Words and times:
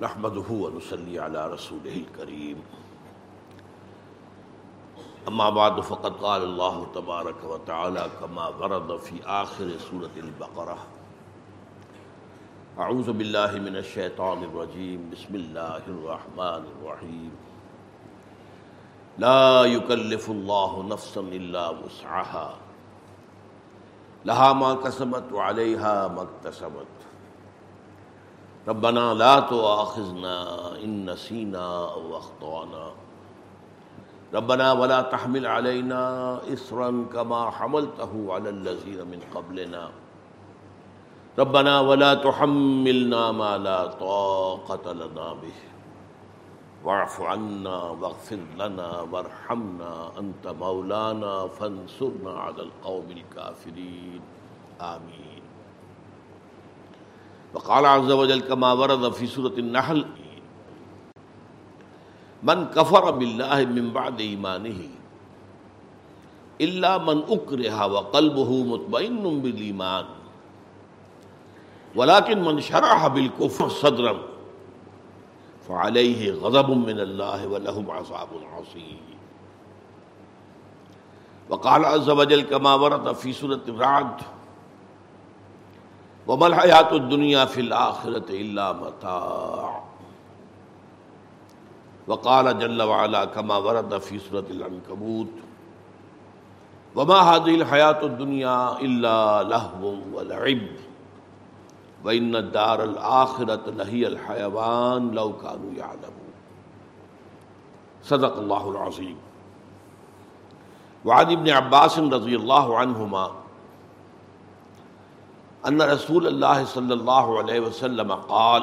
نحمده 0.00 0.50
ونصلي 0.50 1.18
على 1.18 1.46
رسوله 1.46 1.96
الكريم. 2.06 2.62
أما 5.28 5.50
بعد، 5.50 5.80
فقد 5.80 6.12
قال 6.12 6.42
الله 6.42 6.86
تبارك 6.94 7.44
وتعالى 7.44 8.10
كما 8.20 8.48
ورد 8.48 8.96
في 8.96 9.18
آخر 9.26 9.78
سورة 9.90 10.14
البقرة. 10.16 10.78
أعوذ 12.78 13.12
بالله 13.12 13.58
من 13.58 13.76
الشيطان 13.76 14.44
الرجيم. 14.44 15.10
بسم 15.12 15.34
الله 15.34 15.82
الرحمن 15.88 16.62
الرحيم. 16.74 17.32
لا 19.18 19.64
يكلف 19.64 20.30
الله 20.30 20.82
نفسا 20.82 21.20
إلا 21.20 21.68
وسعها. 21.68 22.54
لها 24.24 24.52
ما 24.52 24.74
كسبت 24.74 25.32
وعليها 25.32 26.08
ما 26.08 26.22
اكتسبت. 26.22 26.97
ربنا 28.68 29.14
لا 29.14 29.40
تؤاخذنا 29.40 30.36
إن 30.84 31.10
نسينا 31.10 31.92
أو 31.92 32.16
أخطأنا. 32.16 32.90
ربنا 34.34 34.72
ولا 34.72 35.00
تحمل 35.02 35.46
علينا 35.46 36.02
إسرا 36.52 37.04
كما 37.12 37.50
حملته 37.50 38.12
على 38.28 38.48
الذين 38.48 39.00
من 39.08 39.20
قبلنا. 39.34 39.88
ربنا 41.38 41.80
ولا 41.80 42.14
تحملنا 42.14 43.32
ما 43.32 43.58
لا 43.58 43.86
طاقة 43.86 44.92
لنا 44.92 45.32
به. 45.32 45.58
واعف 46.84 47.20
عنا 47.20 47.78
واغفر 48.00 48.40
لنا 48.58 49.00
وارحمنا 49.12 50.10
أنت 50.18 50.44
مولانا 50.48 51.46
فانصرنا 51.46 52.32
على 52.32 52.62
القوم 52.62 53.08
الكافرين. 53.10 54.20
آمين. 54.80 55.47
وقال 57.54 57.86
عز 57.86 58.10
وجل 58.10 58.40
كما 58.40 58.72
ورد 58.72 59.12
في 59.12 59.26
سورة 59.26 59.56
النحل، 59.58 60.04
من 62.42 62.64
كفر 62.64 63.10
بالله 63.10 63.64
من 63.64 63.90
بعد 63.92 64.20
إيمانه 64.20 64.80
إلا 66.60 66.98
من 66.98 67.22
أكره 67.28 67.86
وقلبه 67.86 68.50
مطمئن 68.64 69.40
بالإيمان، 69.40 70.06
ولكن 71.94 72.36
من 72.44 72.60
شرح 72.60 73.06
بالكفر 73.06 73.68
صدرا 73.68 74.14
فعليه 75.68 76.32
غضب 76.32 76.70
من 76.70 77.00
الله 77.00 77.48
ولهم 77.48 77.90
عذاب 77.90 78.28
عظيم. 78.52 79.00
وقال 81.50 81.84
عز 81.84 82.10
وجل 82.10 82.40
كما 82.40 82.74
ورد 82.74 83.12
في 83.12 83.32
سورة 83.32 83.60
الرعد 83.68 84.20
وما 86.28 86.46
الحياة 86.46 86.92
الدنيا 86.92 87.44
في 87.44 87.60
الآخرة 87.60 88.24
إلا 88.30 88.72
متاع. 88.72 89.82
وقال 92.06 92.58
جل 92.58 92.82
وعلا 92.82 93.24
كما 93.24 93.56
ورد 93.56 93.98
في 93.98 94.18
سورة 94.18 94.44
العنكبوت 94.50 95.32
وما 96.96 97.14
هذه 97.14 97.54
الحياة 97.54 98.02
الدنيا 98.02 98.80
إلا 98.80 99.42
لهو 99.42 99.94
ولعب. 100.12 100.68
وإن 102.04 102.36
الدار 102.36 102.84
الآخرة 102.84 103.70
لهي 103.70 104.06
الحيوان 104.06 105.10
لو 105.10 105.36
كانوا 105.36 105.72
يعلمون. 105.76 106.32
صدق 108.02 108.36
الله 108.36 108.70
العظيم 108.70 109.16
وعن 111.04 111.32
ابن 111.32 111.50
عباس 111.50 111.98
رضي 111.98 112.36
الله 112.36 112.78
عنهما 112.78 113.30
أن 115.66 115.82
رسول 115.82 116.26
الله 116.26 116.64
صلى 116.64 116.94
الله 116.94 117.38
عليه 117.38 117.60
وسلم 117.60 118.12
قال 118.12 118.62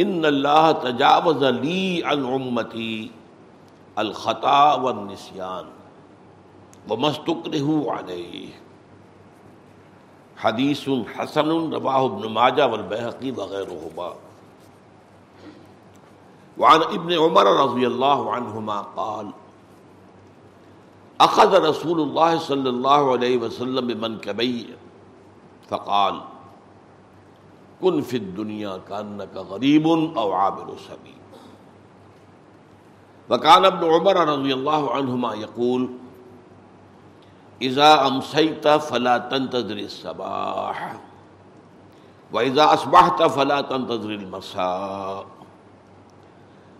إن 0.00 0.24
الله 0.26 0.72
تجاوز 0.72 1.44
لي 1.44 2.02
عن 2.04 2.24
أمتي 2.24 3.10
الخطأ 3.98 4.74
والنسيان 4.74 5.64
وما 6.88 7.10
استكرهوا 7.10 7.92
عليه 7.92 8.48
حدیث 10.36 10.90
حسن 11.14 11.74
رواه 11.74 12.04
ابن 12.06 12.22
ماجہ 12.30 12.62
والبيهقي 12.62 13.30
وغيرهما 13.30 14.14
وعن 16.58 16.82
ابن 16.82 17.12
عمر 17.12 17.46
رضي 17.46 17.86
الله 17.86 18.32
عنهما 18.32 18.80
قال 18.80 19.30
اخذ 21.20 21.50
رسول 21.68 22.00
الله 22.00 22.38
صلى 22.38 22.68
الله 22.70 23.12
عليه 23.12 23.36
وسلم 23.36 23.86
بمنكبي 23.86 24.74
فقال 25.68 26.20
كن 27.82 28.00
في 28.02 28.16
الدنيا 28.16 28.80
كانك 28.88 29.34
غريب 29.36 29.86
او 30.14 30.32
عابر 30.32 30.76
سبيل 30.78 31.22
وكان 33.30 33.64
ابن 33.64 33.82
عمر 33.84 34.16
رضي 34.16 34.52
الله 34.54 34.82
عنهما 34.94 35.34
يقول 35.34 35.88
اذا 37.62 38.06
امسيت 38.06 38.68
فلا 38.68 39.18
تنتظر 39.18 39.78
الصباح 39.78 40.78
واذا 42.32 42.74
اصبحت 42.74 43.22
فلا 43.22 43.60
تنتظر 43.60 44.10
المساء، 44.10 45.26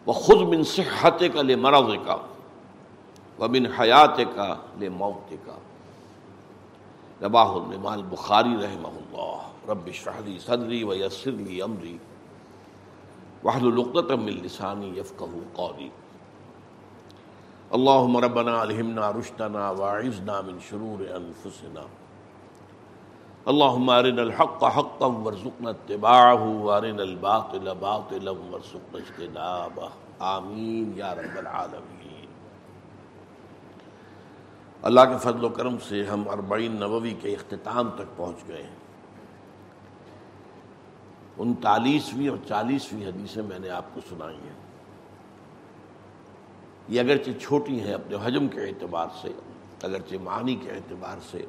وخذ 0.06 0.44
من 0.44 0.62
صحتك 0.62 1.36
لمرضك. 1.36 2.20
ومن 3.38 3.72
حياتك 3.72 4.56
لموتك۔ 4.80 5.48
رواه 7.22 7.56
الامام 7.56 7.86
البخاري 7.86 8.56
رحمه 8.56 8.92
الله 8.98 9.38
رب 9.68 9.86
اشرح 9.86 10.18
لي 10.18 10.38
صدري 10.38 10.82
ويسر 10.84 11.30
لي 11.30 11.62
امري 11.62 11.96
واحلل 13.44 13.78
عقدة 13.78 14.16
من 14.16 14.32
لساني 14.42 14.98
يفقهوا 14.98 15.44
قولي 15.54 15.88
اللهم 17.72 18.16
ربنا 18.16 18.62
الهمنا 18.62 19.10
رشدنا 19.10 19.70
واعذنا 19.70 20.40
من 20.40 20.58
شرور 20.70 21.16
انفسنا۔ 21.16 21.82
اللهم 23.46 23.90
ارنا 23.90 24.22
الحق 24.22 24.64
حقا 24.64 25.06
وارزقنا 25.06 25.70
اتباعه 25.70 26.42
وارنا 26.42 27.02
الباطل 27.02 27.74
باطلا 27.74 28.30
وارزقنا 28.30 28.98
اجتنابه۔ 28.98 29.88
آمین 30.18 30.92
یا 30.96 31.14
رب 31.14 31.38
العالمین۔ 31.38 31.97
اللہ 34.82 35.00
کے 35.00 35.18
فضل 35.18 35.44
و 35.44 35.48
کرم 35.48 35.76
سے 35.88 36.04
ہم 36.04 36.28
اربعین 36.28 36.76
نووی 36.76 37.14
کے 37.20 37.32
اختتام 37.32 37.90
تک 37.90 38.16
پہنچ 38.16 38.36
گئے 38.48 38.62
ہیں۔ 38.62 38.76
انتالیسویں 41.38 42.28
اور 42.28 42.38
چالیسویں 42.48 43.06
حدیثیں 43.06 43.42
میں 43.42 43.58
نے 43.58 43.70
آپ 43.70 43.84
کو 43.94 44.00
سنائی 44.08 44.36
ہیں۔ 44.36 44.68
یہ 46.88 47.00
اگرچہ 47.00 47.30
چھوٹی 47.40 47.80
ہیں 47.80 47.92
اپنے 47.92 48.16
حجم 48.22 48.48
کے 48.48 48.60
اعتبار 48.60 49.06
سے، 49.22 49.28
اگرچہ 49.82 50.14
معنی 50.22 50.54
کے 50.54 50.70
اعتبار 50.70 51.16
سے 51.30 51.46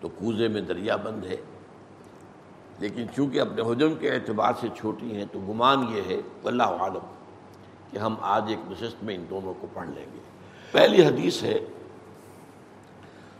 تو 0.00 0.08
کوزے 0.08 0.48
میں 0.48 0.60
دریا 0.60 0.96
بند 0.96 1.24
ہے۔ 1.24 1.36
لیکن 2.78 3.06
چونکہ 3.16 3.40
اپنے 3.40 3.62
حجم 3.62 3.94
کے 3.94 4.10
اعتبار 4.10 4.52
سے 4.60 4.68
چھوٹی 4.76 5.16
ہیں 5.16 5.24
تو 5.32 5.38
گمان 5.38 5.96
یہ 5.96 6.02
ہے 6.06 6.20
اللہ 6.44 6.62
عالم 6.62 7.14
کہ 7.90 7.98
ہم 7.98 8.14
آج 8.20 8.44
ایک 8.48 8.58
نشست 8.70 9.04
میں 9.04 9.14
ان 9.14 9.24
دونوں 9.30 9.54
کو 9.60 9.66
پڑھ 9.72 9.88
لیں 9.88 10.06
گے۔ 10.14 10.18
پہلی 10.72 11.06
حدیث 11.06 11.42
ہے 11.42 11.58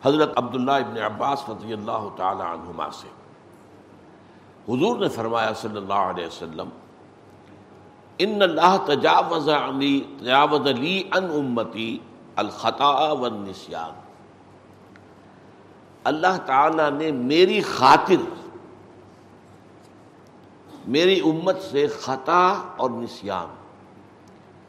حضرت 0.04 0.32
عبداللہ 0.36 0.70
ابن 0.70 0.98
عباس 0.98 1.48
رضی 1.48 1.72
اللہ 1.72 2.08
تعالی 2.16 2.42
عنہما 2.42 2.90
سے۔ 2.90 3.08
حضور 4.68 4.98
نے 4.98 5.08
فرمایا 5.08 5.52
صلی 5.52 5.76
اللہ 5.76 5.92
علیہ 5.92 6.26
وسلم، 6.26 6.68
ان 8.18 8.42
اللہ 8.42 8.76
تجاوز 8.86 9.48
علی 9.48 10.00
تجاوز 10.20 10.66
لی 10.66 11.02
ان 11.16 11.24
امتی 11.24 11.98
الخطا 12.36 13.12
والنسیان۔ 13.12 14.00
اللہ 16.04 16.36
تعالی 16.46 16.90
نے 16.96 17.12
میری 17.12 17.60
خاطر 17.60 18.34
میری 20.86 21.20
امت 21.20 21.56
سے 21.70 21.86
خطا 21.86 22.72
اور 22.76 22.90
نسیان۔ 22.90 23.46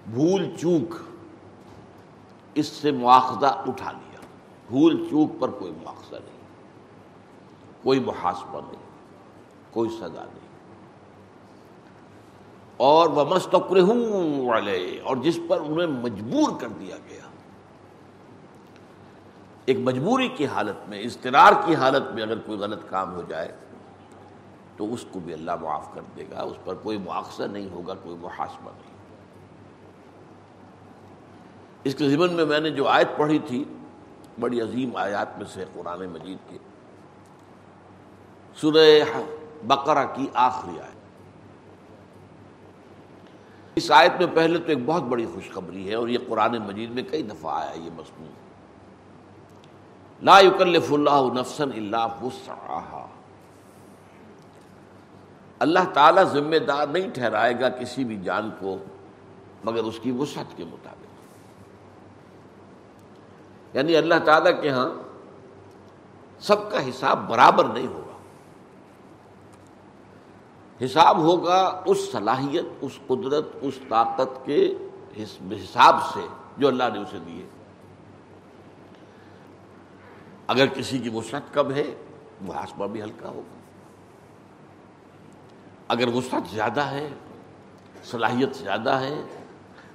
بھول 0.07 0.55
چوک۔ 0.61 1.12
اس 2.55 2.67
سے 2.67 2.91
مواخذہ 2.91 3.45
اٹھا 3.45 3.91
لیا۔ 3.91 4.19
بھول 4.67 5.07
چوک 5.09 5.29
پر 5.39 5.49
کوئی 5.49 5.71
مواخذہ 5.71 6.15
نہیں۔ 6.15 6.39
کوئی 7.83 7.99
محاسبہ 7.99 8.61
نہیں۔ 8.61 8.83
کوئی 9.71 9.89
سزا 9.89 10.23
نہیں۔ 10.23 10.43
اور 12.77 13.09
وہ 13.09 13.23
مستقر 13.23 13.81
والے 14.47 14.99
اور 15.03 15.17
جس 15.17 15.39
پر 15.47 15.59
انہیں 15.59 15.87
مجبور 15.87 16.61
کر 16.61 16.67
دیا 16.67 16.95
گیا۔ 17.09 17.21
ایک 19.65 19.77
مجبوری 19.79 20.27
کی 20.27 20.45
حالت 20.45 20.89
میں 20.89 20.99
استرار 20.99 21.53
کی 21.65 21.75
حالت 21.75 22.13
میں 22.13 22.23
اگر 22.23 22.39
کوئی 22.39 22.57
غلط 22.57 22.79
کام 22.89 23.15
ہو 23.15 23.21
جائے، 23.27 23.55
تو 24.77 24.93
اس 24.93 25.05
کو 25.11 25.19
بھی 25.19 25.33
اللہ 25.33 25.51
معاف 25.61 25.93
کر 25.93 26.01
دے 26.15 26.25
گا۔ 26.31 26.41
اس 26.41 26.57
پر 26.65 26.73
کوئی 26.73 26.97
مواخذہ 26.97 27.43
نہیں 27.43 27.69
ہوگا، 27.69 27.93
کوئی 27.93 28.15
محاسبہ 28.21 28.71
نہیں۔ 28.71 28.92
اس 31.83 31.95
کے 31.95 32.09
ضمن 32.09 32.33
میں 32.33 32.45
میں 32.45 32.59
نے 32.59 32.69
جو 32.69 32.87
آیت 32.87 33.17
پڑھی 33.17 33.39
تھی، 33.39 33.63
بڑی 34.39 34.61
عظیم 34.61 34.95
آیات 34.95 35.37
میں 35.37 35.45
سے 35.53 35.65
قرآن 35.73 36.05
مجید 36.09 36.37
کی، 36.49 36.57
سورہ 38.61 39.03
بقرہ 39.63 40.05
کی 40.15 40.27
آخری 40.33 40.79
آیت۔ 40.79 41.01
اس 43.75 43.91
آیت 43.91 44.11
میں 44.19 44.27
پہلے 44.33 44.57
تو 44.57 44.69
ایک 44.69 44.85
بہت 44.85 45.03
بڑی 45.03 45.25
خوشخبری 45.25 45.89
ہے 45.89 45.95
اور 45.95 46.07
یہ 46.07 46.17
قرآن 46.27 46.57
مجید 46.57 46.89
میں 46.89 47.03
کئی 47.03 47.23
دفعہ 47.23 47.51
آیا 47.61 47.73
یہ 47.75 47.89
مضمون۔ 47.95 48.31
لا 50.21 50.39
یکلف 50.39 50.93
اللہ 50.93 51.23
نفسا 51.33 51.63
الا 51.63 52.05
وسعها 52.05 53.07
اللہ 55.59 55.85
تعالیٰ 55.93 56.23
ذمہ 56.23 56.59
دار 56.67 56.87
نہیں 56.87 57.09
ٹھہرائے 57.09 57.59
گا 57.59 57.69
کسی 57.69 58.03
بھی 58.03 58.17
جان 58.23 58.49
کو 58.59 58.77
مگر 59.63 59.83
اس 59.83 59.99
کی 60.03 60.11
وسعت 60.11 60.57
کے 60.57 60.63
مطابق۔ 60.65 61.02
یعنی 63.73 63.95
اللہ 63.95 64.15
تعالیٰ 64.25 64.61
کے 64.61 64.69
ہاں 64.69 64.89
سب 66.39 66.71
کا 66.71 66.89
حساب 66.89 67.29
برابر 67.29 67.65
نہیں 67.65 67.87
ہوگا۔ 67.87 68.03
حساب 70.85 71.17
ہوگا 71.17 71.83
اس 71.85 72.11
صلاحیت، 72.11 72.65
اس 72.81 72.99
قدرت، 73.07 73.45
اس 73.61 73.73
طاقت 73.89 74.45
کے 74.45 74.73
حساب 75.17 75.95
سے 76.13 76.27
جو 76.57 76.67
اللہ 76.67 76.83
نے 76.93 76.99
اسے 76.99 77.19
دیے 77.25 77.45
اگر 80.47 80.65
کسی 80.67 80.97
کی 80.97 81.09
وسعت 81.09 81.53
کم 81.53 81.71
ہے 81.71 81.95
محاسبہ 82.41 82.87
بھی 82.87 83.01
ہلکا 83.01 83.29
ہوگا۔ 83.29 83.59
اگر 85.87 86.07
وسعت 86.07 86.49
زیادہ 86.51 86.81
ہے، 86.81 87.09
صلاحیت 88.03 88.55
زیادہ 88.55 88.89
ہے، 88.89 89.21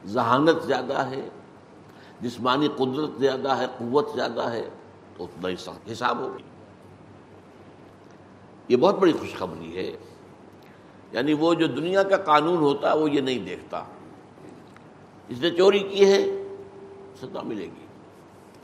ذہانت 0.06 0.62
زیادہ 0.62 0.98
ہے 0.98 1.28
جسمانی 2.20 2.68
قدرت 2.68 3.20
زیادہ 3.20 3.58
ہے، 3.58 3.66
قوت 3.78 4.08
زیادہ 4.14 4.50
ہے، 4.50 4.68
تو 5.16 5.24
اتنا 5.24 5.48
ہی 5.48 5.92
حساب 5.92 6.18
ہوگی 6.18 6.42
یہ 8.68 8.76
بہت 8.76 8.94
بڑی 8.94 9.12
خوشخبری 9.12 9.76
ہے۔ 9.76 9.96
یعنی 11.12 11.32
وہ 11.32 11.54
جو 11.54 11.66
دنیا 11.66 12.02
کا 12.02 12.16
قانون 12.16 12.56
ہوتا 12.56 12.92
ہے 12.92 12.98
وہ 12.98 13.10
یہ 13.10 13.20
نہیں 13.20 13.38
دیکھتا۔ 13.38 13.84
اس 15.28 15.40
نے 15.40 15.50
چوری 15.50 15.78
کی 15.78 16.12
ہے، 16.12 16.24
سزا 17.20 17.42
ملے 17.42 17.64
گی۔ 17.64 17.86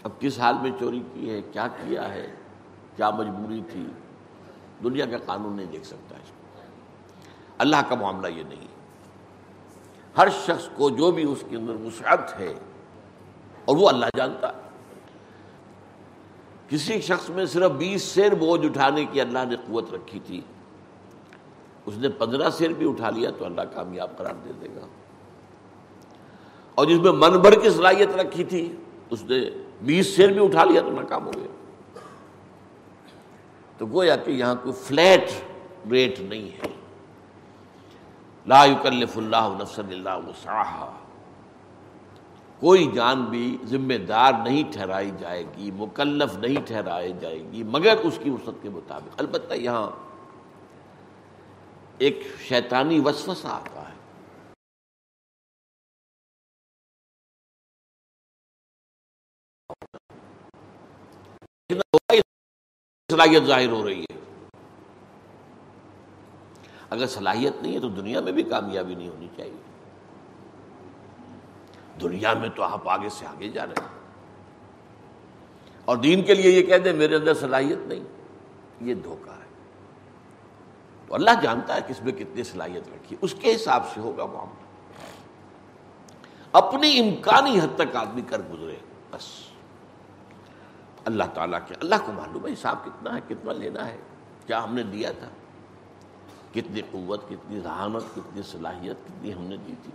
اب 0.03 0.11
کس 0.21 0.39
حال 0.39 0.55
میں 0.63 0.71
چوری 0.81 1.03
کی 1.15 1.31
ہے، 1.31 1.43
کیا 1.43 1.69
کیا 1.69 2.15
ہے، 2.15 2.35
کیا 2.97 3.11
مجبوری 3.11 3.63
تھی، 3.71 3.87
دنیا 4.83 5.07
کا 5.07 5.19
قانون 5.19 5.57
نہیں 5.57 5.67
دیکھ 5.67 5.87
سکتا 5.87 6.17
اس 6.17 6.29
کو۔ 6.29 6.61
اللہ 7.59 7.77
کا 7.89 7.95
معاملہ 7.95 8.29
یہ 8.29 8.43
نہیں۔ 8.49 8.67
ہر 10.19 10.29
شخص 10.29 10.69
کو 10.77 10.91
جو 10.91 11.11
بھی 11.11 11.23
اس 11.23 11.45
کے 11.49 11.57
اندر 11.57 11.75
وسعت 11.75 12.41
ہے 12.41 12.55
اور 13.65 13.77
وہ 13.77 13.89
اللہ 13.89 14.07
جانتا 14.17 14.49
ہے۔ 14.49 14.61
کسی 16.69 17.01
شخص 17.01 17.31
میں 17.31 17.47
صرف 17.47 17.71
بیس 17.71 18.03
سیر 18.03 18.35
بوجھ 18.35 18.67
اٹھانے 18.67 19.05
کی 19.05 19.21
اللہ 19.21 19.39
نے 19.49 19.57
قوت 19.57 19.95
رکھی 19.95 20.21
تھی، 20.21 20.41
اس 21.87 21.97
نے 21.97 22.09
پندرہ 22.09 22.51
سیر 22.51 22.71
بھی 22.71 22.89
اٹھا 22.89 23.11
لیا 23.11 23.31
تو 23.39 23.45
اللہ 23.45 23.61
کامیاب 23.75 24.17
قرار 24.17 24.35
دے 24.45 24.53
دے 24.61 24.69
گا۔ 24.77 24.87
اور 26.75 26.87
جس 26.87 26.99
میں 26.99 27.13
من 27.13 27.33
بھر 27.33 27.61
کی 27.61 27.71
صلاحیت 27.71 28.17
رکھی 28.17 28.45
تھی، 28.45 28.77
اس 29.11 29.23
نے 29.23 29.51
بیس 29.83 30.17
سیر 30.17 30.29
بھی 30.29 30.45
اٹھا 30.45 30.65
لیا 30.65 30.81
تو 30.81 30.91
ناکام 30.91 31.27
ہو 31.27 31.33
گیا۔ 31.37 31.47
تو 33.79 33.87
گویا 33.87 34.17
کہ 34.17 34.31
یہاں 34.31 34.55
کوئی 34.63 34.75
فلیٹ 34.85 35.31
ریٹ 35.91 36.21
نہیں 36.21 36.49
ہے۔ 36.49 36.75
لا 38.47 38.65
یکلف 38.65 39.19
اللہ 39.19 39.57
نفس 39.61 39.79
اللہ 39.79 40.19
وسعها 40.27 41.04
کوئی 42.61 42.93
جان 42.93 43.25
بھی 43.25 43.59
ذمہ 43.65 43.95
دار 43.95 44.33
نہیں 44.45 44.73
ٹھہرائی 44.73 45.11
جائے 45.19 45.45
گی، 45.57 45.71
مکلف 45.71 46.35
نہیں 46.35 46.67
ٹھہرائی 46.67 47.13
جائے 47.21 47.39
گی، 47.39 47.63
مگر 47.63 47.97
اس 47.97 48.19
کی 48.23 48.31
وسعت 48.31 48.55
کے 48.63 48.69
مطابق۔ 48.69 49.15
البتہ 49.19 49.55
یہاں 49.55 49.91
ایک 51.99 52.21
شیطانی 52.41 53.01
وسوسہ 53.01 53.47
آتا 53.47 53.89
ہے۔ 53.89 53.95
صلاحیت 63.13 63.43
ظاہر 63.43 63.69
ہو 63.69 63.89
رہی 63.89 64.03
ہے۔ 64.03 64.19
اگر 66.91 67.07
صلاحیت 67.07 67.63
نہیں 67.63 67.75
ہے 67.75 67.81
تو 67.81 67.89
دنیا 67.89 68.21
میں 68.21 68.33
بھی 68.33 68.43
کامیابی 68.43 68.95
نہیں 68.95 69.09
ہونی 69.09 69.29
چاہیے۔ 69.37 69.74
دنیا 72.01 72.35
میں 72.35 72.49
تو 72.49 72.63
آپ 72.63 72.89
آگے 72.89 73.09
سے 73.09 73.27
آگے 73.27 73.49
جا 73.49 73.67
رہے 73.67 73.75
ہیں۔ 73.81 73.95
اور 75.85 75.97
دین 75.97 76.23
کے 76.23 76.35
لیے 76.35 76.51
یہ 76.51 76.67
کہہ 76.67 76.79
دیں، 76.79 76.93
میرے 76.93 77.17
اندر 77.17 77.35
صلاحیت 77.35 77.79
نہیں۔ 77.79 78.05
یہ 78.81 78.95
دھوکہ 78.95 79.31
ہے۔ 79.31 79.45
تو 81.07 81.15
اللہ 81.15 81.31
جانتا 81.43 81.75
ہے 81.75 81.81
کس 81.89 82.03
میں 82.03 82.13
کتنی 82.13 82.43
صلاحیت 82.43 82.89
رکھی۔ 82.89 83.17
اس 83.21 83.35
کے 83.41 83.55
حساب 83.55 83.83
سے 83.95 84.01
ہوگا 84.01 84.27
معاملہ۔ 84.27 84.65
اپنی 86.53 86.99
امکانی 86.99 87.61
حد 87.61 87.79
تک 87.79 87.97
آدمی 87.97 88.23
کر 88.23 88.41
گزرے، 88.53 88.77
بس۔ 89.11 89.23
اللہ 91.05 91.25
تعالیٰ 91.35 91.59
کے، 91.67 91.75
اللہ 91.81 91.95
کو 92.07 92.13
معلوم 92.13 92.47
ہے 92.47 92.53
حساب 92.53 92.85
کتنا 92.85 93.15
ہے، 93.15 93.21
کتنا 93.29 93.53
لینا 93.53 93.89
ہے، 93.89 93.97
کیا 94.47 94.65
ہم 94.65 94.75
نے 94.75 94.83
دیا 94.83 95.13
تھا؟ 95.13 95.29
کتنی 96.53 96.81
قوت، 96.91 97.29
کتنی 97.29 97.61
ذہانت 97.61 98.15
کتنی 98.15 98.43
صلاحیت، 98.43 98.97
کتنی 99.09 99.35
ہم 99.35 99.43
نے 99.43 99.57
دی 99.57 99.75
تھی؟ 99.83 99.93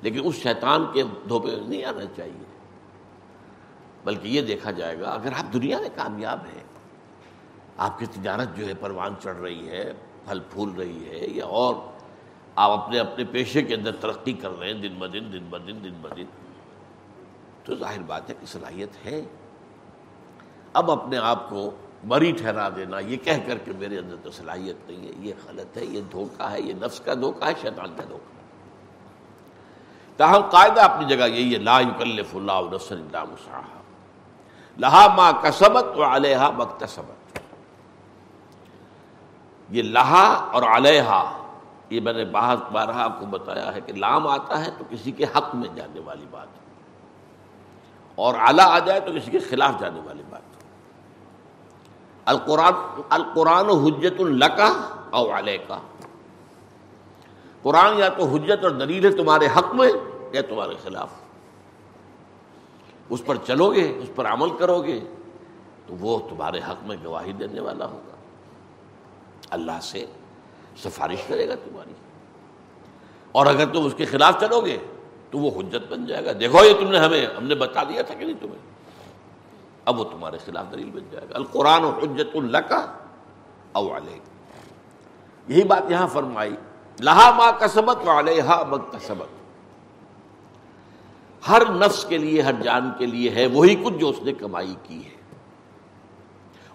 لیکن 0.00 0.20
اس 0.24 0.34
شیطان 0.34 0.84
کے 0.92 1.02
دھوپے 1.28 1.56
نہیں 1.66 1.84
آنا 1.84 2.04
چاہیے۔ 2.16 2.44
بلکہ 4.04 4.28
یہ 4.28 4.42
دیکھا 4.42 4.70
جائے 4.70 5.00
گا، 5.00 5.10
اگر 5.10 5.32
آپ 5.32 5.52
دنیا 5.52 5.80
میں 5.80 5.88
کامیاب 5.94 6.38
ہیں، 6.54 6.64
آپ 7.76 7.98
کی 7.98 8.06
تجارت 8.06 8.56
جو 8.56 8.66
ہے 8.66 8.74
پروان 8.74 9.14
چڑھ 9.22 9.36
رہی 9.36 9.68
ہے، 9.68 9.92
پھل 10.24 10.40
پھول 10.50 10.70
رہی 10.70 11.08
ہے 11.08 11.26
یا 11.28 11.44
اور، 11.44 11.74
آپ 12.54 12.70
اپنے 12.70 12.98
اپنے 12.98 13.24
پیشے 13.24 13.62
کے 13.62 13.74
اندر 13.74 13.96
ترقی 13.96 14.32
کر 14.32 14.58
رہے 14.58 14.66
ہیں، 14.66 14.82
دن 14.82 14.94
بدن 14.98 15.32
دن 15.32 15.44
بدن 15.50 15.84
دن 15.84 15.92
بدن 16.00 16.24
تو 17.64 17.76
ظاہر 17.76 18.02
بات 18.02 18.30
ہے 18.30 18.34
کہ 18.40 18.46
صلاحیت 18.46 19.06
ہے۔ 19.06 19.22
اب 20.72 20.90
اپنے 20.90 21.16
آپ 21.16 21.48
کو 21.50 21.70
بری 22.08 22.32
ٹھہرا 22.32 22.68
دینا، 22.76 22.98
یہ 22.98 23.16
کہہ 23.16 23.46
کر 23.46 23.58
کے 23.58 23.72
میرے 23.78 23.98
اندر 23.98 24.16
تو 24.22 24.30
صلاحیت 24.30 24.90
نہیں 24.90 25.06
ہے، 25.06 25.12
یہ 25.18 25.34
غلط 25.46 25.76
ہے، 25.76 25.84
یہ 25.84 26.00
دھوکہ 26.12 26.50
ہے، 26.50 26.60
یہ 26.60 26.74
نفس 26.74 27.00
کا 27.00 27.14
دھوکہ 27.14 27.44
ہے، 27.44 27.52
شیطان 27.60 27.94
کا 27.96 28.02
دھوکہ 28.08 28.37
تاہم 30.18 30.42
قاعدہ 30.50 30.80
اپنی 30.80 31.04
جگہ 31.06 31.26
یہی 31.28 31.52
ہے، 31.52 31.58
لا 31.58 31.80
یکلف 31.80 32.36
اللہ 32.36 32.60
نفس 32.72 32.92
الا 32.92 33.22
وسعها 33.22 33.76
لہا 34.78 35.06
ما 35.16 35.30
کسبت 35.32 35.96
و 35.98 36.04
علیہا 36.04 36.50
مکتسبت 36.50 37.38
یہ 39.68 39.82
لہا 39.82 40.26
اور 40.52 40.62
علیہا، 40.62 41.22
یہ 41.90 42.00
میں 42.00 42.12
نے 42.12 42.24
بہت 42.24 42.70
بارہ 42.72 42.96
آپ 42.96 43.20
کو 43.20 43.26
بتایا 43.26 43.74
ہے 43.74 43.80
کہ 43.80 43.92
لام 43.92 44.26
آتا 44.26 44.64
ہے 44.64 44.70
تو 44.78 44.84
کسی 44.90 45.12
کے 45.12 45.24
حق 45.24 45.54
میں 45.54 45.68
جانے 45.74 46.00
والی 46.00 46.26
بات۔ 46.30 46.46
اور 48.14 48.34
اعلیٰ 48.34 48.66
آ 48.66 48.78
جائے 48.78 49.00
تو 49.00 49.12
کسی 49.12 49.30
کے 49.30 49.38
خلاف 49.38 49.80
جانے 49.80 50.00
والی 50.04 50.22
بات۔ 50.30 50.42
القرآن 52.24 53.00
القرآن 53.08 53.68
حجت 53.84 54.20
القا 54.20 54.68
اور 55.10 55.28
علیہ 55.38 55.58
کا 55.68 55.78
قرآن 57.62 57.98
یا 57.98 58.08
تو 58.08 58.26
حجت 58.26 58.62
اور 58.62 58.70
دلیل 58.70 59.04
ہے 59.04 59.10
تمہارے 59.10 59.46
حق 59.46 59.74
میں 59.74 59.92
یا 60.32 60.42
تمہارے 60.42 60.74
خلاف۔ 60.82 61.08
اس 63.10 63.22
پر 63.26 63.36
چلو 63.36 63.74
گے 63.74 63.98
اس 63.98 64.10
پر 64.14 64.26
عمل 64.26 64.56
کرو 64.56 64.82
گے 64.82 65.00
تو 65.86 65.96
وہ 66.00 66.18
تمہارے 66.18 66.58
حق 66.58 66.84
میں 66.84 66.96
گواہی 67.04 67.32
دینے 67.32 67.60
والا 67.60 67.86
ہوگا۔ 67.86 68.16
اللہ 69.50 69.80
سے 69.82 70.06
سفارش 70.76 71.22
کرے 71.26 71.48
گا 71.48 71.54
تمہاری۔ 71.54 71.92
اور 73.32 73.46
اگر 73.46 73.66
تم 73.72 73.84
اس 73.84 73.94
کے 73.96 74.04
خلاف 74.04 74.34
چلو 74.40 74.60
گے 74.60 74.78
تو 75.30 75.38
وہ 75.38 75.60
حجت 75.60 75.92
بن 75.92 76.06
جائے 76.06 76.24
گا۔ 76.24 76.30
دیکھو، 76.40 76.64
یہ 76.64 76.72
تم 76.72 76.90
نے 76.90 76.98
ہمیں، 76.98 77.26
ہم 77.36 77.44
نے 77.44 77.54
بتا 77.54 77.82
دیا 77.82 78.02
تھا 78.02 78.14
کہ 78.14 78.24
نہیں 78.24 78.40
تمہیں۔ 78.40 78.58
اب 79.84 79.98
وہ 79.98 80.04
تمہارے 80.04 80.38
خلاف 80.38 80.66
دلیل 80.72 80.90
بن 80.90 81.02
جائے 81.10 81.28
گا۔ 81.28 81.34
القرآن 81.34 81.84
و 81.84 81.90
حجت 81.90 82.36
اللہ 82.36 82.58
کا 82.58 82.92
او 83.72 83.96
علیہ 83.96 84.18
یہی 85.48 85.64
بات 85.64 85.90
یہاں 85.90 86.06
فرمائی۔ 86.06 86.56
لہا 87.00 87.30
ما 87.30 87.50
کسبت 87.50 88.08
علیہ 88.08 88.42
مکتسبت 88.68 89.38
ہر 91.48 91.62
نفس 91.70 92.04
کے 92.04 92.18
لیے، 92.18 92.42
ہر 92.42 92.52
جان 92.52 92.90
کے 92.98 93.06
لیے 93.06 93.30
ہے، 93.30 93.46
وہی 93.46 93.74
کچھ 93.74 93.94
جو 93.94 94.08
اس 94.08 94.22
نے 94.22 94.32
کمائی 94.32 94.74
کی 94.82 95.04
ہے۔ 95.04 95.18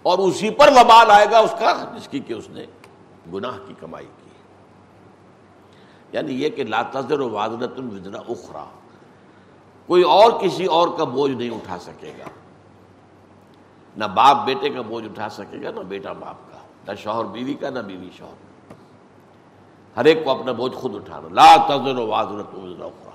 اور 0.01 0.17
اسی 0.17 0.49
پر 0.49 0.67
وبال 0.67 1.11
آئے 1.11 1.25
گا 1.31 1.39
اس 1.39 1.51
کا، 1.59 1.91
جس 1.97 2.07
کی 2.07 2.19
کہ 2.19 2.33
اس 2.33 2.49
نے 2.49 2.65
گناہ 3.33 3.57
کی 3.67 3.73
کمائی 3.79 4.05
کی۔ 4.05 4.29
یعنی 6.11 6.43
یہ 6.43 6.49
کہ 6.49 6.63
لاتذر 6.63 7.19
و 7.19 7.29
وادرت 7.29 7.73
الوزرا 7.77 8.19
اخرا 8.19 8.65
کوئی 9.87 10.03
اور 10.03 10.31
کسی 10.31 10.65
اور 10.65 10.87
کا 10.97 11.03
بوجھ 11.03 11.31
نہیں 11.31 11.49
اٹھا 11.49 11.79
سکے 11.79 12.13
گا۔ 12.19 12.27
نہ 13.97 14.05
باپ 14.05 14.45
بیٹے 14.45 14.69
کا 14.69 14.81
بوجھ 14.81 15.05
اٹھا 15.05 15.29
سکے 15.29 15.63
گا، 15.63 15.71
نہ 15.71 15.79
بیٹا 15.79 16.13
باپ 16.13 16.51
کا۔ 16.51 16.57
نہ 16.87 16.95
شوہر 16.97 17.25
بیوی 17.25 17.53
کا، 17.53 17.69
نہ 17.69 17.79
بیوی 17.79 18.09
شوہر 18.17 18.52
ہر 19.97 20.05
ایک 20.05 20.23
کو 20.23 20.31
اپنا 20.31 20.51
بوجھ 20.51 20.75
خود 20.75 20.95
اٹھانا۔ 20.95 21.27
لا 21.31 21.55
تذر 21.67 21.97
و 21.97 22.07
وادرت 22.07 22.53
الوزرا 22.53 22.85
اخرا 22.85 23.11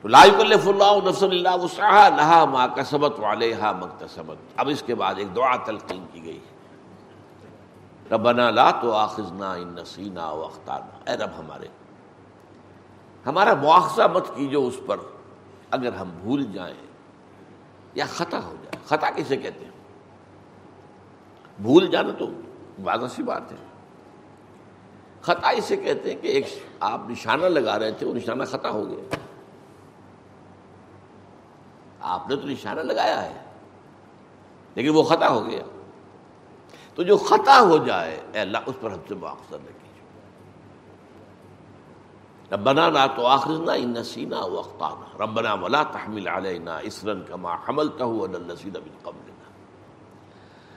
تو 0.00 0.08
لا 0.08 0.22
یکلف 0.24 0.68
اللہ 0.68 1.08
نفس 1.08 1.22
اللہ 1.22 1.56
وسعها 1.62 2.08
لها 2.08 2.44
ما 2.50 2.66
کسبت 2.66 3.18
وعليها 3.20 3.72
مکتسبت 3.80 4.38
اب 4.56 4.68
اس 4.68 4.82
کے 4.86 4.94
بعد 4.94 5.14
ایک 5.18 5.34
دعا 5.36 5.56
تلقین 5.64 6.04
کی 6.12 6.24
گئی۔ 6.24 6.38
ہے 6.38 6.54
ربنا 8.10 8.50
لا 8.50 8.70
تو 8.70 8.92
آخذنا 8.92 9.52
ان 9.52 9.74
نسینا 9.74 10.30
و 10.30 10.44
اختارنا 10.44 11.10
اے 11.10 11.16
رب 11.16 11.38
ہمارے، 11.38 11.68
ہمارا 13.26 13.54
مواخذہ 13.54 14.06
مت 14.12 14.34
کیجو 14.34 14.66
اس 14.66 14.80
پر۔ 14.86 14.96
اگر 15.70 15.92
ہم 15.92 16.10
بھول 16.20 16.44
جائیں 16.52 16.74
یا 17.94 18.04
خطا 18.06 18.38
ہو 18.44 18.54
جائے، 18.62 18.76
خطا 18.86 19.10
کسے 19.16 19.36
کہتے 19.36 19.64
ہیں؟ 19.64 19.74
بھول 21.62 21.86
جانا 21.86 22.12
تو 22.18 22.26
واضح 22.84 23.06
سی 23.16 23.22
بات 23.22 23.52
ہے۔ 23.52 23.56
خطا 25.26 25.48
اسے 25.48 25.76
کہتے 25.76 26.14
ہیں 26.14 26.22
کہ 26.22 26.26
ایک 26.26 26.46
آپ 26.80 27.00
نشانہ 27.10 27.46
لگا 27.46 27.78
رہے 27.78 27.92
تھے، 27.92 28.06
وہ 28.06 28.14
نشانہ 28.14 28.44
خطا 28.44 28.70
ہو 28.70 28.88
گیا۔ 28.88 29.16
آپ 32.00 32.28
نے 32.28 32.36
تو 32.36 32.48
نشانہ 32.48 32.80
لگایا 32.80 33.24
ہے، 33.24 33.44
لیکن 34.74 34.88
وہ 34.88 35.02
خطا 35.02 35.28
ہو 35.28 35.46
گیا۔ 35.46 35.62
تو 36.94 37.02
جو 37.02 37.16
خطا 37.16 37.60
ہو 37.60 37.76
جائے، 37.76 38.20
اے 38.32 38.40
اللہ، 38.40 38.58
اس 38.66 38.74
پر 38.80 38.90
ہم 38.90 38.98
سے 39.08 39.14
مواخذہ 39.14 39.56
نہ 39.56 39.66
کیجیے۔ 39.66 39.86
ربنا 42.52 42.88
لا 42.88 43.06
تو 43.06 43.26
آخرنا 43.26 43.72
ان 43.72 43.90
نسینا 43.90 44.40
و 44.40 44.58
اختانا 44.58 45.24
ربنا 45.24 45.54
ولا 45.54 45.82
تحمل 45.82 46.28
علینا 46.28 46.78
اسرن 46.78 47.22
کما 47.24 47.54
حملته 47.54 48.24
على 48.24 48.34
الذين 48.34 48.72
من 48.72 48.98
قبلنا۔ 49.02 49.44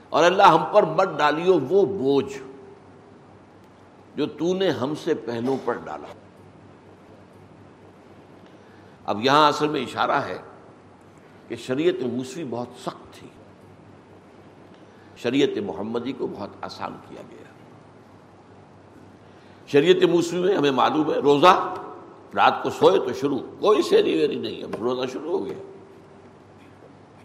اور 0.10 0.24
اللہ 0.24 0.44
ہم 0.44 0.63
پر 0.72 0.84
مت 0.84 1.10
ڈالیو، 1.18 1.53
وہ 1.53 1.86
بوجھ۔ 1.86 2.49
جو 4.19 4.25
تو 4.25 4.53
نے 4.53 4.69
ہم 4.69 4.93
سے 5.03 5.13
پہلوں 5.13 5.57
پر 5.65 5.73
ڈالا۔ 5.73 6.07
اب 9.05 9.25
یہاں 9.25 9.47
اصل 9.47 9.67
میں 9.67 9.81
اشارہ 9.81 10.11
ہے 10.11 10.38
کہ 11.47 11.55
شریعت 11.55 12.03
موسوی 12.03 12.43
بہت 12.43 12.67
سخت 12.81 13.13
تھی۔ 13.13 13.27
شریعت 15.17 15.57
محمدی 15.57 16.11
کو 16.11 16.27
بہت 16.27 16.49
آسان 16.61 16.97
کیا 17.09 17.21
گیا۔ 17.31 17.43
شریعت 19.67 20.03
موسمی 20.09 20.39
میں 20.39 20.55
ہمیں 20.55 20.71
معلوم 20.71 21.13
ہے 21.13 21.19
روزہ، 21.19 21.73
رات 22.35 22.63
کو 22.63 22.69
سوئے 22.69 22.99
تو 22.99 23.13
شروع، 23.13 23.39
کوئی 23.59 23.81
سیری 23.81 24.17
ویری 24.17 24.35
نہیں 24.35 24.63
اب 24.63 24.75
روزہ 24.75 25.11
شروع 25.11 25.39
ہو 25.39 25.45
گیا۔ 25.45 25.71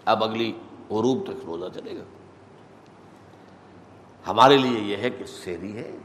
اب 0.05 0.25
اگلی 0.25 0.53
غروب 0.91 1.25
تک 1.25 1.45
روزہ 1.47 1.79
چلے 1.79 1.99
گا۔ 1.99 2.05
ہمارے 4.27 4.57
لیے 4.57 4.81
یہ 4.81 4.97
ہے 4.97 5.11
کہ 5.11 5.25
سیری 5.25 5.77
ہے۔ 5.77 5.97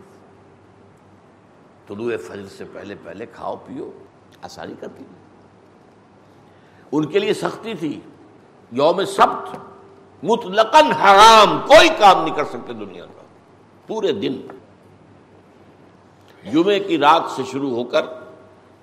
طلوع 1.89 2.17
فجر 2.17 2.45
سے 2.57 2.65
پہلے 2.73 2.95
پہلے 3.03 3.25
کھاؤ، 3.25 3.55
پیو، 3.55 3.91
آسانی 4.41 4.73
کرتی۔ 4.79 5.03
ان 6.91 7.05
کے 7.05 7.19
لیے 7.19 7.33
سختی 7.33 7.73
تھی۔ 7.73 7.99
یوم 8.71 9.05
سبت 9.05 9.55
مطلقاً 10.23 10.85
حرام، 10.85 11.59
کوئی 11.67 11.89
کام 11.99 12.23
نہیں 12.23 12.35
کر 12.35 12.45
سکتے 12.45 12.73
دنیا 12.73 13.05
کا۔ 13.05 13.21
پورے 13.87 14.11
دن۔ 14.11 14.41
جمعے 16.51 16.79
کی 16.79 16.97
رات 16.97 17.21
سے 17.31 17.43
شروع 17.51 17.69
ہو 17.69 17.83
کر 17.83 18.01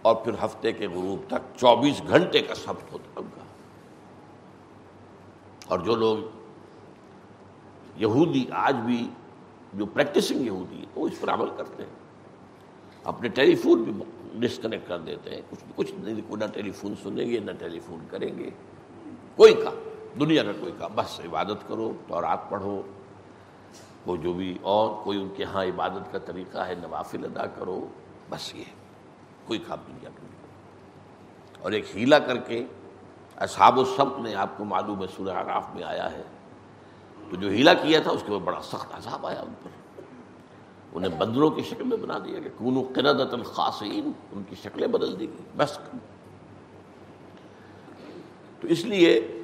اور 0.02 0.14
پھر 0.14 0.32
ہفتے 0.44 0.72
کے 0.72 0.88
غروب 0.88 1.30
تک 1.30 1.58
چوبیس 1.58 2.02
گھنٹے 2.08 2.40
کا 2.40 2.54
سبت 2.54 2.92
ہوتا 2.92 3.10
ان 3.16 3.28
کا 3.34 3.40
اور 5.66 5.78
جو 5.78 5.94
لوگ 5.94 6.18
یہودی، 7.96 8.44
آج 8.50 8.76
بھی 8.76 9.10
جو 9.74 9.86
پریکٹسنگ 9.86 10.40
یہودی 10.40 10.80
ہے 10.80 10.86
وہ 10.94 11.06
اس 11.06 11.20
پر 11.20 11.28
عمل 11.28 11.48
کرتے 11.56 11.82
ہیں۔ 11.82 12.05
اپنے 13.06 13.28
ٹیلی 13.28 13.54
فون 13.54 13.82
بھی 13.82 13.92
ڈسکنیکٹ 14.34 14.88
کر 14.88 14.98
دیتے 14.98 15.30
ہیں۔ 15.30 15.40
کچھ 15.50 15.64
کچھ 15.76 15.92
نہ 16.30 16.44
ٹیلی 16.54 16.70
فون 16.70 16.94
سنیں 17.02 17.30
گے، 17.30 17.38
نہ 17.40 17.50
ٹیلی 17.58 17.80
فون 17.80 17.98
کریں 18.10 18.38
گے۔ 18.38 18.50
کوئی 19.36 19.54
کام، 19.54 19.74
دنیا 20.20 20.44
کا 20.44 20.52
کوئی 20.60 20.72
کام۔ 20.78 20.90
بس 20.94 21.20
عبادت 21.20 21.68
کرو 21.68 21.92
تو 22.08 22.20
رات 22.20 22.50
پڑھو۔ 22.50 22.82
وہ 24.06 24.16
جو 24.16 24.32
بھی، 24.32 24.58
اور 24.62 25.04
کوئی 25.04 25.20
ان 25.20 25.28
کے 25.36 25.44
ہاں 25.44 25.64
عبادت 25.64 26.12
کا 26.12 26.18
طریقہ 26.18 26.58
ہے، 26.58 26.74
نوافل 26.74 27.24
ادا 27.24 27.46
کرو۔ 27.46 27.88
بس 28.30 28.54
یہ 28.54 28.64
کوئی 29.44 29.58
کام 29.58 29.78
دنیا 29.86 30.10
کا 30.14 30.22
نہیں۔ 30.22 30.46
اور 31.62 31.72
ایک 31.72 31.96
ہیلا 31.96 32.18
کر 32.18 32.36
کے 32.36 32.66
اصحاب 33.36 33.78
و 33.78 33.84
سب 33.84 34.22
نے 34.22 34.34
آپ 34.34 34.58
کو 34.58 34.64
معلوم 34.64 35.02
ہے، 35.02 35.06
سورہ 35.16 35.30
عراف 35.30 35.66
میں 35.74 35.82
آیا 35.82 36.12
ہے۔ 36.12 36.22
تو 37.30 37.36
جو 37.36 37.48
ہیلا 37.48 37.74
کیا 37.74 38.00
تھا، 38.00 38.10
اس 38.10 38.22
کے 38.26 38.32
بعد 38.32 38.40
بڑا 38.40 38.62
سخت 38.62 38.94
عذاب 38.94 39.26
آیا 39.26 39.40
ان 39.40 39.54
پر۔ 39.62 39.85
انہیں 40.92 41.18
بندروں 41.18 41.50
کی 41.50 41.62
شکل 41.62 41.84
میں 41.84 41.96
بنا 41.96 42.18
دیا 42.18 42.40
کہ 42.40 42.48
کون 42.56 42.82
قردت 42.94 43.34
الخاصین، 43.34 44.12
ان 44.32 44.42
کی 44.48 44.56
شکلیں 44.62 44.88
بدل 44.88 45.20
دی 45.20 45.28
گئی، 45.28 45.44
بس۔ 45.56 45.78
تو 48.60 48.68
اس 48.68 48.84
لیے 48.84 49.42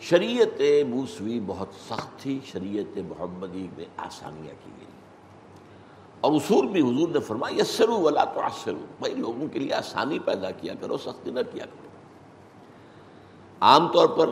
شریعت 0.00 0.62
موسوی 0.88 1.40
بہت 1.46 1.68
سخت 1.88 2.18
تھی، 2.18 2.40
شریعت 2.44 2.98
محمدی 3.08 3.68
میں 3.76 3.84
آسانیاں 3.96 4.54
کی 4.64 4.70
گئی۔ 4.80 4.86
اور 6.20 6.32
اصول 6.32 6.66
بھی 6.66 6.80
حضور 6.80 7.08
نے 7.08 7.20
فرمایا، 7.20 7.60
یسرو 7.60 8.00
ولا 8.00 8.24
تو 8.24 8.40
آسرو 8.40 8.84
بھائی 8.98 9.14
لوگوں 9.14 9.48
کے 9.48 9.58
لیے 9.58 9.74
آسانی 9.74 10.18
پیدا 10.18 10.50
کیا 10.50 10.74
کرو، 10.80 10.96
سختی 10.96 11.30
نہ 11.30 11.40
کیا 11.52 11.64
کرو۔ 11.64 11.88
عام 13.60 13.92
طور 13.92 14.08
پر 14.08 14.30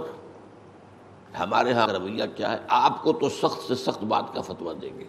ہمارے 1.39 1.73
ہاں 1.73 1.89
رویہ 1.89 2.25
کیا 2.37 2.53
ہے، 2.53 2.59
آپ 2.69 3.03
کو 3.03 3.13
تو 3.13 3.29
سخت 3.29 3.69
سے 3.69 3.75
سخت 3.75 4.05
بات 4.05 4.35
کا 4.35 4.41
فتویٰ 4.41 4.83
دیں 4.83 4.99
گے۔ 4.99 5.05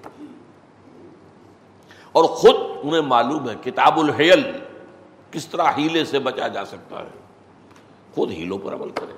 اور 2.12 2.24
خود 2.24 2.56
انہیں 2.84 3.02
معلوم 3.02 3.50
ہے 3.50 3.56
کتاب 3.64 4.00
الحیل 4.00 4.52
کس 5.32 5.48
طرح 5.48 5.72
ہیلے 5.78 6.06
سے 6.06 6.20
بچا 6.20 6.48
جا 6.48 6.66
سکتا 6.66 7.00
ہے۔ 7.00 7.10
خود 8.16 8.32
ہیلوں 8.32 8.58
پر 8.58 8.74
عمل 8.74 8.90
کریں۔ 8.90 9.18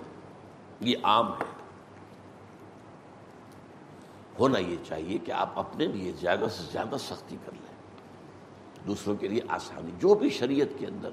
یہ 0.80 0.96
عام 1.04 1.28
ہے۔ 1.28 1.44
ہونا 4.40 4.60
یہ 4.60 4.76
چاہیے 4.88 5.18
کہ 5.18 5.32
آپ 5.32 5.60
اپنے 5.60 5.86
لیے 5.86 6.12
زیادہ 6.20 6.46
سے 6.52 6.64
زیادہ 6.72 6.96
سختی 7.00 7.38
کر 7.46 7.52
لیں۔ 7.52 7.74
دوسروں 8.88 9.16
کے 9.16 9.28
لیے 9.28 9.42
آسانی، 9.48 9.92
جو 10.00 10.16
بھی 10.16 10.30
شریعت 10.30 10.80
کے 10.80 10.86
اندر 10.86 11.10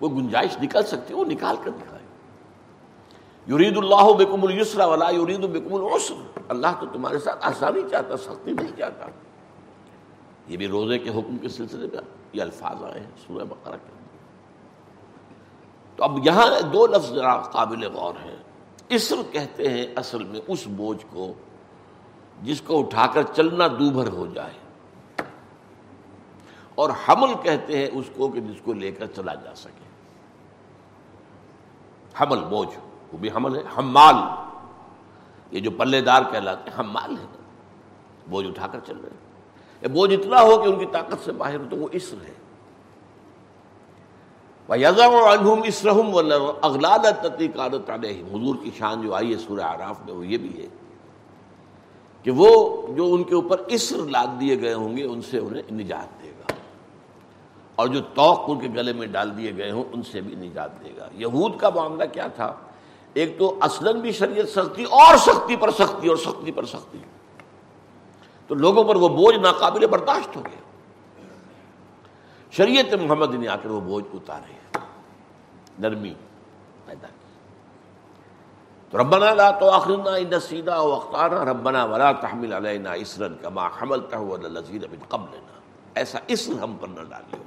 وہ 0.00 0.08
گنجائش 0.08 0.56
نکل 0.62 0.82
سکتی 0.82 1.14
ہے 1.14 1.18
وہ 1.18 1.24
نکال 1.24 1.56
کر 1.64 1.70
دکھائے 1.70 2.02
یورید 3.46 3.76
اللہ 3.76 4.12
بکم 4.18 4.42
السرا 4.42 4.84
والا 4.84 5.10
یورید 5.10 5.40
بکم 5.40 5.74
العسر۔ 5.74 6.38
اللہ 6.48 6.66
تو 6.80 6.86
تمہارے 6.86 7.18
ساتھ 7.18 7.46
آسانی 7.46 7.80
چاہتا، 7.90 8.16
سختی 8.16 8.52
نہیں 8.52 8.76
چاہتا۔ 8.78 9.06
یہ 10.48 10.56
بھی 10.56 10.68
روزے 10.68 10.98
کے 10.98 11.10
حکم 11.10 11.38
کے 11.38 11.48
سلسلے 11.48 11.86
میں 11.86 12.00
یہ 12.32 12.42
الفاظ 12.42 12.84
آئے 12.84 13.00
ہیں، 13.00 13.10
سورہ 13.26 13.44
بقرہ 13.44 13.76
کے۔ 13.76 13.98
تو 15.96 16.04
اب 16.04 16.26
یہاں 16.26 16.60
دو 16.60 16.86
لفظ 16.86 17.12
قابل 17.52 17.92
غور 17.92 18.14
ہیں۔ 18.24 18.36
اسر 18.88 19.16
کہتے 19.32 19.68
ہیں 19.68 19.86
اصل 19.96 20.24
میں 20.24 20.40
اس 20.48 20.66
بوجھ 20.66 21.06
کو 21.10 21.32
جس 22.42 22.60
کو 22.60 22.80
اٹھا 22.80 23.06
کر 23.06 23.22
چلنا 23.22 23.68
دوبھر 23.68 24.08
ہو 24.08 24.26
جائے۔ 24.26 24.52
اور 26.74 26.90
حمل 27.08 27.34
کہتے 27.42 27.78
ہیں 27.78 27.86
اس 27.92 28.04
کو 28.16 28.28
کہ 28.28 28.40
جس 28.40 28.60
کو 28.64 28.72
لے 28.72 28.92
کر 28.92 29.06
چلا 29.06 29.34
جا 29.34 29.54
سکے۔ 29.54 29.88
حمل، 32.20 32.44
بوجھ، 32.44 32.78
وہ 33.12 33.18
بھی 33.18 33.30
حمل 33.30 33.56
ہے۔ 33.56 33.62
حمال، 33.78 34.14
یہ 35.50 35.60
جو 35.60 35.70
پلے 35.70 36.00
دار 36.00 36.22
کہلاتے 36.30 36.70
ہیں، 36.70 36.80
حمال 36.80 37.10
ہے۔ 37.10 37.26
بوجھ 38.28 38.46
اٹھا 38.46 38.66
کر 38.66 38.78
چل 38.86 38.96
رہے 38.96 39.08
ہیں۔ 39.08 39.27
بوجھ 39.86 40.14
اتنا 40.14 40.40
ہو 40.40 40.62
کہ 40.62 40.68
ان 40.68 40.78
کی 40.78 40.86
طاقت 40.92 41.24
سے 41.24 41.32
باہر 41.32 41.58
ہو 41.58 41.64
تو 41.70 41.76
وہ 41.76 41.88
اسر 41.92 42.16
ہے۔ 42.24 42.34
حضور 48.20 48.56
کی 48.62 48.70
شان 48.78 49.02
جو 49.02 49.14
آئی 49.14 49.32
ہے 49.32 49.38
سورہ 49.38 49.60
آراف 49.60 49.96
میں 50.04 50.14
وہ 50.14 50.26
یہ 50.26 50.38
بھی 50.38 50.62
ہے 50.62 50.66
کہ 52.22 52.30
وہ 52.30 52.82
جو 52.94 53.14
ان 53.14 53.24
کے 53.24 53.34
اوپر 53.34 53.58
اسر 53.58 53.96
لاد 53.96 54.40
دیے 54.40 54.60
گئے 54.60 54.74
ہوں 54.74 54.96
گے، 54.96 55.04
ان 55.04 55.22
سے 55.22 55.38
انہیں 55.38 55.72
نجات 55.72 56.22
دے 56.22 56.30
گا۔ 56.30 56.52
اور 57.76 57.88
جو 57.88 58.00
توق 58.14 58.40
ان 58.48 58.60
کے 58.60 58.68
گلے 58.74 58.92
میں 58.92 59.06
ڈال 59.06 59.38
دیے 59.38 59.56
گئے 59.56 59.70
ہوں، 59.70 59.84
ان 59.92 60.02
سے 60.02 60.20
بھی 60.20 60.48
نجات 60.48 60.84
دے 60.84 60.90
گا۔ 60.96 61.08
یہود 61.12 61.52
کا 61.58 61.70
معاملہ 61.74 62.04
کیا 62.12 62.26
تھا؟ 62.26 62.54
ایک 63.14 63.38
تو 63.38 63.56
اصلاً 63.60 64.00
بھی 64.00 64.12
شریعت 64.12 64.48
سختی 64.48 64.84
اور 64.84 65.16
سختی 65.16 65.56
پر 65.56 65.70
سختی 65.70 66.08
اور 66.08 66.16
سختی 66.16 66.52
پر 66.52 66.64
سختی۔ 66.64 66.98
تو 68.48 68.54
لوگوں 68.54 68.84
پر 68.84 68.96
وہ 68.96 69.08
بوجھ 69.08 69.36
ناقابل 69.36 69.86
برداشت 69.86 70.36
ہو 70.36 70.42
گیا۔ 70.44 70.60
شریعت 72.50 72.94
محمد 72.94 73.34
نے 73.34 73.48
آ 73.48 73.56
کر 73.56 73.70
وہ 73.70 73.80
بوجھ 73.80 74.04
اتارے۔ 74.14 74.58
نرمی 75.78 76.14
پیدا 76.86 77.08
کی۔ 77.08 77.26
تو 78.90 78.98
ربنا 78.98 79.34
لا 79.34 79.50
تو 79.50 79.70
آخرنا 79.70 80.36
نسینا 80.36 80.80
و 80.80 80.92
اختارا 80.92 81.44
ربنا 81.44 81.84
ولا 81.84 82.12
تحمل 82.12 82.52
علینا 82.52 82.92
اسرن 82.92 83.34
کما 83.42 83.66
حملتہ 83.66 84.16
علی 84.16 84.44
الذین 84.44 84.82
من 84.90 84.98
قبلنا۔ 85.08 85.60
ایسا 85.94 86.18
اسر 86.26 86.52
ہم 86.62 86.76
پر 86.80 86.88
نہ 86.88 87.00
ڈالیو۔ 87.08 87.42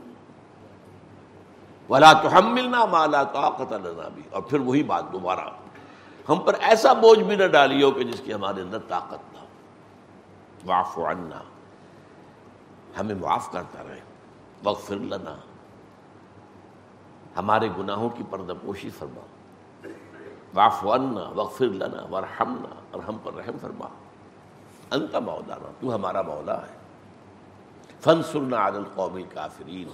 ولا 1.89 2.13
تحملنا 2.13 2.86
ما 2.86 3.05
لا 3.05 3.24
طاقت 3.24 3.74
لنا 3.74 4.08
بھی 4.08 4.24
اور 4.29 4.41
پھر 4.41 4.60
وہی 4.60 4.84
بات 4.84 5.03
دوبارہ۔ 5.13 5.50
ہم 6.29 6.39
پر 6.39 6.55
ایسا 6.62 6.93
بوجھ 6.93 7.20
بھی 7.20 7.36
نہ 7.36 7.48
ڈالیو 7.48 7.91
کہ 7.91 8.03
جس 8.03 8.22
کی 8.25 8.34
ہمارے 8.34 8.62
اندر 8.62 8.77
طاقت 8.88 9.34
نہ 9.34 9.40
واف 10.65 10.99
عنا. 10.99 11.41
ہمیں 12.99 13.15
معاف 13.15 13.51
کرتا 13.51 13.83
رہے 13.89 13.99
وغفر 14.65 14.95
لنا. 14.95 15.35
ہمارے 17.37 17.69
گناہوں 17.77 18.09
کی 18.09 18.23
پردہ 18.29 18.53
پوشی 18.61 18.89
فرما. 18.89 19.21
واف 20.53 20.83
عنا 20.85 21.29
وغفر 21.29 21.65
لنا 21.65 22.05
ورحمنا 22.11 22.75
اور 22.91 23.01
ہم 23.07 23.17
پر 23.23 23.33
رحم 23.33 23.57
فرما. 23.61 23.87
انت 24.91 25.15
مولانا، 25.15 25.71
تو 25.79 25.95
ہمارا 25.95 26.21
مولا 26.21 26.61
ہے. 26.61 26.75
فنسرنا 27.99 28.67
علی 28.67 28.77
القوم 28.77 29.15
الکافرین 29.15 29.89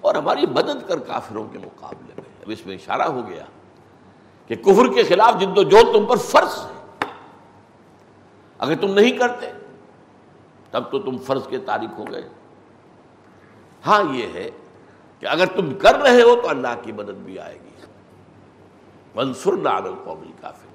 اور 0.00 0.14
ہماری 0.14 0.46
مدد 0.46 0.88
کر 0.88 0.98
کافروں 0.98 1.46
کے 1.48 1.58
مقابلے 1.58 2.12
میں. 2.16 2.30
اب 2.42 2.50
اس 2.50 2.66
میں 2.66 2.74
اشارہ 2.74 3.02
ہو 3.02 3.26
گیا 3.28 3.44
کہ 4.46 4.54
کفر 4.54 4.92
کے 4.94 5.02
خلاف 5.02 5.40
جد 5.40 5.58
و 5.58 5.62
جو 5.62 5.78
تم 5.92 6.06
پر 6.06 6.16
فرض 6.16 6.58
ہے. 6.58 6.80
اگر 8.58 8.74
تم 8.80 8.94
نہیں 8.94 9.18
کرتے 9.18 9.52
تب 10.72 10.90
تو 10.90 10.98
تم 10.98 11.16
فرض 11.18 11.46
کے 11.46 11.58
تاریخ 11.58 11.98
ہو 11.98 12.04
گئے۔ 12.10 12.28
ہاں 13.86 14.02
یہ 14.12 14.26
ہے 14.34 14.48
کہ 15.18 15.26
اگر 15.26 15.46
تم 15.46 15.72
کر 15.74 15.94
رہے 15.94 16.22
ہو 16.22 16.34
تو 16.42 16.48
اللہ 16.48 16.74
کی 16.82 16.92
مدد 16.92 17.24
بھی 17.24 17.38
آئے 17.38 17.54
گی۔ 17.54 17.70
منصور 19.14 19.56
نال 19.58 19.86
القوم 19.86 20.22
کافی 20.40 20.68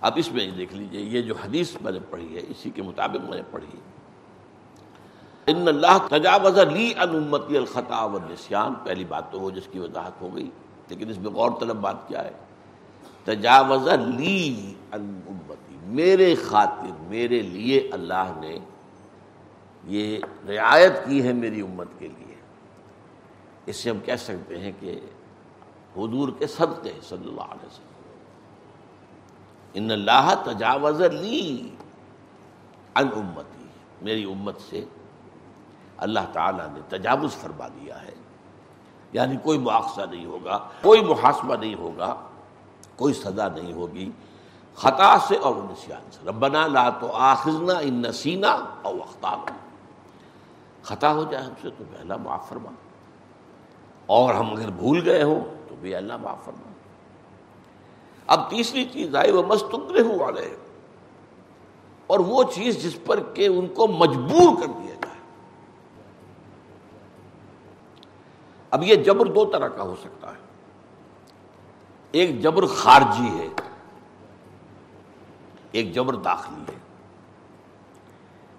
اب 0.00 0.12
اس 0.16 0.30
میں 0.32 0.46
دیکھ 0.50 0.74
لیجیے، 0.74 1.00
یہ 1.00 1.22
جو 1.22 1.34
حدیث 1.34 1.76
میں 1.80 1.92
نے 1.92 1.98
پڑھی 2.10 2.34
ہے، 2.36 2.40
اسی 2.48 2.70
کے 2.70 2.82
مطابق 2.82 3.28
میں 3.28 3.36
نے 3.36 3.42
پڑھی 3.50 3.78
ان 5.46 5.68
اللہ 5.68 5.98
تجاوز 6.08 6.58
لی 6.72 6.92
ان 6.96 7.14
امتی 7.16 7.56
الخطا 7.56 8.04
و 8.04 8.18
نسیان 8.30 8.74
پہلی 8.84 9.04
بات 9.04 9.30
تو 9.32 9.40
وہ 9.40 9.50
جس 9.50 9.68
کی 9.70 9.78
وضاحت 9.78 10.20
ہو 10.22 10.34
گئی، 10.36 10.50
لیکن 10.88 11.10
اس 11.10 11.18
میں 11.18 11.30
غور 11.30 11.50
طلب 11.60 11.76
بات 11.76 12.08
کیا 12.08 12.24
ہے۔ 12.24 12.32
تجاوز 13.24 13.88
لی 14.16 14.74
ان 14.92 15.20
امتی 15.28 15.71
میرے 15.84 16.34
خاطر، 16.34 16.86
میرے 17.00 17.40
لیے 17.40 17.90
اللہ 17.92 18.32
نے 18.40 18.58
یہ 19.84 20.18
رعایت 20.48 20.92
کی 21.06 21.22
ہے 21.22 21.32
میری 21.32 21.60
امت 21.60 21.88
کے 21.98 22.08
لیے۔ 22.08 22.34
اس 23.66 23.76
سے 23.76 23.90
ہم 23.90 23.98
کہہ 24.00 24.16
سکتے 24.16 24.58
ہیں 24.58 24.72
کہ 24.80 25.00
حضور 25.96 26.28
کے 26.38 26.46
صدقے، 26.46 26.92
صلی 27.08 27.28
اللہ 27.28 27.40
علیہ 27.40 27.66
وسلم۔ 27.66 27.92
ان 29.74 29.90
اللہ 29.90 30.34
تجاوز 30.44 31.00
لی 31.00 31.70
ان 32.94 33.08
امتی۔ 33.14 33.66
میری 34.02 34.24
امت 34.24 34.60
سے 34.70 34.84
اللہ 35.96 36.20
تعالیٰ 36.32 36.66
نے 36.72 36.80
تجاوز 36.88 37.32
فرما 37.32 37.68
دیا 37.68 38.02
ہے۔ 38.02 38.12
یعنی 39.12 39.36
کوئی 39.42 39.58
مواخذہ 39.58 40.02
نہیں 40.10 40.24
ہوگا، 40.24 40.68
کوئی 40.82 41.00
محاسبہ 41.00 41.56
نہیں 41.56 41.74
ہوگا، 41.74 42.28
کوئی 42.96 43.14
سزا 43.14 43.48
نہیں 43.48 43.72
ہوگی۔ 43.72 44.10
خطا 44.74 45.16
سے 45.28 45.36
اور 45.36 45.54
نسیان 45.56 46.10
سے۔ 46.10 46.18
ربنا 46.26 46.66
لا 46.66 46.90
تو 46.90 47.12
آخذنا 47.12 47.78
ان 47.78 47.94
نسینا 47.94 48.64
اور 48.82 48.94
اختار 48.94 49.50
خطا 50.82 51.12
ہو 51.12 51.24
جائے 51.30 51.44
ہم 51.44 51.52
سے 51.62 51.68
تو 51.78 51.84
پہلا 51.96 52.16
معاف 52.16 52.48
فرما۔ 52.48 52.70
اور 54.06 54.34
ہم 54.34 54.52
اگر 54.52 54.70
بھول 54.70 55.02
گئے 55.04 55.22
ہوں 55.22 55.40
تو 55.68 55.74
بھی 55.80 55.94
اللہ 55.94 56.16
معاف 56.16 56.44
فرما۔ 56.44 56.72
اب 58.26 58.50
تیسری 58.50 58.84
چیز 58.84 59.16
آئی، 59.16 59.32
وہ 59.32 59.42
مستقر 59.42 60.20
والے 60.20 60.56
اور 62.06 62.18
وہ 62.18 62.44
چیز 62.54 62.82
جس 62.82 62.96
پر 63.06 63.20
کہ 63.34 63.46
ان 63.46 63.66
کو 63.66 63.86
مجبور 63.86 64.60
کر 64.60 64.66
دیا 64.66 64.94
جائے۔ 64.94 65.16
اب 68.70 68.82
یہ 68.82 68.94
جبر 68.94 69.26
دو 69.26 69.44
طرح 69.44 69.68
کا 69.68 69.82
ہو 69.82 69.94
سکتا 70.00 70.28
ہے۔ 70.28 70.42
ایک 72.12 72.42
جبر 72.42 72.66
خارجی 72.66 73.38
ہے۔ 73.38 73.48
ایک 75.72 75.94
جبر 75.94 76.14
داخلی 76.14 76.62
ہے۔ 76.68 76.78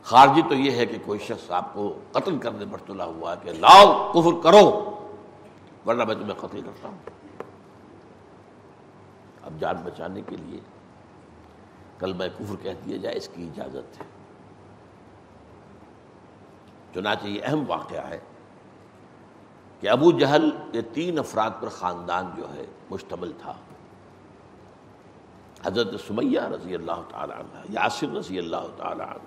خارجی 0.03 0.41
تو 0.41 0.53
یہ 0.53 0.71
ہے 0.71 0.85
کہ 0.85 0.97
کوئی 1.05 1.19
شخص 1.19 1.51
آپ 1.51 1.73
کو 1.73 1.99
قتل 2.11 2.37
کرنے 2.37 2.65
پر 2.71 2.77
تلا 2.77 3.05
ہوا 3.05 3.33
ہے 3.33 3.37
کہ 3.41 3.51
لاؤ، 3.51 4.11
کفر 4.11 4.41
کرو، 4.43 4.89
ورنہ 5.85 6.03
میں 6.03 6.15
تمہیں 6.15 6.33
قتل 6.33 6.61
کرتا 6.61 6.87
ہوں۔ 6.87 6.97
اب 9.43 9.53
جان 9.59 9.75
بچانے 9.83 10.21
کے 10.21 10.35
لیے 10.35 10.59
کل 11.99 12.13
میں 12.13 12.27
کفر 12.39 12.55
کہہ 12.61 12.71
دیا 12.85 12.97
جائے، 12.97 13.17
اس 13.17 13.29
کی 13.35 13.43
اجازت 13.43 14.01
ہے۔ 14.01 14.05
چنانچہ 16.93 17.25
یہ 17.25 17.41
اہم 17.43 17.63
واقعہ 17.67 18.09
ہے 18.09 18.19
کہ 19.79 19.89
ابو 19.89 20.11
جہل 20.11 20.49
یہ 20.73 20.81
تین 20.93 21.19
افراد 21.19 21.51
پر 21.61 21.69
خاندان 21.69 22.31
جو 22.37 22.53
ہے 22.53 22.65
مشتمل 22.89 23.31
تھا۔ 23.41 23.53
حضرت 25.65 26.01
سمیہ 26.07 26.39
رضی 26.39 26.75
اللہ 26.75 27.01
تعالیٰ 27.09 27.37
عنہ، 27.37 27.59
یاسر 27.69 28.07
رضی 28.07 28.39
اللہ 28.39 28.67
تعالیٰ 28.77 29.07
عنہ، 29.07 29.17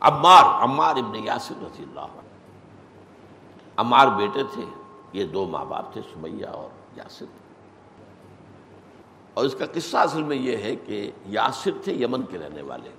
عمار 0.00 0.64
عمار 0.64 0.96
ابن 0.96 1.16
یاسر 1.16 1.54
رضی 1.62 1.82
اللہ 1.82 2.00
عنہ۔ 2.00 2.20
عمار 3.76 4.06
بیٹے 4.06 4.42
تھے، 4.54 4.64
یہ 5.12 5.24
دو 5.24 5.44
ماں 5.44 5.64
باپ 5.64 5.92
تھے، 5.92 6.00
سمیہ 6.14 6.46
اور 6.46 6.68
یاسر۔ 6.96 7.26
اور 9.34 9.44
اس 9.44 9.54
کا 9.54 9.64
قصہ 9.74 9.96
اصل 9.96 10.22
میں 10.22 10.36
یہ 10.36 10.56
ہے 10.56 10.76
کہ 10.76 11.10
یاسر 11.26 11.70
تھے، 11.84 11.92
یمن 11.92 12.22
کے 12.22 12.38
رہنے 12.38 12.62
والے۔ 12.62 12.90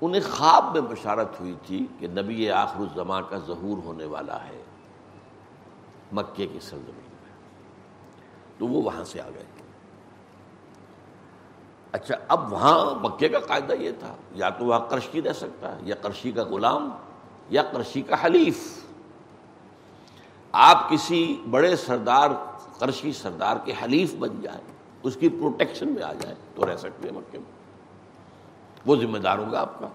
انہیں 0.00 0.22
خواب 0.30 0.64
میں 0.72 0.80
بشارت 0.80 1.40
ہوئی 1.40 1.54
تھی 1.66 1.86
کہ 1.98 2.08
نبی 2.08 2.50
آخر 2.50 2.80
الزماں 2.80 3.22
کا 3.28 3.38
ظہور 3.38 3.84
ہونے 3.84 4.04
والا 4.04 4.44
ہے 4.44 4.62
مکے 6.12 6.46
کی 6.46 6.60
سرزمین 6.60 7.16
میں۔ 7.22 7.32
تو 8.58 8.66
وہ 8.66 8.82
وہاں 8.82 9.04
سے 9.04 9.20
آ 9.20 9.28
گئے۔ 9.34 9.44
اچھا 11.92 12.14
اب 12.28 12.52
وہاں 12.52 12.94
مکے 12.94 13.28
کا 13.28 13.38
قاعدہ 13.38 13.72
یہ 13.72 13.90
تھا، 13.98 14.14
یا 14.32 14.50
تو 14.50 14.64
وہاں 14.64 14.80
کرشی 14.88 15.22
رہ 15.22 15.32
سکتا 15.32 15.72
ہے، 15.72 15.80
یا 15.82 15.94
کرشی 15.94 16.32
کا 16.32 16.44
غلام، 16.44 16.90
یا 17.50 17.62
کرشی 17.62 18.02
کا 18.02 18.24
حلیف۔ 18.24 18.84
آپ 20.52 20.90
کسی 20.90 21.42
بڑے 21.50 21.76
سردار 21.76 22.30
کرشی 22.78 23.12
سردار 23.12 23.56
کے 23.64 23.72
حلیف 23.84 24.14
بن 24.14 24.40
جائیں، 24.40 24.60
اس 25.02 25.16
کی 25.20 25.28
پروٹیکشن 25.28 25.92
میں 25.92 26.02
آ 26.02 26.12
جائیں، 26.12 26.36
تو 26.54 26.72
رہ 26.72 26.76
سکتے 26.76 27.08
ہیں 27.08 27.16
مکے 27.16 27.38
میں۔ 27.38 27.52
وہ 28.86 28.96
ذمہ 28.96 29.18
دار 29.18 29.38
ہوگا 29.38 29.60
آپ 29.60 29.78
کا۔ 29.78 29.88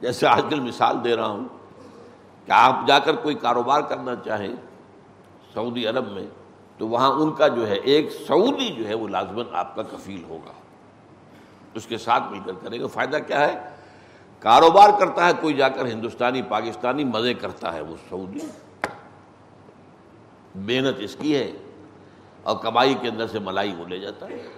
جیسے 0.00 0.26
آج 0.26 0.42
کل 0.50 0.60
مثال 0.60 1.04
دے 1.04 1.16
رہا 1.16 1.26
ہوں 1.26 1.44
کہ 2.46 2.52
آپ 2.52 2.74
جا 2.86 2.98
کر 2.98 3.16
کوئی 3.16 3.34
کاروبار 3.34 3.80
کرنا 3.80 4.14
چاہیں، 4.24 4.54
سعودی 5.54 5.86
عرب 5.86 6.08
میں 6.08 6.26
تو 6.80 6.88
وہاں 6.88 7.10
ان 7.10 7.32
کا 7.32 7.48
جو 7.48 7.68
ہے، 7.68 7.74
ایک 7.74 8.12
سعودی 8.26 8.68
جو 8.68 8.88
ہے، 8.88 8.94
وہ 8.94 9.08
لازمن 9.08 9.44
آپ 9.52 9.76
کا 9.76 9.82
کفیل 9.82 10.24
ہوگا۔ 10.28 10.52
اس 11.74 11.86
کے 11.86 11.98
ساتھ 11.98 12.22
مل 12.30 12.38
کر 12.46 12.52
کرے 12.52 12.80
گا۔ 12.80 12.86
فائدہ 12.86 13.16
کیا 13.26 13.48
ہے؟ 13.48 13.58
کاروبار 14.38 14.88
کرتا 15.00 15.26
ہے، 15.26 15.32
کوئی 15.40 15.54
جا 15.54 15.68
کر 15.68 15.86
ہندوستانی، 15.86 16.42
پاکستانی 16.42 17.04
مزے 17.04 17.34
کرتا 17.34 17.74
ہے 17.74 17.80
وہ 17.80 17.96
سعودی۔ 18.10 18.38
محنت 20.54 20.96
اس 20.98 21.16
کی 21.20 21.36
ہے۔ 21.36 21.52
اور 22.42 22.56
کمائی 22.56 22.94
کے 22.94 23.08
اندر 23.08 23.26
سے 23.26 23.38
ملائی 23.38 23.74
وہ 23.78 23.84
لے 23.88 23.98
جاتا 23.98 24.28
ہے۔ 24.28 24.48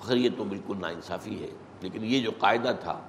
خیر، 0.00 0.16
یہ 0.16 0.30
تو 0.36 0.44
بالکل 0.44 0.74
ناانصافی 0.80 1.42
ہے۔ 1.42 1.48
لیکن 1.80 2.04
یہ 2.04 2.20
جو 2.20 2.30
قاعدہ 2.38 2.72
تھا، 2.80 3.00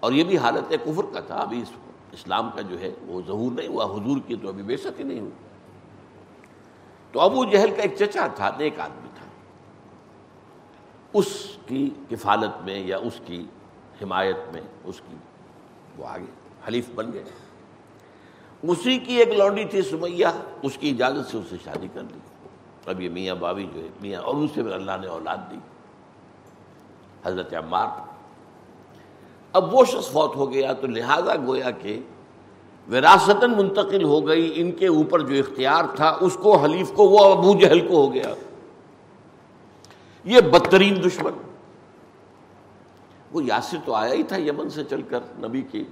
اور 0.00 0.12
یہ 0.12 0.24
بھی 0.24 0.38
حالت 0.38 0.74
کفر 0.84 1.04
کا 1.12 1.20
تھا، 1.20 1.36
ابھی 1.36 1.64
اسلام 2.12 2.50
کا 2.50 2.60
جو 2.60 2.80
ہے، 2.80 2.90
وہ 3.06 3.20
ظہور 3.26 3.52
نہیں 3.52 3.68
ہوا، 3.68 3.84
حضور 3.84 4.16
کی 4.26 4.36
تو 4.36 4.48
ابھی 4.48 4.62
بے 4.62 4.76
شک 4.76 4.98
ہی 4.98 5.04
نہیں 5.04 5.20
ہوئی 5.20 5.32
تو 7.14 7.20
ابو 7.20 7.44
جہل 7.44 7.70
کا 7.76 7.82
ایک 7.82 7.94
چچا 7.98 8.26
تھا 8.26 8.50
ایک 8.58 8.80
آدمی 8.80 9.08
تھا۔ 9.14 9.26
اس 11.12 11.58
کی 11.66 11.90
کفالت 12.10 12.64
میں 12.64 12.78
یا 12.78 12.98
اس 12.98 13.20
کی 13.26 13.44
حمایت 14.02 14.36
میں، 14.52 14.60
اس 14.84 15.00
کی 15.10 15.16
وہ 15.96 16.06
آگے 16.06 16.30
حلیف 16.68 16.90
بن 16.94 17.12
گئے۔ 17.12 17.24
اسی 18.62 18.98
کی 18.98 19.14
ایک 19.14 19.28
لونڈی 19.28 19.64
تھی 19.64 19.82
سمیہ، 19.82 20.26
اس 20.62 20.78
کی 20.78 20.90
اجازت 20.90 21.30
سے 21.30 21.38
اسے 21.38 21.56
شادی 21.64 21.88
کر 21.94 22.00
لی۔ 22.00 22.18
اب 22.86 23.00
یہ 23.00 23.08
میاں 23.08 23.34
بابی 23.34 23.66
جو 23.74 23.82
ہے، 23.82 23.88
میاں 24.00 24.20
اور 24.20 24.34
اسے 24.34 24.60
اللہ 24.60 24.92
نے 25.00 25.06
اولاد 25.06 25.36
دی۔ 25.50 25.56
حضرت 27.24 27.54
عمار۔ 27.54 27.88
اب 29.52 29.74
وہ 29.74 29.84
شخص 29.84 30.12
فوت 30.12 30.36
ہو 30.36 30.52
گیا 30.52 30.72
تو 30.72 30.86
لہذا 30.86 31.36
گویا 31.36 31.70
کہ 31.70 32.00
وراثتاً 32.90 33.50
منتقل 33.50 34.04
ہو 34.04 34.26
گئی، 34.26 34.52
ان 34.54 34.72
کے 34.72 34.86
اوپر 34.86 35.20
جو 35.20 35.34
اختیار 35.34 35.84
تھا، 35.96 36.16
اس 36.20 36.38
کو 36.42 36.56
حلیف 36.56 36.92
کو، 36.92 37.08
وہ 37.08 37.24
ابو 37.24 37.54
جہل 37.60 37.88
کو 37.88 37.96
ہو 37.96 38.14
گیا۔ 38.14 38.34
یہ 40.24 40.40
بدترین 40.40 41.04
دشمن۔ 41.04 41.32
وہ 43.32 43.44
یاسر 43.44 43.78
تو 43.84 43.94
آیا 43.94 44.14
ہی 44.14 44.22
تھا 44.22 44.36
یمن 44.36 44.70
سے 44.70 44.84
چل 44.84 45.02
کر، 45.02 45.20
نبی 45.38 45.62
کی 45.62 45.84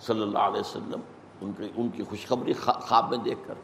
صلی 0.00 0.22
اللہ 0.22 0.38
علیہ 0.38 0.60
وسلم۔ 0.60 1.00
ان 1.40 1.52
کی 1.52 1.68
ان 1.76 1.88
کی 1.88 2.02
خوشخبری 2.02 2.52
خواب 2.52 3.10
میں 3.10 3.18
دیکھ 3.18 3.38
کر۔ 3.46 3.54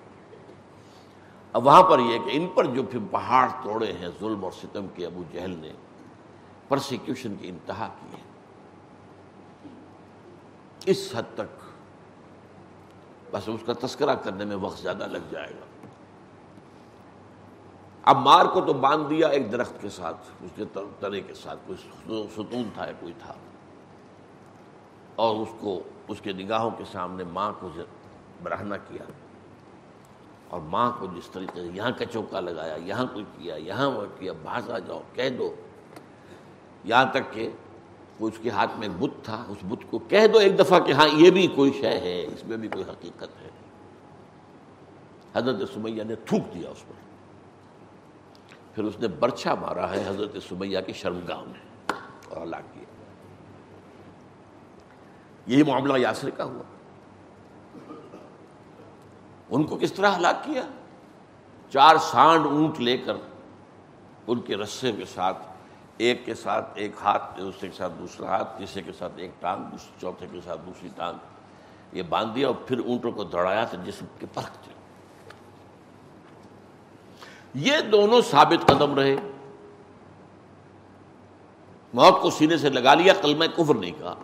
اب 1.53 1.67
وہاں 1.67 1.83
پر 1.83 1.99
یہ 1.99 2.19
کہ 2.19 2.31
ان 2.33 2.47
پر 2.47 2.65
جو 2.65 2.83
پھر 2.83 2.99
پہاڑ 3.11 3.49
توڑے 3.63 3.93
ہیں، 3.93 4.09
ظلم 4.21 4.45
اور 4.45 4.53
ستم 4.53 4.87
کے 4.95 5.07
ابو 5.07 5.23
جہل 5.33 5.57
نے، 5.59 5.73
پرسیکیوشن 6.69 7.35
کی 7.41 7.49
انتہا 7.49 7.89
کی 8.01 8.17
ہے۔ 8.17 8.23
اس 10.87 11.13
حد 11.17 11.23
تک 11.35 11.58
بس 13.31 13.43
اس 13.47 13.61
کا 13.67 13.73
تذکرہ 13.87 14.15
کرنے 14.15 14.45
میں 14.45 14.57
وقت 14.57 14.79
زیادہ 14.79 15.07
لگ 15.07 15.19
جائے 15.31 15.51
گا۔ 15.51 15.65
اب 18.03 18.17
مار 18.17 18.47
کو 18.47 18.61
تو 18.61 18.73
باندھ 18.73 19.11
دیا 19.11 19.29
ایک 19.29 19.53
درخت 19.53 19.73
کے 19.81 19.89
ساتھ، 19.89 20.17
اس 20.41 20.51
کے 20.57 20.65
تنے 21.01 21.21
کے 21.21 21.35
ساتھ، 21.35 21.59
کوئی 21.67 22.27
ستون 22.35 22.69
تھا 22.75 22.87
کوئی 23.01 23.13
تھا۔ 23.19 23.35
اور 25.17 25.37
اس 25.37 25.49
کو، 25.61 25.83
اس 26.09 26.21
کے 26.21 26.33
نگاہوں 26.33 26.71
کے 26.71 26.85
سامنے 26.93 27.25
ماں 27.25 27.53
کو 27.61 27.69
برہنا 28.43 28.77
کیا۔ 28.77 29.11
اور 30.49 30.61
ماں 30.61 30.93
کو 30.99 31.07
جس 31.07 31.29
طریقے 31.29 31.61
سے 31.61 31.69
یہاں 31.75 31.91
کا 31.99 32.05
چوکا 32.05 32.41
لگایا، 32.41 32.75
یہاں 32.75 33.05
کوئی 33.13 33.25
کیا، 33.39 33.57
یہاں 33.57 33.91
وہ 33.91 34.05
کیا 34.19 34.33
باز 34.33 34.71
آ 34.71 34.79
جاؤ، 34.79 35.01
کہہ 35.15 35.31
دو۔ 35.31 35.55
یہاں 36.85 37.05
تک 37.05 37.33
کہ 37.33 37.51
وہ 38.21 38.29
اس 38.29 38.35
کے 38.43 38.51
ہاتھ 38.51 38.79
میں 38.79 38.89
ایک 38.89 39.03
بت 39.03 39.25
تھا، 39.25 39.45
اس 39.49 39.59
بت 39.63 39.91
کو 39.91 39.99
کہہ 39.99 40.27
دو 40.27 40.39
ایک 40.39 40.59
دفعہ 40.59 40.81
کہ 40.81 40.93
ہاں 40.93 41.09
یہ 41.13 41.31
بھی 41.31 41.47
کوئی 41.47 41.73
شے 41.73 42.01
ہے، 42.01 42.25
اس 42.25 42.45
میں 42.45 42.57
بھی 42.57 42.69
کوئی 42.69 42.85
حقیقت 42.85 43.43
ہے۔ 43.43 43.51
حضرت 45.35 45.69
سمیہ 45.75 46.03
نے 46.03 46.15
تھوک 46.15 46.55
دیا 46.55 46.71
اس 46.71 46.87
پر۔ 46.89 46.93
پھر 48.75 48.85
اس 48.85 48.99
نے 48.99 49.09
برچھا 49.09 49.55
مارا 49.55 49.91
ہے 49.91 50.09
حضرت 50.09 50.37
سمیہ 50.49 50.79
کی 50.87 50.93
شرمگاہ 50.93 51.41
میں 51.41 51.61
اور 52.29 52.43
ہلاک 52.43 52.75
کیا۔ 52.75 52.85
یہی 55.47 55.63
معاملہ 55.63 55.99
یاسر 55.99 56.31
کا 56.31 56.45
ہوا۔ 56.45 56.63
ان 59.51 59.65
کو 59.65 59.77
کس 59.77 59.93
طرح 59.93 60.17
ہلاک 60.17 60.45
کیا؟ 60.45 60.63
چار 61.71 61.97
سانڈ 61.97 62.47
اونٹ 62.47 62.81
لے 62.81 62.99
کر 62.99 63.17
ان 64.27 64.41
کے 64.41 64.57
رسے 64.57 64.93
کے 64.93 65.05
ساتھ 65.05 65.39
ایک 65.99 66.27
کے 66.27 66.35
ساتھ 66.35 66.71
ایک 66.75 66.93
ہاتھ، 67.05 67.39
دوسرے 67.39 67.69
کے 67.69 67.77
ساتھ 67.77 67.93
دوسرا 67.99 68.27
ہاتھ، 68.27 68.59
تیسرے 68.59 68.83
کے 68.83 68.93
ساتھ 68.93 69.13
ایک 69.17 69.31
ٹانگ 69.41 69.77
چوتھے 70.01 70.27
کے 70.33 70.41
ساتھ 70.45 70.61
دوسری 70.67 70.89
ٹانگ۔ 70.97 71.17
یہ 71.93 72.03
باندھ 72.03 72.35
دیا 72.35 72.47
اور 72.47 72.55
پھر 72.55 72.79
اونٹوں 72.79 73.13
کو 73.13 73.25
دوڑایا 73.25 73.65
تو 73.65 73.77
جسم 73.85 74.05
کے 74.19 74.27
پرکھ 74.35 74.67
چلے۔ 74.67 74.75
یہ 77.55 77.81
دونوں 77.81 78.21
ثابت 78.21 78.67
قدم 78.67 78.95
رہے۔ 78.95 79.17
موت 81.95 82.23
کو 82.23 82.31
سینے 82.31 82.57
سے 82.57 82.69
لگا 82.69 82.95
لیا 82.95 83.13
کل 83.23 83.35
میں 83.35 83.49
کفر 83.49 83.75
نہیں 83.75 83.93
کہا۔ 83.99 84.15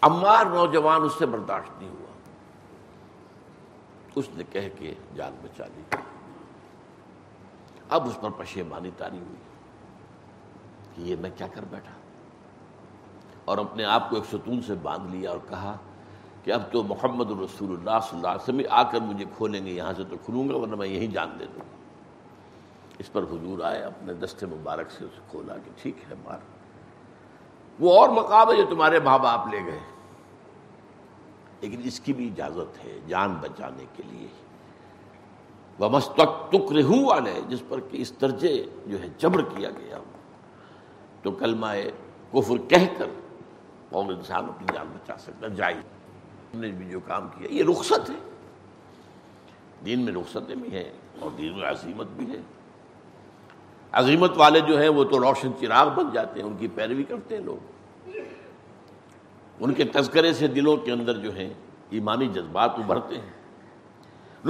امار 0.00 0.46
نوجوان 0.46 1.02
اس 1.02 1.12
سے 1.18 1.26
برداشت 1.26 1.82
نہیں 1.82 1.90
ہوا۔ 1.90 2.12
اس 4.14 4.24
نے 4.34 4.44
کہہ 4.50 4.68
کے 4.78 4.94
جان 5.14 5.34
بچا 5.42 5.64
لی۔ 5.66 5.96
اب 7.90 8.06
اس 8.06 8.20
پر 8.20 8.30
پشیمانی 8.30 8.90
تاری 8.96 9.18
ہوئی 9.18 9.36
کہ 10.94 11.02
یہ 11.02 11.16
میں 11.20 11.30
کیا 11.36 11.46
کر 11.46 11.64
بیٹھا 11.70 11.90
اور 13.44 13.58
اپنے 13.58 13.84
آپ 13.84 14.10
کو 14.10 14.16
ایک 14.16 14.24
ستون 14.24 14.62
سے 14.62 14.74
باندھ 14.82 15.10
لیا 15.10 15.30
اور 15.30 15.38
کہا 15.48 15.76
کہ 16.44 16.52
اب 16.52 16.62
تو 16.72 16.82
محمد 16.82 17.30
الرسول 17.30 17.70
اللہ 17.70 17.98
صلی 18.02 18.16
اللہ 18.16 18.28
علیہ 18.28 18.42
وسلم 18.42 18.60
آ 18.70 18.82
کر 18.82 19.00
مجھے 19.00 19.24
کھولیں 19.36 19.66
گے، 19.66 19.70
یہاں 19.70 19.92
سے 19.96 20.04
تو 20.04 20.16
کھلوں 20.24 20.48
گا، 20.48 20.56
ورنہ 20.56 20.76
میں 20.76 20.88
یہیں 20.88 21.06
جان 21.06 21.30
دے 21.38 21.46
دوں 21.46 21.60
گا۔ 21.60 21.76
اس 22.98 23.12
پر 23.12 23.22
حضور 23.22 23.64
آئے، 23.64 23.82
اپنے 23.82 24.14
دستے 24.14 24.46
مبارک 24.46 24.90
سے 24.90 25.04
اسے 25.04 25.20
کھولا 25.30 25.56
کہ 25.56 25.70
ٹھیک 25.82 25.96
ہے، 26.10 26.14
مار۔ 26.24 26.38
وہ 27.80 28.00
اور 28.00 28.08
مقام 28.08 28.50
ہے 28.50 28.56
جو 28.56 28.66
تمہارے 28.70 29.00
ماں 29.00 29.18
باپ 29.18 29.46
لے 29.46 29.58
گئے۔ 29.66 29.78
لیکن 31.60 31.80
اس 31.84 32.00
کی 32.00 32.12
بھی 32.12 32.28
اجازت 32.28 32.84
ہے 32.84 32.98
جان 33.06 33.34
بچانے 33.34 33.84
کے 33.96 34.02
لیے۔ 34.06 34.28
وہ 35.78 35.88
مستق 35.88 36.54
والے 37.04 37.40
جس 37.48 37.62
پر 37.68 37.80
کہ 37.80 37.96
اس 37.96 38.20
درجے 38.20 38.64
جو 38.86 39.02
ہے 39.02 39.08
جبر 39.18 39.42
کیا 39.42 39.70
گیا 39.70 39.98
ہو۔ 39.98 40.04
تو 41.22 41.30
کلمہ 41.30 41.66
کفر 42.32 42.56
کہہ 42.68 42.98
کر 42.98 43.06
قوم 43.90 44.08
انسان 44.08 44.44
اپنی 44.44 44.66
جان 44.74 44.86
بچا 44.86 45.18
سکتا 45.18 45.48
جائے 45.48 45.74
نے 46.54 46.68
بھی 46.68 46.88
جو 46.88 47.00
کام 47.00 47.28
کیا، 47.28 47.54
یہ 47.54 47.64
رخصت 47.70 48.10
ہے۔ 48.10 48.30
دین 49.84 50.00
میں 50.00 50.12
رخصتیں 50.12 50.54
بھی 50.54 50.72
ہیں 50.72 50.92
اور 51.20 51.30
دین 51.30 51.58
میں 51.58 51.70
عظیمت 51.70 52.06
بھی 52.06 52.30
ہے۔ 52.30 52.40
عظیمت 53.92 54.32
والے 54.36 54.60
جو 54.60 54.80
ہیں، 54.80 54.88
وہ 54.88 55.04
تو 55.04 55.20
روشن 55.20 55.50
چراغ 55.60 55.88
بن 55.94 56.04
جاتے 56.12 56.40
ہیں، 56.40 56.48
ان 56.48 56.56
کی 56.56 56.68
پیروی 56.68 57.02
کرتے 57.02 57.36
ہیں 57.36 57.42
لوگ۔ 57.42 58.08
ان 59.60 59.74
کے 59.74 59.84
تذکرے 59.84 60.32
سے 60.32 60.46
دلوں 60.46 60.76
کے 60.76 60.92
اندر 60.92 61.16
جو 61.16 61.36
ہیں، 61.36 61.54
ایمانی 61.90 62.26
جذبات 62.26 62.70
ابھرتے 62.74 63.14
ہیں۔ 63.14 63.30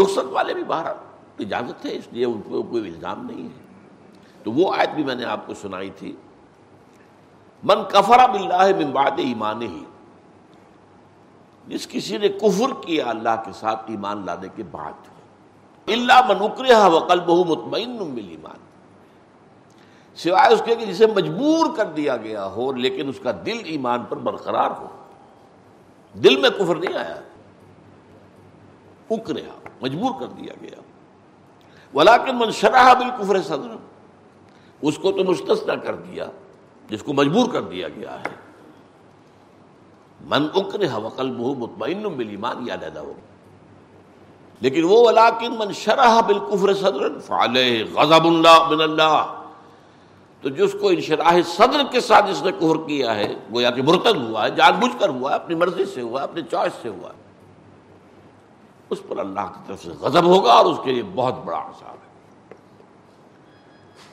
رخصت 0.03 0.25
والے 0.31 0.55
بھی 0.55 0.65
باہر 0.65 1.08
اجازت 1.39 1.87
ہے، 1.87 1.97
اس 1.97 2.05
لیے 2.11 2.25
ان 2.25 2.43
کو 2.43 2.63
کوئی 2.63 2.89
الزام 2.89 3.27
نہیں 3.27 3.43
ہے۔ 3.43 3.63
تو 4.43 4.53
وہ 4.53 4.75
آیت 4.75 4.89
بھی 4.95 5.05
میں 5.05 5.15
نے 5.15 5.25
آپ 5.25 5.47
کو 5.47 5.55
سنائی 5.55 5.91
تھی۔ 5.91 6.17
من 7.63 7.77
کفرا 7.89 8.27
باللہ 8.27 8.77
من 8.79 8.91
بعد 8.91 9.11
ایمان 9.17 9.63
ہی 9.63 9.85
جس 11.67 11.89
کسی 11.89 12.19
نے 12.19 12.29
کفر 12.29 12.83
کیا 12.87 13.05
اللہ 13.07 13.43
کے 13.45 13.53
ساتھ، 13.53 13.91
ایمان 13.91 14.27
لانے 14.27 14.49
کے 14.57 14.63
بعد۔ 14.71 14.93
اللہ 15.87 16.33
منکرہ 16.33 16.89
وقل 16.89 17.21
بہو 17.21 17.45
مطمئن 17.45 17.97
مل 18.01 18.29
ایمان۔ 18.29 18.57
سوائے 20.15 20.55
اس 20.55 20.63
کے 20.65 20.75
کہ 20.75 20.87
جسے 20.87 21.07
مجبور 21.07 21.77
کر 21.77 21.85
دیا 21.85 22.17
گیا 22.17 22.47
ہو، 22.47 22.73
لیکن 22.73 23.09
اس 23.09 23.21
کا 23.23 23.33
دل 23.47 23.59
ایمان 23.65 24.05
پر 24.09 24.17
برقرار 24.17 24.71
ہو۔ 24.71 24.87
دل 26.15 26.37
میں 26.37 26.51
کفر 26.51 26.77
نہیں 26.77 26.97
آیا۔ 26.97 27.21
اکریا 29.11 29.69
مجبور 29.81 30.21
کر 30.21 30.27
دیا 30.27 30.53
گیا۔ 30.61 30.81
ولاکن 31.95 32.37
من 32.37 32.51
شرح 32.51 32.93
بالکفر 32.95 33.41
صدر، 33.43 33.77
اس 34.83 34.99
کو 34.99 35.13
تو 35.13 35.25
مستثنا 35.25 35.75
کر 35.75 35.95
دیا، 35.95 36.27
جس 36.91 37.03
کو 37.03 37.13
مجبور 37.13 37.49
کر 37.53 37.63
دیا 37.63 37.89
گیا 37.89 38.19
ہے۔ 38.21 38.37
من 40.21 40.47
اکر 40.55 40.81
وقل 41.03 41.31
بہ 41.31 41.55
مطمئن 41.59 42.03
بل 42.03 42.29
ایمان 42.29 42.67
یاد 42.67 42.97
ہو 42.97 43.13
لیکن 44.61 44.85
وہ 44.85 45.01
ولاکن 45.07 45.55
من 45.59 45.73
شرح 45.73 46.21
بالکفر 46.21 46.75
صدر، 46.75 47.19
فعلیہ 47.19 47.85
غضب 47.95 48.27
اللہ 48.27 48.69
من 48.71 48.81
اللہ۔ 48.81 49.35
تو 50.41 50.49
جس 50.49 50.77
کو 50.81 50.89
انشراح 50.89 51.37
صدر 51.47 51.83
کے 51.91 52.01
ساتھ 52.01 52.31
جس 52.31 52.43
نے 52.43 52.53
کفر 52.53 52.77
کیا 52.87 53.15
ہے، 53.17 53.35
گویا 53.53 53.71
کہ 53.71 53.83
مرتد 53.83 54.17
ہوا 54.17 54.45
ہے، 54.45 54.51
جان 54.51 54.73
بوجھ 54.81 55.01
کر 55.01 55.09
ہوا 55.09 55.31
ہے، 55.31 55.35
اپنی 55.35 55.55
مرضی 55.55 55.85
سے 55.85 56.01
ہوا 56.01 56.21
ہے، 56.21 56.25
اپنی 56.25 56.43
چوائس 56.51 56.73
سے 56.83 56.89
ہوا 56.89 57.09
ہے۔ 57.09 57.28
اس 58.91 59.03
پر 59.09 59.17
اللہ 59.17 59.41
کی 59.41 59.61
طرف 59.67 59.83
سے 59.83 59.89
غضب 59.89 60.25
ہوگا 60.25 60.53
اور 60.53 60.65
اس 60.65 60.79
کے 60.85 60.93
لیے 60.93 61.03
بہت 61.15 61.35
بڑا 61.45 61.59
آسان 61.59 61.91
ہے۔ 61.91 62.09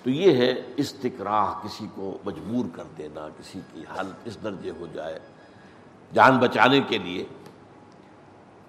تو 0.03 0.09
یہ 0.09 0.37
ہے 0.37 0.53
استقراہ 0.77 1.53
کسی 1.63 1.87
کو 1.95 2.17
مجبور 2.25 2.65
کر 2.73 2.83
دینا، 2.97 3.27
کسی 3.39 3.59
کی 3.73 3.83
حالت 3.95 4.15
اس 4.25 4.43
درجے 4.43 4.71
ہو 4.79 4.87
جائے۔ 4.93 5.19
جان 6.13 6.37
بچانے 6.37 6.81
کے 6.81 6.97
لیے 6.97 7.25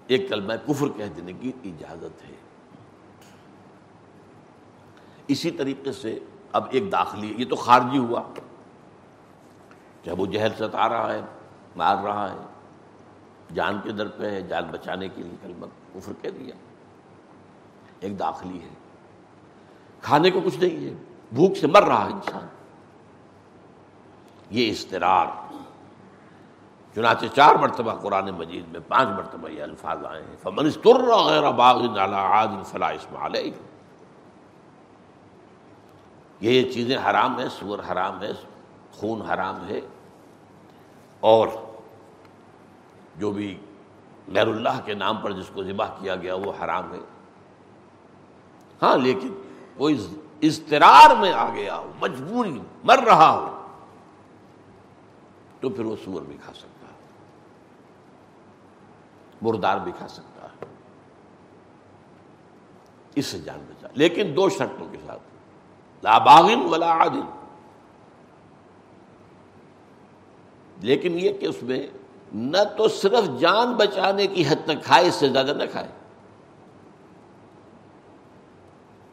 ایک 0.07 0.29
کلمہ 0.29 0.53
کفر 0.53 0.87
کہہ 0.97 1.05
دینے 1.05 1.33
کی 1.33 1.51
اجازت 1.65 2.29
ہے۔ 2.29 2.35
اسی 5.27 5.51
طریقے 5.51 5.91
سے 5.91 6.19
اب 6.51 6.65
ایک 6.71 6.91
داخلی، 6.91 7.33
یہ 7.37 7.45
تو 7.45 7.55
خارجی 7.55 7.97
ہوا 7.97 8.21
جب 10.03 10.19
وہ 10.19 10.25
جہل 10.25 10.53
ستا 10.57 10.89
رہا 10.89 11.13
ہے، 11.13 11.21
مار 11.75 11.95
رہا 12.03 12.31
ہے۔ 12.31 12.56
جان 13.53 13.79
کے 13.83 13.91
در 13.91 14.07
پہ 14.07 14.25
ہے، 14.25 14.41
جان 14.41 14.63
بچانے 14.71 15.07
کے 15.07 15.23
لیے 15.23 15.35
کلمہ 15.41 15.65
کفر 15.93 16.11
کہہ 16.21 16.29
دیا۔ 16.29 16.55
ایک 17.99 18.19
داخلی 18.19 18.61
ہے۔ 18.61 18.69
کھانے 20.01 20.31
کو 20.31 20.41
کچھ 20.45 20.57
نہیں 20.57 20.85
ہے۔ 20.85 20.93
بھوک 21.31 21.57
سے 21.57 21.67
مر 21.67 21.83
رہا 21.83 22.05
ہے 22.05 22.11
انسان۔ 22.11 22.47
یہ 24.49 24.71
استرار 24.71 25.25
چنانچہ 26.95 27.25
چار 27.35 27.55
مرتبہ 27.55 27.93
قرآن 27.93 28.25
مجید 28.25 28.67
میں 28.67 28.79
پانچ 28.87 29.07
مرتبہ 29.07 29.49
یہ 29.49 29.63
الفاظ 29.63 30.05
آئے 30.05 30.23
ہیں۔ 30.23 30.35
فمن 30.43 30.69
غیر 31.09 31.51
باغ 31.51 31.81
فلا 32.63 32.87
اسم 32.87 33.17
علیہ 33.17 33.51
یہ 36.39 36.71
چیزیں 36.71 36.97
حرام 36.97 37.39
ہیں، 37.39 37.49
سور 37.49 37.79
حرام 37.91 38.21
ہے، 38.21 38.31
خون 38.91 39.21
حرام 39.21 39.67
ہے۔ 39.67 39.79
اور 41.19 41.47
جو 43.17 43.31
بھی 43.31 43.57
غیر 44.27 44.47
اللہ 44.47 44.79
کے 44.85 44.93
نام 44.93 45.17
پر 45.17 45.31
جس 45.31 45.49
کو 45.53 45.63
ذبح 45.63 45.87
کیا 45.99 46.15
گیا 46.15 46.35
وہ 46.35 46.51
حرام 46.63 46.93
ہے۔ 46.93 46.99
ہاں 48.81 48.97
لیکن 48.97 49.41
وہ 49.77 49.89
اضطرار 50.41 51.15
میں 51.15 51.33
آ 51.33 51.53
گیا 51.53 51.77
ہو 51.77 51.91
مجبوری 52.01 52.59
مر 52.83 52.99
رہا 52.99 53.31
ہو، 53.31 53.67
تو 55.59 55.69
پھر 55.69 55.85
وہ 55.85 55.95
سور 56.05 56.21
بھی 56.21 56.37
کھا 56.43 56.53
سکتا 56.53 56.87
ہے، 56.87 56.97
مردار 59.41 59.77
بھی 59.77 59.91
کھا 59.97 60.07
سکتا 60.07 60.45
ہے۔ 60.45 60.65
اس 63.15 63.25
سے 63.25 63.39
جان 63.39 63.59
بچا۔ 63.69 63.87
لیکن 63.93 64.33
دو 64.35 64.49
شرطوں 64.49 64.87
کے 64.91 64.97
ساتھ، 65.05 65.21
لا 66.03 66.17
باغن 66.17 66.59
ولا 66.59 66.91
عادل 66.91 67.21
لیکن 70.81 71.19
یہ 71.19 71.33
کہ 71.33 71.45
اس 71.45 71.63
میں 71.63 71.87
نہ 72.33 72.57
تو 72.77 72.87
صرف 72.87 73.39
جان 73.39 73.73
بچانے 73.73 74.27
کی 74.27 74.47
حد 74.47 74.65
تک 74.65 74.83
کھائے، 74.83 75.07
اس 75.07 75.15
سے 75.15 75.29
زیادہ 75.29 75.53
نہ 75.57 75.63
کھائے۔ 75.71 75.87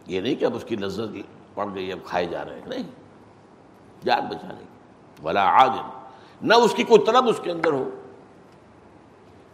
یہ 0.06 0.20
نہیں 0.20 0.34
کہ 0.34 0.44
اب 0.44 0.56
اس 0.56 0.64
کی 0.64 0.76
لذت 0.76 1.16
پڑ 1.54 1.66
گئی، 1.74 1.92
اب 1.92 1.98
کھائے 2.04 2.24
جا 2.24 2.44
رہے 2.44 2.60
ہیں، 2.60 2.66
نہیں۔ 2.66 2.82
جان 4.04 4.20
بچانے 4.20 4.54
کی۔ 4.58 4.64
بلا 5.22 5.44
عادل۔ 5.44 5.82
نہ 6.42 6.54
اس 6.54 6.74
کی 6.74 6.82
کوئی 6.82 7.04
طلب 7.04 7.28
اس 7.28 7.40
کے 7.42 7.50
اندر 7.50 7.72
ہو۔ 7.72 7.90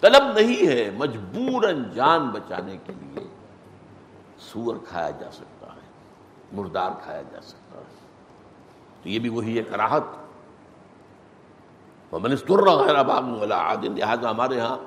طلب 0.01 0.39
نہیں 0.39 0.67
ہے 0.67 0.91
مجبور 0.91 1.63
جان 1.95 2.29
بچانے 2.29 2.77
کے 2.87 2.93
لیے 3.01 3.27
سور 4.39 4.77
کھایا 4.89 5.11
جا 5.11 5.31
سکتا 5.31 5.67
ہے، 5.67 5.81
مردار 6.53 6.91
کھایا 7.03 7.23
جا 7.23 7.41
سکتا 7.41 7.79
ہے۔ 7.79 7.85
تو 9.03 9.09
یہ 9.09 9.19
بھی 9.19 9.29
وہی 9.29 9.59
ہے 9.59 9.63
کراہت 9.63 10.03
منستر 12.13 12.63
غیر 12.63 12.95
والا 13.07 13.57
عادل 13.57 13.99
لہٰذا 13.99 14.31
ہمارے 14.31 14.61
ہاں 14.61 14.79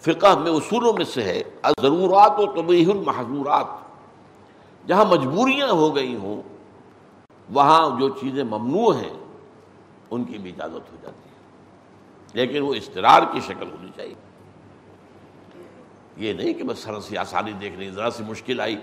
فقہ 0.00 0.38
میں 0.38 0.52
اصولوں 0.52 0.92
میں 0.92 1.04
سے 1.04 1.22
ہے 1.22 1.42
ضرورات 1.80 2.32
و 2.38 2.46
طبی 2.46 2.90
المحضورات 2.90 3.66
جہاں 4.86 5.04
مجبوریاں 5.04 5.68
ہو 5.68 5.96
گئی 5.96 6.14
ہوں، 6.14 6.42
وہاں 7.50 8.00
جو 8.00 8.08
چیزیں 8.08 8.44
ممنوع 8.44 8.94
ہیں، 8.94 9.12
ان 10.10 10.24
کی 10.24 10.38
بھی 10.38 10.50
اجازت 10.50 10.92
ہو 10.92 10.96
جاتی 11.02 11.28
ہے۔ 11.28 11.34
لیکن 12.32 12.62
وہ 12.62 12.74
استرار 12.74 13.22
کی 13.32 13.40
شکل 13.40 13.70
ہونی 13.70 13.90
چاہیے۔ 13.96 14.14
یہ 16.16 16.32
نہیں 16.32 16.52
کہ 16.52 16.64
بس 16.64 16.78
سر 16.78 17.00
سی 17.00 17.16
آسانی 17.16 17.52
دیکھ 17.52 17.76
رہی 17.76 17.90
ذرا 17.90 18.10
سی 18.10 18.24
مشکل 18.24 18.60
آئی 18.60 18.76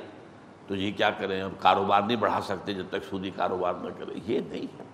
تو 0.67 0.75
یہ 0.75 0.91
کیا 0.97 1.09
کریں، 1.09 1.43
ہم 1.43 1.51
کاروبار 1.59 2.01
نہیں 2.01 2.17
بڑھا 2.17 2.41
سکتے 2.41 2.73
جب 2.73 2.85
تک 2.89 3.03
سودی 3.09 3.31
کاروبار 3.35 3.73
نہ 3.73 3.89
کریں 3.97 4.19
یہ 4.27 4.39
نہیں۔ 4.49 4.79
ہے 4.79 4.86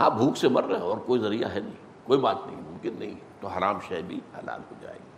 ہاں 0.00 0.10
بھوک 0.10 0.36
سے 0.36 0.48
مر 0.48 0.64
رہے 0.64 0.76
ہیں 0.76 0.82
اور 0.82 0.98
کوئی 0.98 1.20
ذریعہ 1.20 1.50
ہے 1.54 1.60
نہیں، 1.60 2.06
کوئی 2.06 2.20
بات 2.20 2.36
نہیں، 2.46 2.56
ممکن 2.56 2.94
نہیں، 2.98 3.14
تو 3.40 3.48
حرام 3.48 3.78
شہ 3.88 3.94
بھی 4.06 4.20
حلال 4.38 4.60
ہو 4.70 4.74
جائے 4.80 4.98
گی۔ 4.98 5.14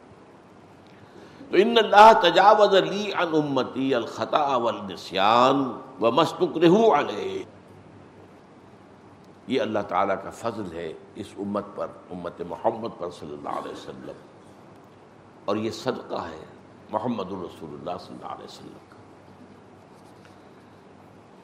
تو 1.51 1.57
ان 1.57 1.77
اللہ 1.79 2.13
تجاوز 2.21 2.75
لی 2.75 3.13
عن 3.13 3.29
امتی 3.33 3.95
الخطا 3.95 4.57
والنسیان 4.57 5.81
ومستقرہو 6.01 6.99
علیہ۔ 6.99 7.45
یہ 9.47 9.61
اللہ 9.61 9.79
تعالیٰ 9.89 10.17
کا 10.25 10.31
فضل 10.31 10.73
ہے 10.73 10.93
اس 11.15 11.27
امت 11.39 11.65
پر، 11.75 11.87
امت 12.11 12.43
محمد 12.49 12.89
پر 12.99 13.11
صلی 13.11 13.33
اللہ 13.33 13.49
علیہ 13.49 13.73
وسلم۔ 13.73 14.13
اور 15.45 15.57
یہ 15.57 15.71
صدقہ 15.71 16.15
ہے 16.15 16.45
محمد 16.91 17.33
الرسول 17.33 17.71
اللہ 17.71 17.99
صلی 18.01 18.17
اللہ 18.17 18.33
علیہ 18.33 18.45
وسلم 18.45 18.79
کا۔ 18.89 18.97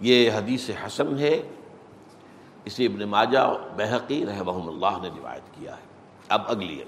یہ 0.00 0.30
حدیث 0.32 0.70
حسن 0.86 1.18
ہے۔ 1.18 1.42
اسے 2.64 2.86
ابن 2.86 3.08
ماجہ 3.08 3.58
بحقی 3.76 4.26
رحمہ 4.26 4.68
اللہ 4.68 5.02
نے 5.02 5.08
روایت 5.18 5.54
کیا 5.54 5.76
ہے۔ 5.76 5.82
اب 6.28 6.42
اگلی 6.46 6.78
ہے۔ 6.80 6.84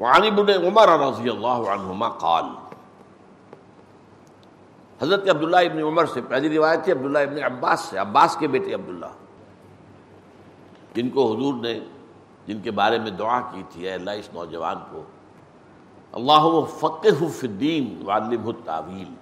وعن 0.00 0.22
ابن 0.22 0.48
عمر 0.48 0.88
رضی 0.88 1.28
اللہ 1.28 1.70
عنہما 1.70 2.08
قال، 2.08 2.44
حضرت 5.02 5.28
عبداللہ 5.28 5.56
ابن 5.56 5.82
عمر 5.82 6.04
سے 6.04 6.20
پہلی 6.28 6.56
روایت 6.56 6.84
تھی، 6.84 6.92
عبداللہ 6.92 7.18
ابن 7.18 7.42
عباس 7.42 7.80
سے، 7.80 7.98
عباس 7.98 8.36
کے 8.36 8.46
بیٹے 8.48 8.74
عبداللہ، 8.74 9.12
جن 10.94 11.10
کو 11.10 11.34
حضور 11.34 11.54
نے، 11.54 11.80
جن 12.46 12.60
کے 12.60 12.70
بارے 12.70 12.98
میں 12.98 13.10
دعا 13.10 13.40
کی 13.40 13.62
تھی، 13.70 13.86
اے 13.86 13.92
اللہ 13.92 14.10
اس 14.10 14.28
نوجوان 14.34 14.76
کو 14.90 15.02
اللہ 16.12 16.64
فقہ 16.78 17.24
فی 17.32 17.46
الدین 17.46 18.02
وعلمہ 18.06 18.46
التاویل 18.46 19.14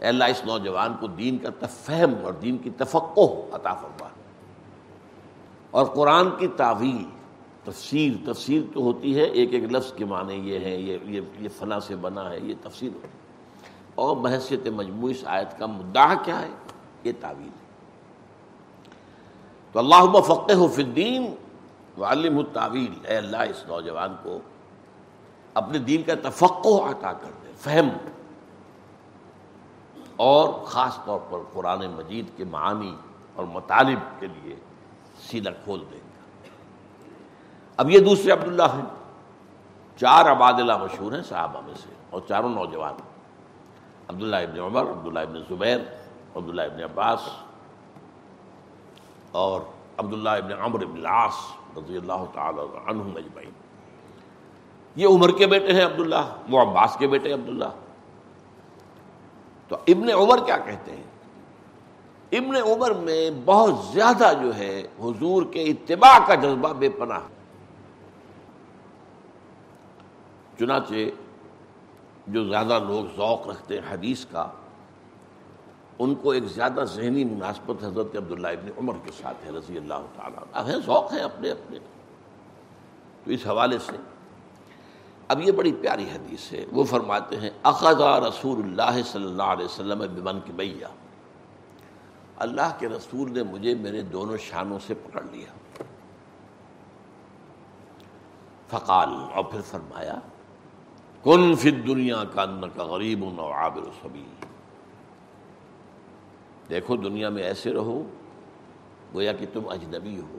اے 0.00 0.08
اللہ 0.08 0.24
اس 0.24 0.44
نوجوان 0.44 0.94
کو 1.00 1.06
دین 1.06 1.38
کا 1.38 1.48
تفہم 1.58 2.14
اور 2.24 2.32
دین 2.32 2.58
کی 2.58 2.70
تفقع 2.70 3.20
عطا 3.52 3.74
فرما۔ 3.74 4.08
اور 5.70 5.86
قرآن 5.86 6.28
کی 6.38 6.48
تعویل 6.48 7.04
تفسیر 7.64 8.32
تفسیر 8.32 8.62
تو 8.74 8.80
ہوتی 8.80 9.16
ہے، 9.16 9.22
ایک 9.22 9.54
ایک 9.54 9.64
لفظ 9.64 9.92
کے 9.92 10.04
معنی 10.04 10.34
یہ 10.34 10.58
ہے 10.58 10.76
یہ 10.76 10.98
یہ 11.04 11.20
یہ 11.38 11.48
فنا 11.58 11.80
سے 11.80 11.96
بنا 11.96 12.30
ہے، 12.30 12.40
یہ 12.40 12.54
تفسیر 12.62 12.88
ہوتی 12.94 13.08
ہے۔ 13.08 13.18
اور 13.94 14.16
بحثیت 14.16 14.66
مجموعی 14.66 15.10
اس 15.10 15.22
آیت 15.24 15.58
کا 15.58 15.66
مدعا 15.66 16.14
کیا 16.24 16.42
ہے؟ 16.42 16.48
یہ 17.04 17.12
تعویل۔ 17.20 17.48
ہے 17.48 17.68
تو 19.72 19.78
اللہ 19.78 20.20
فقہ 20.20 20.66
فی 20.74 20.82
الدین 20.82 21.34
وعلم 22.00 22.38
التعویل۔ 22.38 23.06
اے 23.06 23.16
اللہ، 23.16 23.36
اس 23.36 23.64
نوجوان 23.68 24.16
کو 24.22 24.38
اپنے 25.54 25.78
دین 25.78 26.02
کا 26.02 26.14
تفقع 26.22 26.68
عطا 26.68 27.12
کر 27.12 27.30
دے، 27.42 27.52
فہم۔ 27.60 27.88
اور 30.18 30.64
خاص 30.64 30.98
طور 31.04 31.20
پر 31.30 31.38
قرآن 31.52 31.90
مجید 31.90 32.26
کے 32.36 32.44
معانی 32.44 32.96
اور 33.34 33.44
مطالب 33.44 34.20
کے 34.20 34.26
لیے 34.26 34.56
سینہ 35.18 35.48
کھول 35.64 35.80
دیں 35.80 36.00
گے۔ 36.04 36.48
اب 37.76 37.90
یہ 37.90 37.98
دوسرے 37.98 38.32
عبداللہ 38.32 38.62
ہیں۔ 38.62 38.84
چار 39.96 40.26
عبادلہ 40.26 40.76
مشہور 40.76 41.12
ہیں 41.12 41.22
صحابہ 41.22 41.60
میں 41.60 41.74
سے 41.74 41.88
اور 42.10 42.20
چاروں 42.28 42.48
نوجوان 42.48 42.94
عبداللہ 44.08 44.36
ابن 44.36 44.60
عمر، 44.60 44.82
عبداللہ 44.82 45.18
ابن 45.18 45.40
زبیر، 45.48 45.78
عبداللہ 46.36 46.62
ابن 46.62 46.82
عباس 46.82 47.20
اور 49.30 49.60
عبداللہ 49.96 50.30
ابن 50.30 50.52
عمر 50.52 50.82
ابن 50.82 50.98
العاص 50.98 51.34
رضی 51.76 51.96
اللہ 51.96 52.24
تعالی 52.34 52.60
عنہم 52.86 53.12
اجمعین۔ 53.16 53.50
یہ 54.96 55.06
عمر 55.06 55.30
کے 55.30 55.46
بیٹے 55.46 55.72
ہیں 55.72 55.84
عبداللہ، 55.84 56.36
وہ 56.50 56.62
عباس 56.62 56.96
کے 56.98 57.06
بیٹے 57.06 57.32
عبداللہ۔ 57.32 57.87
تو 59.68 59.76
ابن 59.86 60.10
عمر 60.10 60.44
کیا 60.44 60.56
کہتے 60.56 60.90
ہیں؟ 60.90 61.02
ابن 62.32 62.56
عمر 62.56 62.90
میں 62.90 63.30
بہت 63.44 63.74
زیادہ 63.92 64.32
جو 64.42 64.56
ہے 64.56 64.86
حضور 65.00 65.42
کے 65.52 65.62
اتباع 65.62 66.26
کا 66.26 66.34
جذبہ 66.34 66.72
بے 66.72 66.88
پناہ 66.88 67.20
چنانچہ 70.58 70.94
جو 72.26 72.48
زیادہ 72.48 72.78
لوگ 72.88 73.16
ذوق 73.16 73.48
رکھتے 73.48 73.80
ہیں 73.80 73.92
حدیث 73.92 74.26
کا، 74.26 74.48
ان 75.98 76.14
کو 76.14 76.30
ایک 76.30 76.44
زیادہ 76.44 76.84
ذہنی 76.84 77.24
مناسبت 77.24 77.84
حضرت 77.84 78.16
عبداللہ 78.16 78.48
ابن 78.48 78.68
عمر 78.78 78.94
کے 79.04 79.10
ساتھ 79.22 79.46
ہے، 79.46 79.50
رضی 79.50 79.76
اللہ 79.76 80.06
تعالیٰ 80.16 80.68
ہے، 80.68 80.80
ذوق 80.86 81.12
ہیں 81.12 81.20
اپنے 81.20 81.50
اپنے۔ 81.50 81.78
تو 83.24 83.30
اس 83.30 83.46
حوالے 83.46 83.78
سے 83.78 83.96
اب 85.28 85.40
یہ 85.40 85.52
بڑی 85.52 85.72
پیاری 85.72 86.04
حدیث 86.04 86.52
ہے، 86.52 86.64
وہ 86.72 86.84
فرماتے 86.84 87.36
ہیں 87.36 87.50
اخذا 87.62 88.20
رسول 88.20 88.58
اللہ 88.58 89.02
صلی 89.02 89.24
اللہ 89.24 89.42
علیہ 89.42 89.64
وسلم 89.64 89.98
بمن 89.98 90.40
کی 90.40 90.52
بیا 90.52 90.88
اللہ 92.36 92.70
کے 92.78 92.88
رسول 92.88 93.32
نے 93.32 93.42
مجھے 93.42 93.74
میرے 93.74 94.02
دونوں 94.02 94.36
شانوں 94.36 94.78
سے 94.86 94.94
پکڑ 94.94 95.22
لیا۔ 95.32 95.82
فقال، 98.68 99.08
اور 99.34 99.44
پھر 99.44 99.60
فرمایا، 99.60 100.14
کن 101.24 101.54
فی 101.54 101.70
دنیا 101.70 102.22
کا 102.34 102.42
ان 102.42 102.64
کا 102.76 102.84
غریب 102.84 103.22
و 103.22 103.52
عابر 103.52 103.82
سبیل 104.02 104.46
دیکھو، 106.68 106.96
دنیا 106.96 107.28
میں 107.28 107.42
ایسے 107.42 107.72
رہو، 107.72 108.02
گویا 109.14 109.32
کہ 109.32 109.46
تم 109.52 109.68
اجنبی 109.68 110.20
ہو۔ 110.20 110.38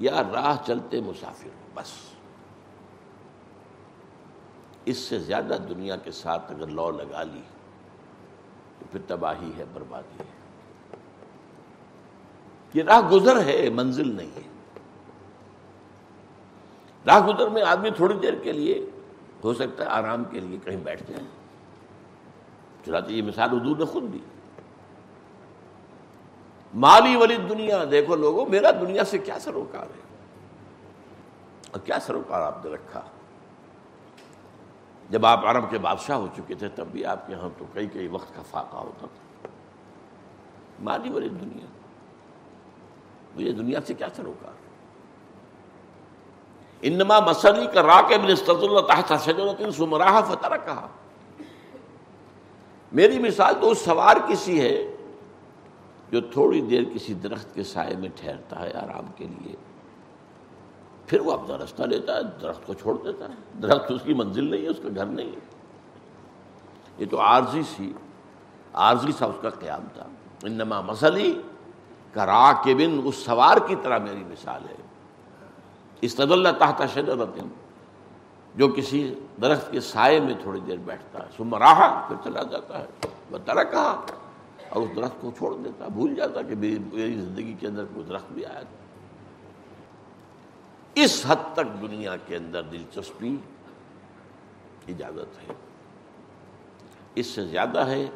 یا 0.00 0.22
راہ 0.32 0.56
چلتے 0.66 1.00
مسافر 1.00 1.48
ہو، 1.48 1.70
بس۔ 1.74 2.15
اس 4.86 4.96
سے 4.96 5.18
زیادہ 5.18 5.56
دنیا 5.68 5.96
کے 5.96 6.10
ساتھ 6.10 6.52
اگر 6.52 6.66
لو 6.66 6.90
لگا 6.90 7.22
لی 7.22 7.40
تو 8.78 8.84
پھر 8.92 9.00
تباہی 9.06 9.52
ہے، 9.58 9.64
بربادی 9.72 10.16
ہے۔ 10.18 10.36
یہ 12.74 12.82
راہ 12.82 13.00
گزر 13.00 13.44
ہے، 13.44 13.70
منزل 13.70 14.16
نہیں 14.16 14.30
ہے۔ 14.36 14.40
راہ 17.06 17.26
گزر 17.26 17.48
میں 17.48 17.62
آدمی 17.62 17.90
تھوڑی 17.90 18.14
دیر 18.14 18.34
کے 18.34 18.52
لیے 18.52 18.90
ہو 19.44 19.54
سکتا 19.54 19.84
ہے، 19.84 19.88
آرام 19.88 20.24
کے 20.24 20.40
لیے 20.40 20.58
کہیں 20.64 20.76
بیٹھ 20.76 21.02
جائے۔ 21.08 21.22
چنانچہ 22.84 23.12
یہ 23.12 23.22
مثال 23.22 23.60
حضور 23.60 23.76
نے 23.76 23.84
خود 23.84 24.12
دی۔ 24.12 24.18
مالی 26.74 27.16
ولی 27.16 27.36
دنیا، 27.36 27.84
دیکھو 27.90 28.16
لوگوں، 28.16 28.46
میرا 28.46 28.70
دنیا 28.70 29.04
سے 29.04 29.18
کیا 29.18 29.38
سروکار 29.38 29.86
ہے؟ 29.86 30.02
اور 31.70 31.80
کیا 31.80 32.00
سروکار 32.00 32.40
آپ 32.40 32.64
نے 32.64 32.70
رکھا؟ 32.70 33.00
جب 35.10 35.26
آپ 35.26 35.46
عرب 35.46 35.70
کے 35.70 35.78
بادشاہ 35.78 36.16
ہو 36.16 36.26
چکے 36.36 36.54
تھے، 36.54 36.68
تب 36.68 36.86
بھی 36.86 37.04
آپ 37.04 37.26
کے 37.26 37.34
ہاں 37.34 37.48
تو 37.58 37.64
کئی 37.72 37.86
کئی 37.86 38.08
وقت 38.08 38.36
کا 38.36 38.42
فاقہ 38.50 38.76
ہوتا 38.76 39.06
تھا۔ 39.06 39.48
مالی 40.82 41.10
ولی 41.10 41.28
دنیا۔ 41.28 41.66
مجھے 43.36 43.52
دنیا 43.52 43.80
سے 43.86 43.94
کیا 43.94 44.06
سروکار 44.16 44.52
انما 46.82 47.20
مسلی 47.20 47.66
کا 47.66 47.82
راک 47.82 48.12
اللہ 48.12 48.80
تحت 48.80 49.12
شجرت 49.24 49.74
سمراہ 49.74 50.20
فتح 50.22 50.54
کہا 50.64 50.86
میری 52.92 53.18
مثال 53.18 53.54
تو 53.60 53.70
اس 53.70 53.78
سوار 53.78 54.16
کسی 54.28 54.60
ہے 54.60 54.96
جو 56.10 56.20
تھوڑی 56.20 56.60
دیر 56.60 56.82
کسی 56.94 57.14
درخت 57.14 57.54
کے 57.54 57.62
سائے 57.62 57.96
میں 57.96 58.08
ٹھہرتا 58.16 58.60
ہے 58.60 58.70
آرام 58.70 59.06
کے 59.16 59.26
لیے۔ 59.26 59.56
پھر 61.06 61.20
وہ 61.20 61.32
اپنا 61.32 61.58
رستہ 61.58 61.82
لیتا 61.82 62.16
ہے، 62.16 62.20
درخت 62.42 62.66
کو 62.66 62.74
چھوڑ 62.74 62.98
دیتا 63.04 63.28
ہے۔ 63.28 63.60
درخت 63.62 63.90
اس 63.90 64.00
کی 64.04 64.14
منزل 64.14 64.50
نہیں 64.50 64.62
ہے، 64.62 64.68
اس 64.68 64.76
کا 64.82 64.88
گھر 64.96 65.06
نہیں 65.06 65.28
ہے۔ 65.28 65.40
یہ 66.98 67.06
تو 67.10 67.20
عارضی 67.20 67.62
سی، 67.76 67.92
عارضی 68.72 69.12
سا 69.18 69.26
اس 69.26 69.34
کا 69.42 69.50
قیام 69.50 69.80
تھا۔ 69.94 70.04
انما 70.42 70.80
مسلی 70.80 71.42
کا 72.12 72.52
کے 72.64 72.74
بن 72.74 73.00
اس 73.04 73.16
سوار 73.16 73.56
کی 73.66 73.76
طرح 73.82 73.98
میری 73.98 74.24
مثال 74.24 74.62
ہے۔ 74.68 74.74
استد 76.00 76.32
اللہ 76.32 76.48
تحت 76.58 76.82
شجرت 76.94 77.28
جو 78.54 78.68
کسی 78.68 79.14
درخت 79.42 79.72
کے 79.72 79.80
سائے 79.80 80.20
میں 80.20 80.34
تھوڑی 80.42 80.60
دیر 80.60 80.76
بیٹھتا 80.84 81.18
ہے۔ 81.18 81.28
سم 81.36 81.54
راہ 81.54 82.08
پھر 82.08 82.16
چلا 82.24 82.42
جاتا 82.42 82.78
ہے۔ 82.78 82.86
وہ 83.30 83.38
درخت 83.38 83.74
اور 84.68 84.82
اس 84.82 84.96
درخت 84.96 85.20
کو 85.20 85.30
چھوڑ 85.38 85.56
دیتا، 85.56 85.88
بھول 85.88 86.14
جاتا 86.14 86.42
کہ 86.42 86.54
میری 86.54 87.14
زندگی 87.14 87.54
کے 87.60 87.66
اندر 87.66 87.84
کوئی 87.94 88.06
درخت 88.06 88.32
بھی 88.32 88.46
آیا 88.46 88.60
تھا۔ 88.60 88.85
اس 90.96 91.22
حد 91.28 91.36
تک 91.52 91.82
دنیا 91.82 92.16
کے 92.16 92.36
اندر 92.36 92.62
دلچسپی، 92.62 93.36
اجازت 94.88 95.48
ہے۔ 95.48 95.54
اس 97.14 97.26
سے 97.26 97.44
زیادہ 97.44 97.86
ہے 97.86 98.06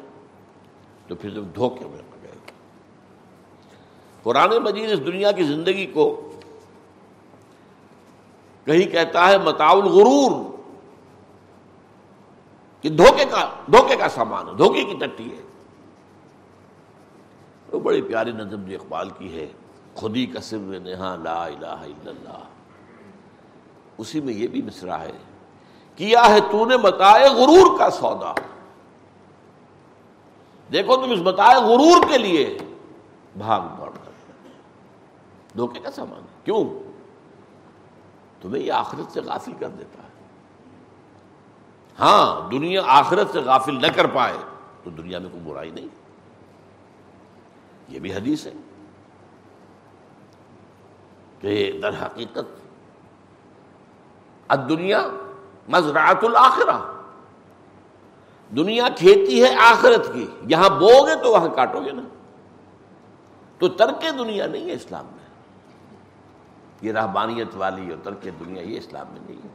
تو 1.07 1.15
پھر 1.15 1.29
جب 1.29 1.43
دھوکے 1.55 1.85
میں 1.85 1.97
گئے۔ 2.23 2.31
قرآن 4.23 4.49
مجید 4.49 4.91
اس 4.91 4.99
دنیا 4.99 5.31
کی 5.31 5.43
زندگی 5.43 5.85
کو 5.85 6.33
کہیں 8.65 8.91
کہتا 8.91 9.27
ہے 9.27 9.37
متاول 9.37 9.83
غرور 9.83 10.51
کہ 12.81 12.89
دھوکے 12.89 13.25
کا 13.25 13.49
دھوکے 13.67 13.95
کا 13.95 14.09
سامان 14.09 14.47
ہے، 14.47 14.53
دھوکے 14.53 14.83
کی 14.83 14.93
ٹٹی 14.93 15.37
ہے۔ 15.37 15.41
وہ 17.71 17.79
بڑی 17.79 18.01
پیاری 18.01 18.31
نظم 18.31 18.65
جو 18.65 18.77
اقبال 18.81 19.09
کی 19.09 19.35
ہے، 19.35 19.47
خودی 19.95 20.25
کا 20.25 20.41
سر 20.41 20.57
نہا 20.57 21.15
لا 21.15 21.45
الہ 21.45 21.65
الا 21.65 22.09
اللہ۔ 22.09 22.43
اسی 24.01 24.21
میں 24.21 24.33
یہ 24.33 24.47
بھی 24.47 24.61
مصرا 24.61 24.99
ہے۔ 24.99 25.11
کیا 25.95 26.23
ہے 26.29 26.39
تو 26.51 26.65
نے 26.65 26.77
بتائے 26.77 27.29
غرور 27.29 27.79
کا 27.79 27.89
سودا۔ 27.89 28.33
دیکھو 30.71 30.95
تم 30.95 31.11
اس 31.11 31.19
بتائے 31.23 31.55
غرور 31.55 32.09
کے 32.09 32.17
لیے 32.17 32.57
بھاگ 33.37 33.61
دوڑ 33.77 33.89
کر۔ 33.89 34.11
دھوکے 35.55 35.79
کا 35.79 35.91
سامان 35.91 36.25
کیوں؟ 36.43 36.63
تمہیں 38.41 38.63
یہ 38.63 38.71
آخرت 38.71 39.11
سے 39.11 39.21
غافل 39.21 39.51
کر 39.59 39.67
دیتا 39.67 40.03
ہے۔ 40.03 40.07
ہاں 41.99 42.49
دنیا 42.49 42.81
آخرت 42.85 43.31
سے 43.31 43.39
غافل 43.39 43.81
نہ 43.81 43.87
کر 43.87 44.07
پائے 44.07 44.37
تو 44.83 44.89
دنیا 44.89 45.19
میں 45.19 45.29
کوئی 45.29 45.43
برائی 45.43 45.71
نہیں۔ 45.71 45.87
یہ 47.89 47.99
بھی 47.99 48.13
حدیث 48.13 48.45
ہے 48.45 48.51
کہ 51.39 51.79
در 51.81 52.05
حقیقت 52.05 52.60
دنیا 54.55 55.07
مزرعت 55.69 56.23
الآخرہ 56.23 56.77
دنیا 58.55 58.87
کھیتی 58.97 59.43
ہے 59.43 59.55
آخرت 59.55 60.13
کی، 60.13 60.27
یہاں 60.47 60.69
بو 60.69 61.07
گے 61.07 61.23
تو 61.23 61.31
وہاں 61.31 61.47
کاٹو 61.47 61.85
گے 61.85 61.91
نا۔ 61.91 62.01
تو 63.57 63.67
ترک 63.67 64.01
دنیا 64.01 64.47
نہیں 64.47 64.65
ہے 64.65 64.73
اسلام 64.73 65.05
میں۔ 65.05 65.21
یہ 66.81 66.91
رہبانیت 66.91 67.47
والی 67.55 67.89
اور 67.89 67.97
ترک 68.03 68.23
دنیا 68.23 68.63
یہ 68.63 68.77
اسلام 68.77 69.05
میں 69.11 69.19
نہیں 69.25 69.39
ہے۔ 69.43 69.49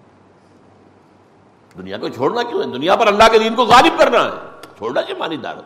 دنیا 1.78 1.98
کو 1.98 2.09
چھوڑنا 2.09 2.42
کیوں 2.42 2.62
ہے؟ 2.62 2.66
دنیا 2.66 2.96
پر 2.96 3.06
اللہ 3.06 3.24
کے 3.32 3.38
دین 3.38 3.54
کو 3.54 3.64
غالب 3.64 3.98
کرنا 3.98 4.24
ہے۔ 4.24 4.30
چھوڑنا 4.76 5.02
چاہیے 5.02 5.18
مانی 5.18 5.37
دار 5.37 5.56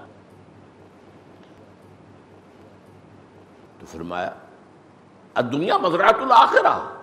تو 3.78 3.86
فرمایا 3.86 4.30
دنیا 5.52 5.76
مزرعت 5.78 6.14
الآخرہ 6.14 6.99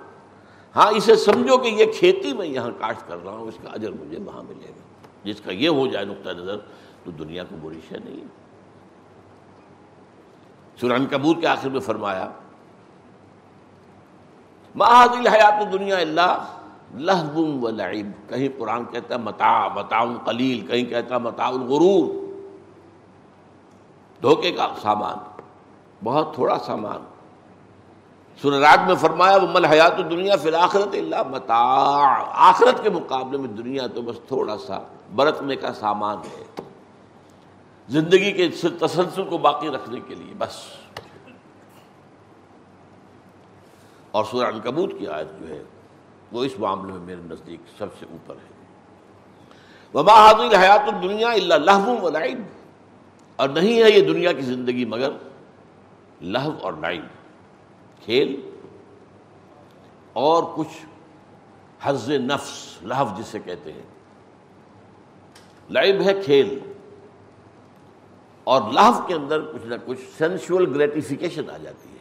ہاں 0.78 0.92
اسے 0.92 1.16
سمجھو 1.16 1.58
کہ 1.58 1.68
یہ 1.68 1.86
کھیتی 1.86 2.34
میں 2.34 2.48
یہاں 2.48 2.72
کاشت 2.78 3.08
کر 3.08 3.18
رہا 3.24 3.32
ہوں، 3.32 3.48
اس 3.48 3.58
کا 3.64 3.70
اجر 3.70 3.92
مجھے 3.92 4.20
وہاں 4.20 4.44
ملے 4.44 4.68
گا۔ 4.68 4.82
جس 5.24 5.42
کا 5.42 5.52
یہ 5.52 5.70
ہو 5.70 5.88
جائے 5.88 6.06
نقطۂ 6.06 6.30
نظر، 6.30 6.58
تو 7.04 7.12
دنیا 7.12 7.44
کو 7.44 7.56
بری 7.62 7.80
شے 7.90 7.98
نہیں 8.06 8.22
ہے۔ 8.22 8.28
سوران 10.82 11.06
کبور 11.06 11.36
کے 11.42 11.48
آخر 11.48 11.70
میں 11.70 11.80
فرمایا 11.80 12.30
محاذ 14.76 15.28
حیات 15.28 15.74
دنیا 15.74 15.98
اللہ 15.98 16.56
لہب 16.96 17.64
و 17.64 17.70
لعب 17.70 18.30
کہیں 18.30 18.50
قرآن 18.58 18.86
کہتا 18.86 19.16
ہے 19.16 19.20
متا 19.20 19.68
متا 19.68 20.06
قلیل، 20.26 20.68
کہیں 20.68 20.86
کہتا 20.86 21.16
ہے 21.16 21.20
متا 21.20 21.48
الغرور۔ 21.48 22.28
دھوکے 24.22 24.52
کا 24.52 24.74
سامان، 24.82 25.18
بہت 26.04 26.36
تھوڑا 26.36 26.58
سامان۔ 26.58 27.17
سورات 28.42 28.88
میں 28.88 28.96
فرمایا 28.96 29.38
وہ 29.38 29.48
مل 29.54 29.66
حیات 29.66 29.98
دنیا 29.98 30.36
فی 30.36 30.48
الآخرت 30.48 30.94
اللہ 30.94 31.24
متا 31.28 31.58
آخرت 32.32 32.84
کے 32.84 32.90
مقابلے 32.90 33.38
میں 33.38 33.48
دنیا 33.48 33.88
تو 33.88 34.02
بس 34.02 34.16
تھوڑا 34.28 34.58
سا 34.58 34.80
برتنے 35.16 35.56
کا 35.56 35.74
سامان 35.74 36.18
ہے۔ 36.18 36.62
زندگی 37.90 38.32
کے 38.32 38.50
تسلسل 38.80 39.24
کو 39.24 39.38
باقی 39.38 39.70
رکھنے 39.70 40.00
کے 40.08 40.16
لیے 40.16 40.34
بس۔ 40.38 40.56
اور 44.12 44.26
سورہ 44.32 44.52
کبوت 44.64 44.92
کی 45.00 45.08
آیت 45.08 45.28
جو 45.40 45.48
ہے، 45.48 45.64
وہ 46.32 46.44
اس 46.44 46.60
معاملے 46.60 46.94
میں 46.94 47.02
میرے 47.02 47.22
نزدیک 47.22 47.60
سب 47.78 47.88
سے 48.00 48.06
اوپر 48.12 48.36
ہے۔ 48.36 48.58
وبا 49.94 50.14
حاضر 50.14 50.62
حیات 50.62 50.94
الدنیا 50.94 51.30
اللہ 51.30 51.54
لہو 51.54 51.98
و 52.02 52.10
لائب 52.10 52.42
اور 53.36 53.50
نہیں 53.50 53.84
ہے 53.84 53.90
یہ 53.90 54.02
دنیا 54.02 54.32
کی 54.32 54.42
زندگی 54.42 54.86
مگر 54.86 55.10
لہو 56.22 56.52
اور 56.62 56.74
لائب 56.74 57.04
کھیل 58.08 58.50
اور 60.14 60.44
کچھ 60.56 60.86
حز 61.84 62.12
نفس، 62.12 62.84
لہو 62.84 63.06
جسے 63.18 63.40
کہتے 63.40 63.74
ہیں۔ 63.74 63.82
لائب 65.70 66.02
ہے 66.02 66.24
کھیل 66.24 66.60
اور 68.44 68.62
لہو 68.72 69.08
کے 69.08 69.14
اندر 69.14 69.42
کچھ 69.42 69.68
نہ 69.68 69.76
کچھ 69.86 70.00
سینشل 70.18 70.76
گریٹیفیکیشن 70.76 71.50
آ 71.50 71.58
جاتی 71.58 71.90
ہے۔ 71.90 71.98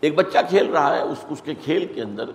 ایک 0.00 0.14
بچہ 0.14 0.38
کھیل 0.48 0.70
رہا 0.70 0.96
ہے، 0.96 1.00
اس 1.00 1.24
اس 1.30 1.42
کے 1.42 1.54
کھیل 1.54 1.92
کے 1.92 2.02
اندر 2.02 2.30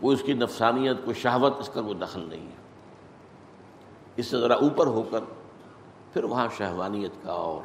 کوئی 0.00 0.16
اس 0.16 0.22
کی 0.22 0.32
نفسانیت، 0.32 0.96
کوئی 1.04 1.14
شہوت 1.14 1.54
اس 1.58 1.70
کا 1.74 1.82
کوئی 1.82 1.94
دخل 1.94 2.20
نہیں 2.20 2.46
ہے۔ 2.46 2.62
اس 4.16 4.26
سے 4.26 4.38
ذرا 4.38 4.54
اوپر 4.54 4.86
ہو 4.86 5.02
کر 5.02 5.20
پھر 6.12 6.24
وہاں 6.24 6.48
شہوانیت 6.56 7.12
کا 7.22 7.32
اور 7.32 7.60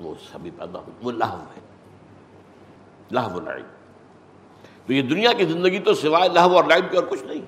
وہ 0.00 0.14
سبھی 0.32 0.50
پیدا 0.56 0.78
ہو، 0.78 0.90
وہ 1.02 1.12
لہو 1.12 1.38
ہے۔ 1.38 1.69
لہو 3.10 3.40
لائب 3.40 3.66
تو 4.86 4.92
یہ 4.92 5.02
دنیا 5.02 5.32
کی 5.32 5.44
زندگی 5.44 5.78
تو 5.78 5.94
سوائے 5.94 6.28
لہو 6.28 6.56
اور 6.56 6.64
لائب 6.64 6.90
کی 6.90 6.96
اور 6.96 7.04
کچھ 7.04 7.24
نہیں۔ 7.24 7.40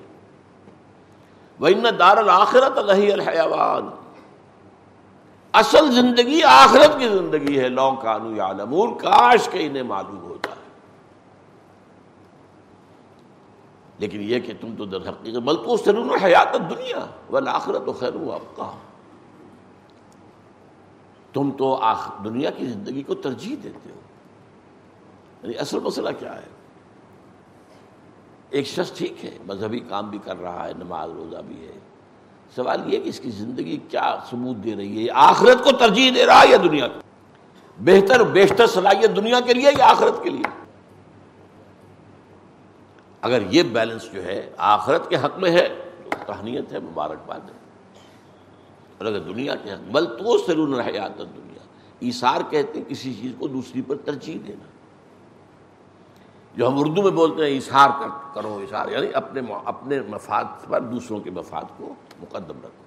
وہ 1.59 1.69
دار 1.99 2.17
الآخرت 2.17 2.77
اللہ 2.77 3.13
الحیوان 3.13 3.89
اصل 5.53 5.91
زندگی 5.91 6.43
آخرت 6.43 6.99
کی 6.99 7.09
زندگی 7.09 7.59
ہے۔ 7.59 7.69
لو 7.69 7.91
کانو 8.01 8.35
یا 8.35 8.51
کاش 9.01 9.49
کے 9.51 9.65
انہیں 9.65 9.83
معلوم 9.83 10.21
ہوتا 10.21 10.49
ہے 10.51 10.61
لیکن 13.99 14.19
یہ 14.21 14.39
کہ 14.39 14.53
تم 14.61 14.75
تو 14.77 14.85
در 14.85 15.09
حقیقت 15.09 15.37
بلکہ 15.37 15.77
سرون 15.85 16.09
حیات 16.23 16.53
دنیا 16.69 17.05
والآخرت 17.29 17.87
و 17.87 17.93
خیر 17.93 18.13
آپ 18.33 18.55
کا 18.55 18.71
تم 21.33 21.51
تو 21.51 21.79
دنیا 22.23 22.49
کی 22.49 22.65
زندگی 22.65 23.03
کو 23.03 23.15
ترجیح 23.15 23.55
دیتے 23.63 23.89
ہو۔ 23.89 23.99
یعنی 25.43 25.57
اصل 25.57 25.79
مسئلہ 25.79 26.09
کیا 26.19 26.35
ہے؟ 26.35 26.47
ایک 28.49 28.67
شخص 28.67 28.97
ٹھیک 28.97 29.25
ہے، 29.25 29.37
مذہبی 29.47 29.79
کام 29.79 30.09
بھی 30.09 30.17
کر 30.23 30.41
رہا 30.41 30.67
ہے، 30.67 30.73
نماز 30.77 31.09
روزہ 31.09 31.37
بھی 31.47 31.67
ہے۔ 31.67 31.79
سوال 32.55 32.93
یہ 32.93 32.99
کہ 32.99 33.09
اس 33.09 33.19
کی 33.19 33.31
زندگی 33.31 33.77
کیا 33.89 34.17
ثبوت 34.29 34.63
دے 34.63 34.75
رہی 34.75 35.05
ہے؟ 35.05 35.11
آخرت 35.13 35.63
کو 35.63 35.71
ترجیح 35.71 36.11
دے 36.15 36.25
رہا 36.25 36.41
ہے 36.41 36.47
یا 36.47 36.57
دنیا 36.63 36.87
کو؟ 36.87 36.99
بہتر 37.79 38.23
بیشتر 38.23 38.67
صلاحیت 38.67 39.15
دنیا 39.15 39.39
کے 39.39 39.53
لیے 39.53 39.69
یا 39.77 39.91
آخرت 39.91 40.23
کے 40.23 40.29
لیے؟ 40.29 40.61
اگر 43.21 43.39
یہ 43.49 43.63
بیلنس 43.63 44.11
جو 44.13 44.23
ہے 44.23 44.49
آخرت 44.57 45.09
کے 45.09 45.15
حق 45.15 45.39
میں 45.39 45.51
ہے، 45.51 45.69
تو 46.03 46.17
کہانیت 46.27 46.73
ہے، 46.73 46.79
مبارکباد 46.79 47.39
ہے۔ 47.39 47.59
اور 48.97 49.05
اگر 49.05 49.19
دنیا 49.19 49.55
کے 49.55 49.73
حق، 49.73 49.91
بل 49.91 50.05
تو 50.05 50.37
سرون 50.37 50.73
رحیات 50.73 51.17
دنیا 51.19 51.63
ایسار 51.99 52.41
کہتے 52.49 52.79
ہیں 52.79 52.89
کسی 52.89 53.13
چیز 53.13 53.31
کو 53.39 53.47
دوسری 53.47 53.81
پر 53.81 53.95
ترجیح 53.95 54.37
دینا۔ 54.47 54.72
جو 56.55 56.67
ہم 56.67 56.79
اردو 56.79 57.01
میں 57.01 57.11
بولتے 57.11 57.49
ہیں 57.49 57.57
اشار 57.57 57.89
کر، 57.99 58.07
کرو 58.33 58.59
اشار 58.63 58.87
یعنی 58.87 59.13
اپنے 59.13 59.41
اپنے 59.65 60.01
مفاد 60.01 60.43
پر، 60.67 60.81
دوسروں 60.81 61.19
کے 61.19 61.31
مفاد 61.31 61.63
کو 61.77 61.93
مقدم 62.21 62.57
رکھو۔ 62.63 62.83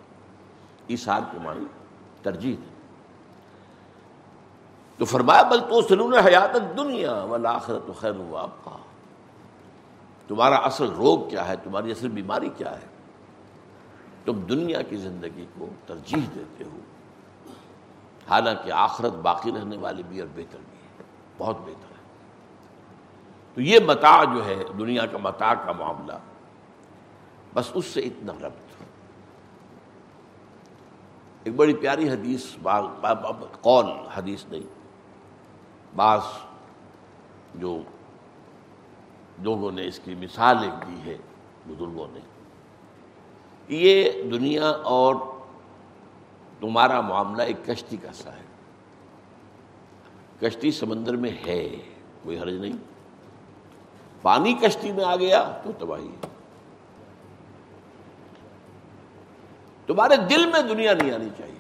اشار 0.89 1.21
کے 1.33 1.39
معنی 1.39 1.65
ترجیح 2.23 2.57
دیں 2.57 2.77
تو 4.99 5.05
فرمایا، 5.05 5.43
بل 5.43 5.61
تو 5.61 5.83
سلون 5.83 6.15
حیات 6.15 6.55
دنیا 6.77 7.13
والآخرت 7.13 8.01
خیر 8.01 8.15
ہوا 8.15 8.43
آپ 8.43 8.65
کا 8.65 8.71
تمہارا 10.29 10.57
اصل 10.57 10.87
روگ 10.87 11.29
کیا 11.29 11.49
ہے؟ 11.49 11.55
تمہاری 11.57 11.91
اصل 11.91 12.09
بیماری 12.09 12.49
کیا 12.57 12.71
ہے؟ 12.71 12.87
تم 14.25 14.33
دنیا 14.33 14.83
کی 14.83 14.97
زندگی 14.97 15.47
کو 15.59 15.67
ترجیح 15.87 16.23
دیتے 16.35 16.65
ہو۔ 16.65 16.79
حالانکہ 18.31 18.71
آخرت 18.71 19.13
باقی 19.13 19.53
رہنے 19.53 19.77
والی 19.77 20.03
بھی 20.09 20.21
اور 20.21 20.29
بہتر 20.29 20.59
بھی 20.71 20.79
ہے۔ 20.79 21.03
بہت 21.39 21.57
بہتر۔ 21.61 21.86
تو 23.57 23.63
یہ 23.63 23.79
متا 23.87 24.25
جو 24.25 24.45
ہے، 24.45 24.57
دنیا 24.79 25.07
کا 25.07 25.19
متا 25.19 25.55
کا 25.55 25.73
معاملہ۔ 25.73 26.13
بس 27.55 27.71
اس 27.75 27.85
سے 27.85 28.01
اتنا 28.01 28.33
ربط۔ 28.33 28.83
ایک 31.45 31.55
بڑی 31.55 31.75
پیاری 31.75 32.09
حدیث 32.09 32.57
قول 33.61 33.87
حدیث 34.15 34.45
نہیں۔ 34.47 34.61
بعض 35.97 36.21
جو 37.55 37.83
لوگوں 39.43 39.73
نے 39.73 39.87
اس 39.87 40.01
کی 40.05 40.15
مثال 40.15 40.59
ایک 40.63 40.89
دی 40.89 41.11
ہے 41.11 41.17
بزرگوں 41.67 42.07
نے۔ 42.11 42.21
یہ 43.69 44.23
دنیا 44.23 44.71
اور 44.71 45.15
تمہارا 46.61 47.01
معاملہ 47.01 47.43
ایک 47.43 47.67
کشتی 47.67 47.97
کا 47.97 48.13
سا 48.13 48.31
ہے۔ 48.33 48.45
کشتی 50.41 50.71
سمندر 50.71 51.17
میں 51.17 51.31
ہے، 51.47 51.69
کوئی 52.23 52.39
حرج 52.39 52.55
نہیں۔ 52.55 52.96
پانی 54.27 54.55
کشتی 54.55 54.93
میں 54.93 55.05
آ 55.05 55.17
گیا 55.17 55.59
تو 55.65 55.73
تباہی 55.79 56.09
ہے۔ 56.09 56.27
تمہارے 59.87 60.17
دل 60.17 60.47
میں 60.47 60.63
دنیا 60.63 60.93
نہیں 60.95 61.15
آنی 61.15 61.29
چاہیے۔ 61.39 61.59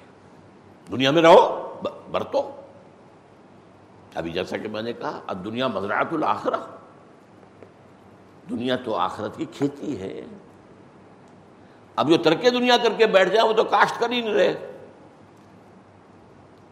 دنیا 0.91 1.11
میں 1.11 1.23
رہو 1.23 1.75
برتو۔ 2.11 2.51
ابھی 4.15 4.31
جیسا 4.31 4.57
کہ 4.57 4.69
میں 4.69 4.83
نے 4.83 4.93
کہا، 4.93 5.21
اب 5.27 5.45
دنیا 5.45 5.69
مزرعت 5.69 6.07
الآخرہ 6.13 6.57
دنیا 8.51 8.77
تو 8.77 8.97
آخرت 8.97 9.37
کی 9.37 9.45
کھیتی 9.45 10.01
ہے۔ 10.01 10.21
اب 11.97 12.09
جو 12.09 12.17
ترکے 12.17 12.51
دنیا 12.51 12.77
کر 12.77 12.93
کے 12.97 13.07
بیٹھ 13.07 13.29
جائیں 13.29 13.49
وہ 13.49 13.55
تو 13.55 13.65
کاشت 13.65 14.01
کر 14.01 14.11
ہی 14.11 14.21
نہیں 14.21 14.35
رہے۔ 14.35 14.79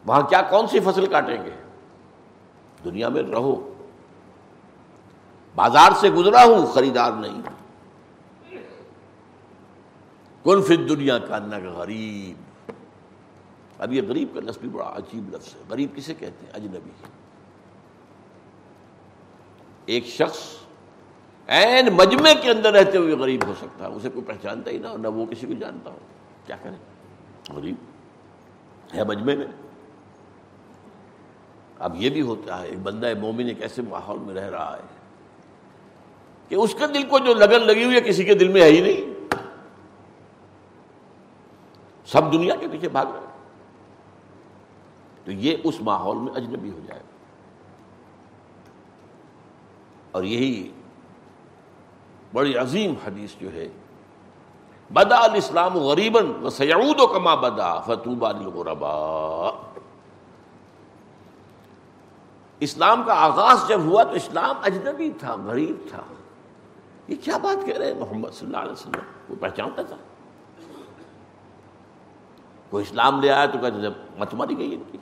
وہاں 0.06 0.22
کیا، 0.22 0.42
کون 0.42 0.66
سی 0.66 0.80
فصل 0.80 1.06
کاٹیں 1.06 1.44
گے؟ 1.44 1.50
دنیا 2.84 3.08
میں 3.08 3.22
رہو۔ 3.22 3.73
بازار 5.54 5.90
سے 5.96 6.10
گزرا 6.10 6.44
ہوں، 6.44 6.66
خریدار 6.66 7.12
نہیں۔ 7.12 7.42
کن 10.44 10.62
فت 10.62 10.88
دنیا 10.88 11.18
کا 11.18 11.38
نہ 11.38 11.56
غریب۔ 11.56 12.44
اب 13.78 13.92
یہ 13.92 14.02
غریب 14.08 14.28
کا 14.34 14.40
لفظ 14.40 14.58
بھی 14.58 14.68
بڑا 14.68 14.92
عجیب 14.96 15.34
لفظ 15.34 15.54
ہے۔ 15.54 15.60
غریب 15.68 15.96
کسے 15.96 16.14
کہتے 16.14 16.46
ہیں؟ 16.46 16.52
اجنبی۔ 16.54 16.90
ایک 19.86 20.06
شخص 20.06 20.38
این 21.46 21.88
مجمع 21.92 22.32
کے 22.42 22.50
اندر 22.50 22.72
رہتے 22.72 22.98
ہوئے 22.98 23.14
غریب 23.14 23.46
ہو 23.46 23.54
سکتا 23.60 23.86
ہے۔ 23.86 23.92
اسے 23.92 24.08
کوئی 24.08 24.24
پہچانتا 24.24 24.70
ہی 24.70 24.78
نہ 24.78 24.88
نہ 25.02 25.08
وہ 25.08 25.26
کسی 25.26 25.46
کو 25.46 25.52
جانتا 25.52 25.90
ہو۔ 25.90 25.98
کیا 26.46 26.56
کریں؟ 26.62 26.76
غریب۔ 27.56 27.74
ہے 28.94 29.04
مجمع 29.04 29.34
میں۔ 29.34 29.46
اب 31.78 32.02
یہ 32.02 32.10
بھی 32.10 32.20
ہوتا 32.20 32.62
ہے، 32.62 32.66
ایک 32.66 32.78
بندہ 32.78 33.12
مومن 33.20 33.46
ایک 33.46 33.62
ایسے 33.62 33.82
ماحول 33.82 34.18
میں 34.18 34.34
رہ 34.34 34.50
رہا 34.50 34.76
ہے۔ 34.76 34.93
کہ 36.48 36.54
اس 36.54 36.74
کے 36.74 36.86
دل 36.86 37.02
کو 37.08 37.18
جو 37.18 37.34
لگن 37.34 37.66
لگی 37.66 37.84
ہوئی 37.84 37.96
ہے 37.96 38.00
کسی 38.00 38.24
کے 38.24 38.34
دل 38.34 38.48
میں 38.48 38.62
ہے 38.62 38.68
ہی 38.68 38.80
نہیں۔ 38.80 39.14
سب 42.06 42.32
دنیا 42.32 42.56
کے 42.56 42.68
پیچھے 42.68 42.88
بھاگ 42.88 43.06
رہے 43.06 43.26
تو 45.24 45.32
یہ 45.32 45.56
اس 45.64 45.80
ماحول 45.80 46.16
میں 46.16 46.32
اجنبی 46.34 46.70
ہو 46.70 46.78
جائے۔ 46.86 47.00
گا 47.00 47.10
اور 50.12 50.22
یہی 50.24 50.72
بڑی 52.32 52.56
عظیم 52.56 52.94
حدیث 53.06 53.34
جو 53.40 53.52
ہے، 53.52 53.68
بدا 54.92 55.16
الاسلام 55.16 55.78
غریباً 55.78 56.26
و 56.42 56.50
سیعود 56.50 57.00
و 57.00 57.06
کما 57.06 57.34
بدا 57.34 57.80
فتوبہ 57.80 58.32
للغربا 58.32 59.50
اسلام 62.60 63.02
کا 63.02 63.14
آغاز 63.14 63.68
جب 63.68 63.80
ہوا 63.80 64.02
تو 64.02 64.10
اسلام 64.10 64.56
اجنبی 64.62 65.10
تھا، 65.10 65.36
غریب 65.44 65.76
تھا۔ 65.90 66.02
یہ 67.08 67.16
کیا 67.24 67.36
بات 67.36 67.66
کہہ 67.66 67.76
رہے 67.76 67.86
ہیں 67.86 68.00
محمد 68.00 68.28
صلی 68.30 68.46
اللہ 68.46 68.56
علیہ 68.56 68.72
وسلم؟ 68.72 69.00
وہ 69.28 69.34
پہچانتا 69.40 69.82
تھا؟ 69.82 69.96
کوئی 72.70 72.84
اسلام 72.88 73.20
لے 73.20 73.30
آیا 73.30 73.46
تو 73.46 73.58
کہتے 73.58 73.80
تھے، 73.80 73.88
مت 74.18 74.34
ماری 74.34 74.58
گئی 74.58 74.74
ان 74.74 74.82
کی۔ 74.92 74.98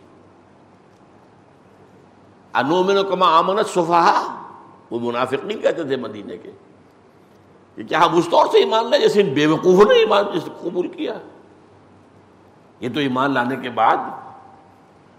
انومن 2.55 2.97
کما 3.11 3.39
آمنت 3.39 3.67
صفحہ 3.67 4.45
وہ 4.91 5.01
منافق 5.01 5.45
نہیں 5.45 5.59
کہتے 5.59 5.83
تھے 5.83 5.97
مدینے 5.97 6.39
کے۔ 6.39 6.51
کہ 7.75 7.85
کیا 7.85 8.07
ہم 8.07 8.17
اس 8.17 8.29
طور 8.31 8.47
سے 8.53 8.59
ایمان 8.59 8.91
لائے 8.91 9.03
جیسے 9.03 9.23
ان 9.23 9.35
بے 9.35 9.47
وقوفوں 9.47 9.85
نے 9.85 9.95
ایمان 9.95 10.25
جس 10.35 10.45
قبول 10.61 10.89
کیا۔ 10.89 11.19
یہ 12.81 12.89
تو 12.95 13.01
ایمان 13.01 13.31
لانے 13.31 13.57
کے 13.57 13.71
بعد 13.71 13.97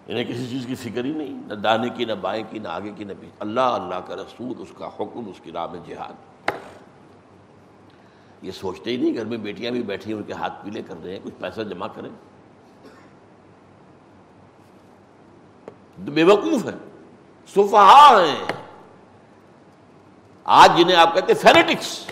انہیں 0.07 0.23
کسی 0.23 0.47
چیز 0.49 0.65
کی 0.65 0.75
فکر 0.75 1.05
ہی 1.05 1.13
نہیں، 1.13 1.41
نہ 1.47 1.53
دانے 1.53 1.89
کی، 1.89 2.05
نہ 2.05 2.13
بائیں 2.13 2.43
کی، 2.49 2.59
نہ 2.59 2.67
آگے 2.67 2.91
کی، 2.91 3.03
نہ 3.03 3.13
پیچھے۔ 3.19 3.37
اللہ 3.39 3.61
اللہ 3.61 3.95
کا 3.95 4.15
رسول، 4.15 4.53
اس 4.57 4.71
کا 4.77 4.87
حکم، 4.87 5.29
اس 5.29 5.41
کی 5.43 5.51
راہ 5.51 5.67
میں 5.71 5.79
جہاد۔ 5.87 6.32
یہ 8.43 8.51
سوچتے 8.51 8.89
ہی 8.89 8.97
نہیں 8.97 9.13
گھر 9.13 9.25
میں 9.25 9.37
بیٹیاں 9.37 9.71
بھی 9.71 9.83
بیٹھی 9.83 10.11
ہیں، 10.11 10.17
ان 10.17 10.23
کے 10.23 10.33
ہاتھ 10.33 10.65
پیلے 10.65 10.81
کر 10.81 10.95
رہے 11.03 11.11
ہیں 11.11 11.19
کچھ 11.23 11.33
پیسہ 11.39 11.61
جمع 11.61 11.87
کریں۔ 11.87 12.09
بے 15.97 16.23
وقوف 16.23 16.65
ہے 16.65 16.71
صفحا 17.47 18.21
ہیں۔ 18.21 18.45
آج 20.43 20.71
جنہیں 20.77 20.95
آپ 20.95 21.13
کہتے 21.13 21.33
فینیٹکس، 21.33 22.11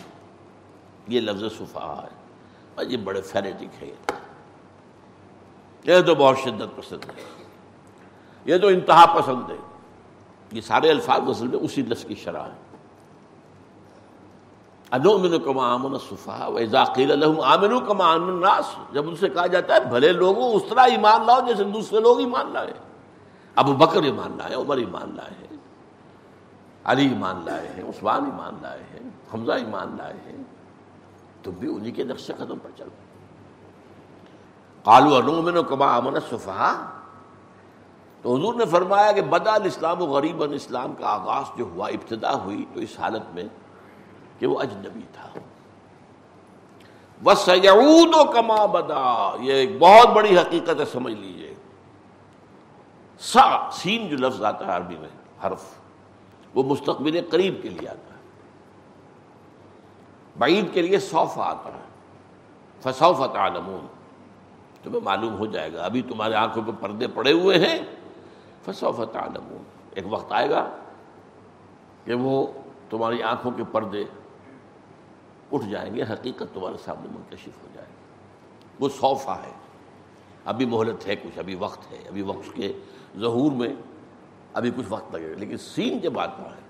یہ 1.07 1.21
لفظ 1.21 1.57
صفحا 1.57 2.03
ہے۔ 2.03 2.21
یہ 2.87 2.97
بڑے 2.97 3.21
فینیٹک 3.21 3.83
ہے 3.83 3.91
یہ 5.83 6.01
تو 6.01 6.15
بہت 6.15 6.37
شدت 6.37 6.77
پسند 6.77 7.09
ہے۔ 7.17 7.43
یہ 8.45 8.57
تو 8.57 8.67
انتہا 8.67 9.21
پسند 9.21 9.49
ہے۔ 9.49 9.55
یہ 10.51 10.61
سارے 10.61 10.91
الفاظ 10.91 11.29
اصل 11.29 11.47
میں 11.47 11.59
اسی 11.59 11.81
لفظ 11.81 12.05
کی 12.05 12.15
شرح 12.15 12.43
ہے 12.43 12.70
انومن 14.91 15.39
کما 15.39 15.73
آمن 15.73 15.97
صفحا 15.97 16.47
و 16.47 16.65
ذاکیر 16.65 17.11
الحم 17.11 17.39
آمن 17.41 17.85
کما 17.87 18.13
آمن 18.13 18.41
ناس 18.41 18.93
جب 18.93 19.07
ان 19.09 19.15
سے 19.15 19.29
کہا 19.29 19.47
جاتا 19.47 19.75
ہے 19.75 19.79
بھلے 19.79 20.11
لوگوں 20.13 20.53
اس 20.53 20.63
طرح 20.69 20.81
ایمان 20.81 21.25
لاؤ 21.25 21.39
جیسے 21.47 21.63
دوسرے 21.63 21.99
لوگ 21.99 22.19
ایمان 22.19 22.51
لائے۔ 22.53 22.73
ابو 23.55 23.73
بکر 23.73 24.03
ایمان 24.03 24.37
لائے، 24.37 24.53
عمر 24.53 24.77
ایمان 24.77 25.15
لائے 25.15 25.33
ہیں، 25.39 25.57
علی 26.83 27.07
ایمان 27.07 27.41
لائے 27.45 27.67
ہیں، 27.67 27.83
عثمان 27.89 28.25
ایمان 28.25 28.57
لائے 28.61 28.83
ہیں، 28.93 29.09
حمزہ 29.33 29.51
ایمان 29.51 29.95
لائے 29.97 30.13
ہیں۔ 30.25 30.43
تم 31.43 31.51
بھی 31.51 31.75
انہی 31.75 31.91
کے 31.91 32.03
نقش 32.03 32.31
قدم 32.37 32.57
پر 32.57 32.69
چلو 32.77 32.95
کالو 34.83 35.15
انومن 35.15 35.63
کما 35.69 35.95
امن 35.95 36.19
صفحا 36.29 36.73
تو 38.21 38.35
حضور 38.35 38.53
نے 38.53 38.65
فرمایا 38.65 39.11
کہ 39.11 39.21
بدا 39.21 39.53
الاسلام 39.53 40.01
و 40.01 40.05
غریب 40.05 40.43
اسلام 40.43 40.93
کا 40.93 41.07
آغاز 41.07 41.57
جو 41.57 41.63
ہوا، 41.63 41.87
ابتدا 41.87 42.33
ہوئی 42.43 42.65
تو 42.73 42.79
اس 42.79 42.99
حالت 42.99 43.35
میں 43.35 43.43
کہ 44.41 44.47
وہ 44.47 44.59
اجنبی 44.59 45.01
تھا۔ 45.13 45.39
وہ 47.23 47.33
سیعود 47.33 48.15
و 48.15 48.31
کما 48.31 48.65
بدا۔ 48.65 49.35
یہ 49.39 49.53
ایک 49.53 49.69
بہت 49.79 50.07
بڑی 50.07 50.37
حقیقت 50.37 50.79
ہے، 50.79 50.85
سمجھ 50.85 51.13
لیجیے۔ 51.13 51.55
سا، 53.19 53.69
سین 53.71 54.09
جو 54.09 54.17
لفظ 54.17 54.43
آتا 54.43 54.67
ہے 54.67 54.71
عربی 54.71 54.97
میں، 54.97 55.09
حرف، 55.45 55.63
وہ 56.55 56.63
مستقبل 56.63 57.27
قریب 57.31 57.55
کے 57.61 57.69
لیے 57.69 57.89
آتا 57.89 58.13
ہے۔ 58.13 58.19
بعید 60.37 60.73
کے 60.73 60.81
لیے 60.81 60.99
صوف 60.99 61.39
آتا 61.39 61.69
ہے۔ 61.69 61.83
فصوف 62.81 63.17
تعلمون۔ 63.33 63.87
تمہیں 64.83 65.01
معلوم 65.01 65.37
ہو 65.37 65.45
جائے 65.45 65.73
گا، 65.73 65.85
ابھی 65.85 66.01
تمہارے 66.01 66.35
آنکھوں 66.35 66.63
پہ 66.63 66.71
پردے 66.79 67.07
پڑے 67.07 67.31
ہوئے 67.31 67.57
ہیں۔ 67.57 67.79
فصوف 68.65 68.99
تعلمون۔ 69.11 69.63
ایک 69.91 70.05
وقت 70.09 70.31
آئے 70.31 70.49
گا 70.49 70.69
کہ 72.05 72.13
وہ 72.13 72.47
تمہاری 72.89 73.23
آنکھوں 73.23 73.51
کے 73.51 73.63
پردے 73.71 74.03
اٹھ 75.51 75.65
جائیں 75.65 75.95
گے، 75.95 76.03
حقیقت 76.03 76.43
تمہارے 76.53 76.75
سامنے 76.85 77.07
منکشف 77.11 77.63
ہو 77.63 77.67
جائے 77.73 77.87
گی 77.89 77.95
وہ 78.79 78.89
صوفہ 78.89 79.31
ہے۔ 79.31 79.51
ابھی 80.45 80.65
مہلت 80.65 81.07
ہے 81.07 81.15
کچھ، 81.15 81.39
ابھی 81.39 81.55
وقت 81.55 81.91
ہے۔ 81.91 81.97
ابھی 82.07 82.21
وقت 82.21 82.55
کے 82.55 82.73
ظہور 83.19 83.51
میں 83.51 83.69
ابھی 84.53 84.71
کچھ 84.75 84.85
وقت 84.89 85.15
لگے 85.15 85.31
گا۔ 85.31 85.35
لیکن 85.35 85.57
سین 85.57 85.99
کے 85.99 86.09
بعد 86.09 86.27
ہے۔ 86.27 86.61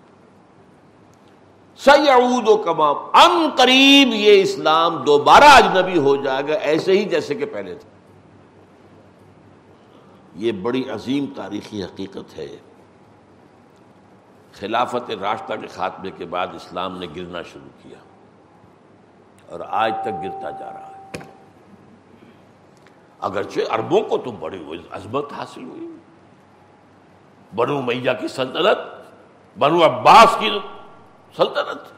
سعود 1.77 2.47
و 2.47 2.57
کمام 2.57 2.95
ان 3.13 3.49
قریب 3.57 4.07
یہ 4.13 4.41
اسلام 4.41 5.03
دوبارہ 5.03 5.43
اجنبی 5.43 5.97
ہو 5.97 6.15
جائے 6.15 6.47
گا، 6.47 6.53
ایسے 6.53 6.91
ہی 6.91 7.05
جیسے 7.05 7.35
کہ 7.35 7.45
پہلے 7.45 7.75
تھے 7.75 7.89
یہ 10.35 10.51
بڑی 10.51 10.89
عظیم 10.89 11.25
تاریخی 11.35 11.83
حقیقت 11.83 12.37
ہے۔ 12.37 12.57
خلافت 14.53 15.11
راستہ 15.11 15.53
کے 15.61 15.67
خاتمے 15.67 16.11
کے 16.11 16.25
بعد 16.25 16.47
اسلام 16.47 16.97
نے 16.97 17.07
گرنا 17.15 17.41
شروع 17.41 17.83
کیا۔ 17.83 17.97
اور 19.51 19.59
آج 19.59 19.93
تک 20.01 20.23
گرتا 20.23 20.49
جا 20.49 20.73
رہا 20.73 20.87
ہے۔ 20.87 21.19
اگرچہ 23.19 23.59
اربوں 23.71 24.01
کو 24.01 24.17
تو 24.17 24.31
بڑی 24.31 24.65
عظمت 24.91 25.33
حاصل 25.33 25.63
ہوئی۔ 25.63 25.87
بنو 27.55 27.81
میاں 27.81 28.13
کی 28.21 28.27
سلطنت، 28.27 28.77
بنو 29.59 29.85
عباس 29.85 30.37
کی 30.39 30.59
سلطنت۔ 31.37 31.91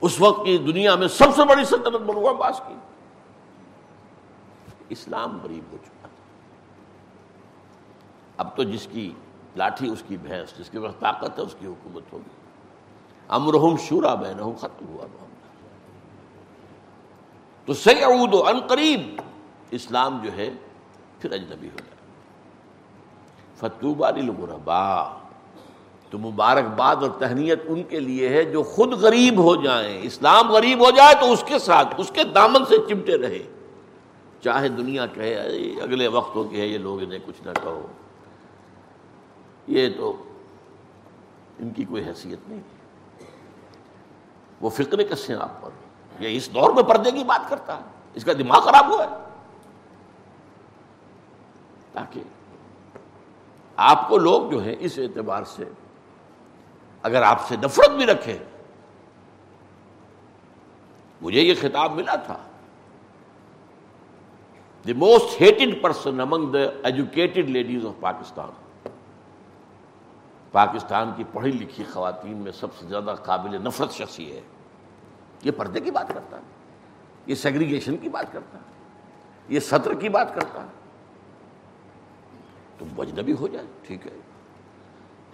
اس 0.00 0.20
وقت 0.20 0.44
کی 0.44 0.58
دنیا 0.58 0.94
میں 0.94 1.08
سب 1.08 1.26
سے 1.36 1.44
بڑی 1.44 1.64
سلطنت 1.64 2.00
بنو 2.00 2.30
عباس 2.30 2.60
کی۔ 2.66 2.74
اسلام 4.88 5.38
غریب 5.42 5.72
ہو 5.72 5.76
چکا 5.84 6.08
اب 8.36 8.56
تو 8.56 8.62
جس 8.62 8.88
کی 8.92 9.12
لاٹھی، 9.56 9.90
اس 9.90 10.02
کی 10.08 10.16
بھینس، 10.16 10.58
جس 10.58 10.70
کے 10.70 10.80
پاس 10.80 10.94
طاقت 11.00 11.38
ہے، 11.38 11.44
اس 11.44 11.56
کی 11.58 11.66
حکومت 11.66 12.12
ہوگی۔ 12.12 12.30
امرحم 13.28 13.76
شورا 13.76 14.14
بہن 14.14 14.56
ختم 14.56 14.86
ہوا۔ 14.86 15.06
معاملہ 15.06 15.29
تو 17.66 17.74
سعود 17.74 18.34
و 18.34 18.42
قریب، 18.68 19.20
اسلام 19.70 20.20
جو 20.22 20.32
ہے 20.32 20.50
پھر 21.18 21.32
اجنبی 21.32 21.68
ہو 21.68 21.76
جائے۔ 21.76 21.90
فتوبہ 23.56 24.10
للغربا 24.10 25.18
تو 26.10 26.18
مبارکباد 26.18 26.96
اور 26.96 27.10
تہنیت 27.18 27.60
ان 27.66 27.82
کے 27.82 28.00
لیے 28.00 28.28
ہے 28.28 28.44
جو 28.44 28.62
خود 28.62 28.92
غریب 28.92 29.42
ہو 29.42 29.56
جائیں۔ 29.56 30.00
اسلام 30.02 30.52
غریب 30.52 30.86
ہو 30.86 30.90
جائے 30.90 31.14
تو 31.20 31.32
اس 31.32 31.44
کے 31.46 31.58
ساتھ، 31.58 31.94
اس 31.98 32.10
کے 32.14 32.24
دامن 32.24 32.64
سے 32.64 32.76
چمٹے 32.88 33.18
رہے۔ 33.18 33.42
چاہے 34.44 34.68
دنیا 34.68 35.06
کہے 35.06 35.34
اگلے 35.82 36.08
وقتوں 36.08 36.44
کے 36.44 36.60
ہے 36.60 36.66
یہ 36.66 36.78
لوگ 36.78 37.02
انہیں 37.02 37.18
کچھ 37.26 37.46
نہ 37.46 37.52
کہو۔ 37.62 37.86
یہ 39.66 39.88
تو 39.96 40.22
ان 41.58 41.70
کی 41.70 41.84
کوئی 41.84 42.04
حیثیت 42.04 42.48
نہیں۔ 42.48 42.60
وہ 44.60 44.70
فکر 44.70 45.02
کسے 45.02 45.34
آپ 45.34 45.62
پر۔ 45.62 45.70
یہ 46.20 46.36
اس 46.36 46.54
دور 46.54 46.70
میں 46.70 46.82
پردے 46.82 47.10
کی 47.10 47.24
بات 47.24 47.48
کرتا 47.48 47.76
ہے 47.76 47.82
اس 48.14 48.24
کا 48.24 48.32
دماغ 48.32 48.60
خراب 48.60 48.90
ہوا 48.90 49.04
ہے۔ 49.04 49.16
تاکہ 51.92 52.20
آپ 53.76 54.08
کو 54.08 54.16
لوگ 54.18 54.50
جو 54.50 54.64
ہیں 54.64 54.76
اس 54.78 54.98
اعتبار 54.98 55.44
سے 55.44 55.64
اگر 57.02 57.22
آپ 57.22 57.48
سے 57.48 57.56
نفرت 57.56 57.90
بھی 57.90 58.06
رکھے، 58.06 58.38
مجھے 61.20 61.40
یہ 61.40 61.54
خطاب 61.60 61.92
ملا 61.92 62.14
تھا۔ 62.14 62.36
The 64.86 64.92
most 64.92 65.40
hated 65.42 65.82
person 65.82 66.20
among 66.20 66.52
the 66.52 66.58
educated 66.82 67.48
ladies 67.48 67.86
of 67.86 68.00
Pakistan 68.00 68.50
Pakistan 70.52 71.10
کی 71.16 71.24
پڑھی 71.32 71.52
لکھی 71.52 71.84
خواتین 71.92 72.36
میں 72.36 72.52
سب 72.52 72.74
سے 72.78 72.86
زیادہ 72.86 73.14
قابل 73.24 73.62
نفرت 73.64 73.92
شخصی 73.92 74.32
ہے۔ 74.32 74.40
یہ 75.42 75.50
پردے 75.56 75.80
کی 75.80 75.90
بات 75.90 76.08
کرتا 76.08 76.36
ہے، 76.36 76.42
یہ 77.26 77.34
سیگریگیشن 77.34 77.96
کی 77.96 78.08
بات 78.08 78.32
کرتا 78.32 78.58
ہے، 78.58 78.62
یہ 79.48 79.60
سطر 79.60 79.94
کی 79.94 80.08
بات 80.08 80.34
کرتا 80.34 80.62
ہے۔ 80.62 80.68
تم 82.78 83.00
اجنبی 83.00 83.32
ہو 83.32 83.48
جائے، 83.48 83.66
ٹھیک 83.86 84.06
ہے۔ 84.06 84.16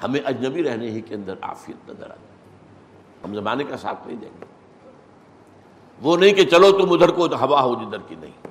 ہمیں 0.02 0.20
اجنبی 0.24 0.62
رہنے 0.62 0.90
ہی 0.90 1.00
کے 1.00 1.14
اندر 1.14 1.34
آفیت 1.42 1.90
نظر 1.90 2.04
آ 2.04 2.14
جائے۔ 2.14 2.36
ہم 3.24 3.34
زمانے 3.34 3.64
کا 3.64 3.76
ساتھ 3.76 4.06
نہیں 4.06 4.16
دیں 4.16 4.30
گے۔ 4.40 4.44
وہ 6.02 6.16
نہیں 6.16 6.32
کہ 6.32 6.44
چلو 6.44 6.72
تم 6.72 6.92
ادھر 6.92 7.08
کو 7.08 7.26
ہوا 7.26 7.62
ہو 7.62 7.74
جدھر 7.74 7.98
کی 8.08 8.14
نہیں۔ 8.14 8.46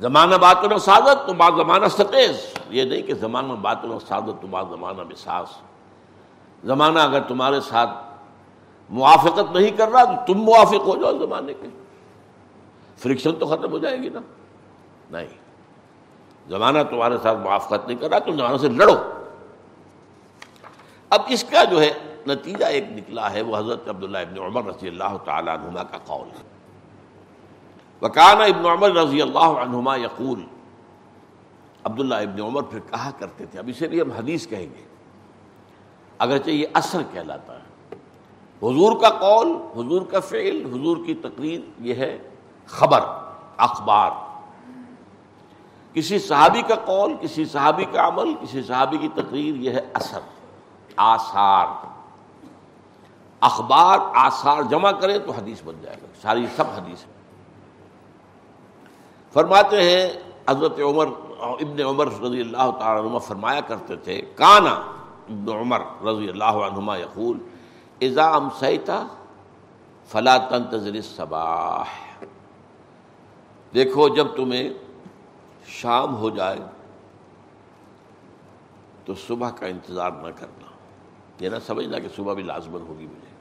زمانہ 0.00 0.34
بات 0.34 0.56
و 0.72 0.78
سعادت 0.78 1.26
تو 1.26 1.32
بعض 1.32 1.52
زمانہ 1.56 1.86
ستیز۔ 1.86 2.36
یہ 2.70 2.84
نہیں 2.84 3.02
کہ 3.02 3.14
زمانہ 3.14 3.52
بات 3.52 3.84
و 3.84 3.98
سعادت 3.98 4.42
تو 4.42 4.46
بعض 4.46 4.64
زمانہ 4.68 5.02
بساس 5.02 5.48
زمانہ 6.64 6.98
اگر 6.98 7.20
تمہارے 7.20 7.60
ساتھ 7.60 7.90
موافقت 8.88 9.56
نہیں 9.56 9.70
کر 9.70 9.88
رہا 9.88 10.04
تو 10.04 10.32
تم 10.32 10.40
موافق 10.40 10.86
ہو 10.86 10.96
جاؤ 10.96 11.26
زمانے 11.26 11.54
کے 11.54 11.66
فرکشن 12.96 13.30
تو 13.38 13.46
ختم 13.46 13.70
ہو 13.70 13.78
جائے 13.78 13.98
گی 13.98 14.08
نا۔ 14.08 14.20
نہیں۔ 15.10 15.26
زمانہ 16.48 16.78
تمہارے 16.90 17.14
ساتھ 17.22 17.38
موافقت 17.38 17.88
نہیں 17.88 17.98
کر 17.98 18.08
رہا، 18.08 18.18
تم 18.18 18.36
زمانہ 18.36 18.56
سے 18.56 18.68
لڑو۔ 18.68 18.94
اب 21.10 21.20
اس 21.28 21.44
کا 21.44 21.64
جو 21.64 21.80
ہے 21.80 21.92
نتیجہ 22.26 22.64
ایک 22.64 22.84
نکلا 22.92 23.32
ہے، 23.32 23.42
وہ 23.42 23.56
حضرت 23.56 23.88
عبداللہ 23.88 24.18
ابن 24.18 24.38
عمر 24.38 24.64
رضی 24.64 24.88
اللہ 24.88 25.16
تعالیٰ 25.24 25.58
عنہما 25.58 25.82
کا 25.82 25.98
قول 25.98 26.28
ہے۔ 26.28 26.42
وکان 28.02 28.40
ابن 28.40 28.66
عمر 28.66 28.90
رضی 28.90 29.22
اللہ 29.22 29.38
عنہما 29.38 29.96
یقول، 29.96 30.44
عبداللہ 31.84 32.14
ابن 32.14 32.40
عمر 32.40 32.62
پھر 32.62 32.78
کہا 32.78 33.10
کرتے 33.18 33.46
تھے۔ 33.46 33.58
اب 33.58 33.64
اسے 33.68 33.88
بھی 33.88 34.00
ہم 34.00 34.10
حدیث 34.10 34.46
کہیں 34.46 34.66
گے۔ 34.66 34.84
اگرچہ 36.18 36.50
یہ 36.50 36.66
اثر 36.72 37.02
کہلاتا 37.12 37.53
حضور 38.64 39.00
کا 39.00 39.08
قول، 39.08 39.56
حضور 39.76 40.02
کا 40.02 40.20
فعل، 40.20 40.64
حضور 40.66 40.96
کی 41.06 41.14
تقریر، 41.14 41.60
یہ 41.78 41.94
ہے 41.94 42.18
خبر، 42.66 43.00
اخبار۔ 43.56 44.10
کسی 45.92 46.18
صحابی 46.18 46.62
کا 46.62 46.74
قول، 46.74 47.14
کسی 47.20 47.44
صحابی 47.44 47.84
کا 47.84 48.08
عمل، 48.08 48.34
کسی 48.34 48.62
صحابی 48.62 48.98
کی 48.98 49.08
تقریر، 49.14 49.54
یہ 49.54 49.70
ہے 49.70 49.80
اثر، 49.94 50.20
آثار۔ 50.96 51.66
اخبار، 53.40 53.98
آثار 54.14 54.62
جمع 54.62 54.90
کریں 54.90 55.18
تو 55.18 55.32
حدیث 55.32 55.62
بن 55.64 55.74
جائے 55.82 55.96
گا، 56.02 56.06
ساری 56.22 56.46
سب 56.56 56.64
حدیث 56.74 57.04
فرماتے 59.32 59.82
ہیں، 59.82 60.08
حضرت 60.48 60.80
عمر، 60.80 61.06
ابن 61.38 61.80
عمر 61.82 62.06
رضی 62.06 62.40
اللہ 62.40 62.70
تعالیٰ 62.78 63.10
عنہ 63.10 63.18
فرمایا 63.18 63.60
کرتے 63.60 63.96
تھے، 63.96 64.20
کانا 64.34 64.72
ابن 65.28 65.48
عمر 65.48 65.80
رضی 66.04 66.28
اللہ 66.28 66.44
عنہما 66.44 66.96
یقول 66.96 67.38
ازام 68.00 68.48
سیتا 68.58 69.06
فلا 70.06 70.38
تنتظر 70.38 70.94
الصباح۔ 70.94 71.84
دیکھو، 73.74 74.08
جب 74.08 74.26
تمہیں 74.36 74.70
شام 75.66 76.16
ہو 76.16 76.30
جائے 76.30 76.58
تو 79.04 79.14
صبح 79.14 79.50
کا 79.50 79.66
انتظار 79.66 80.10
نہ 80.10 80.28
کرنا۔ 80.36 80.66
یہ 81.40 81.48
نہ 81.48 81.56
سمجھنا 81.66 81.98
کہ 81.98 82.08
صبح 82.16 82.34
بھی 82.34 82.42
لازمن 82.42 82.80
ہوگی 82.80 83.06
مجھے۔ 83.06 83.34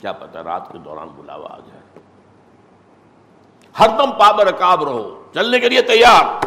کیا 0.00 0.12
پتا 0.12 0.44
رات 0.44 0.72
کے 0.72 0.78
دوران 0.78 1.08
بلاوا 1.08 1.48
آ 1.50 1.58
جائے۔ 1.58 1.80
ہر 3.78 3.88
دم 3.98 4.10
پابر 4.18 4.46
رکاب 4.46 4.84
رہو، 4.84 5.22
چلنے 5.34 5.60
کے 5.60 5.68
لیے 5.68 5.82
تیار۔ 5.82 6.46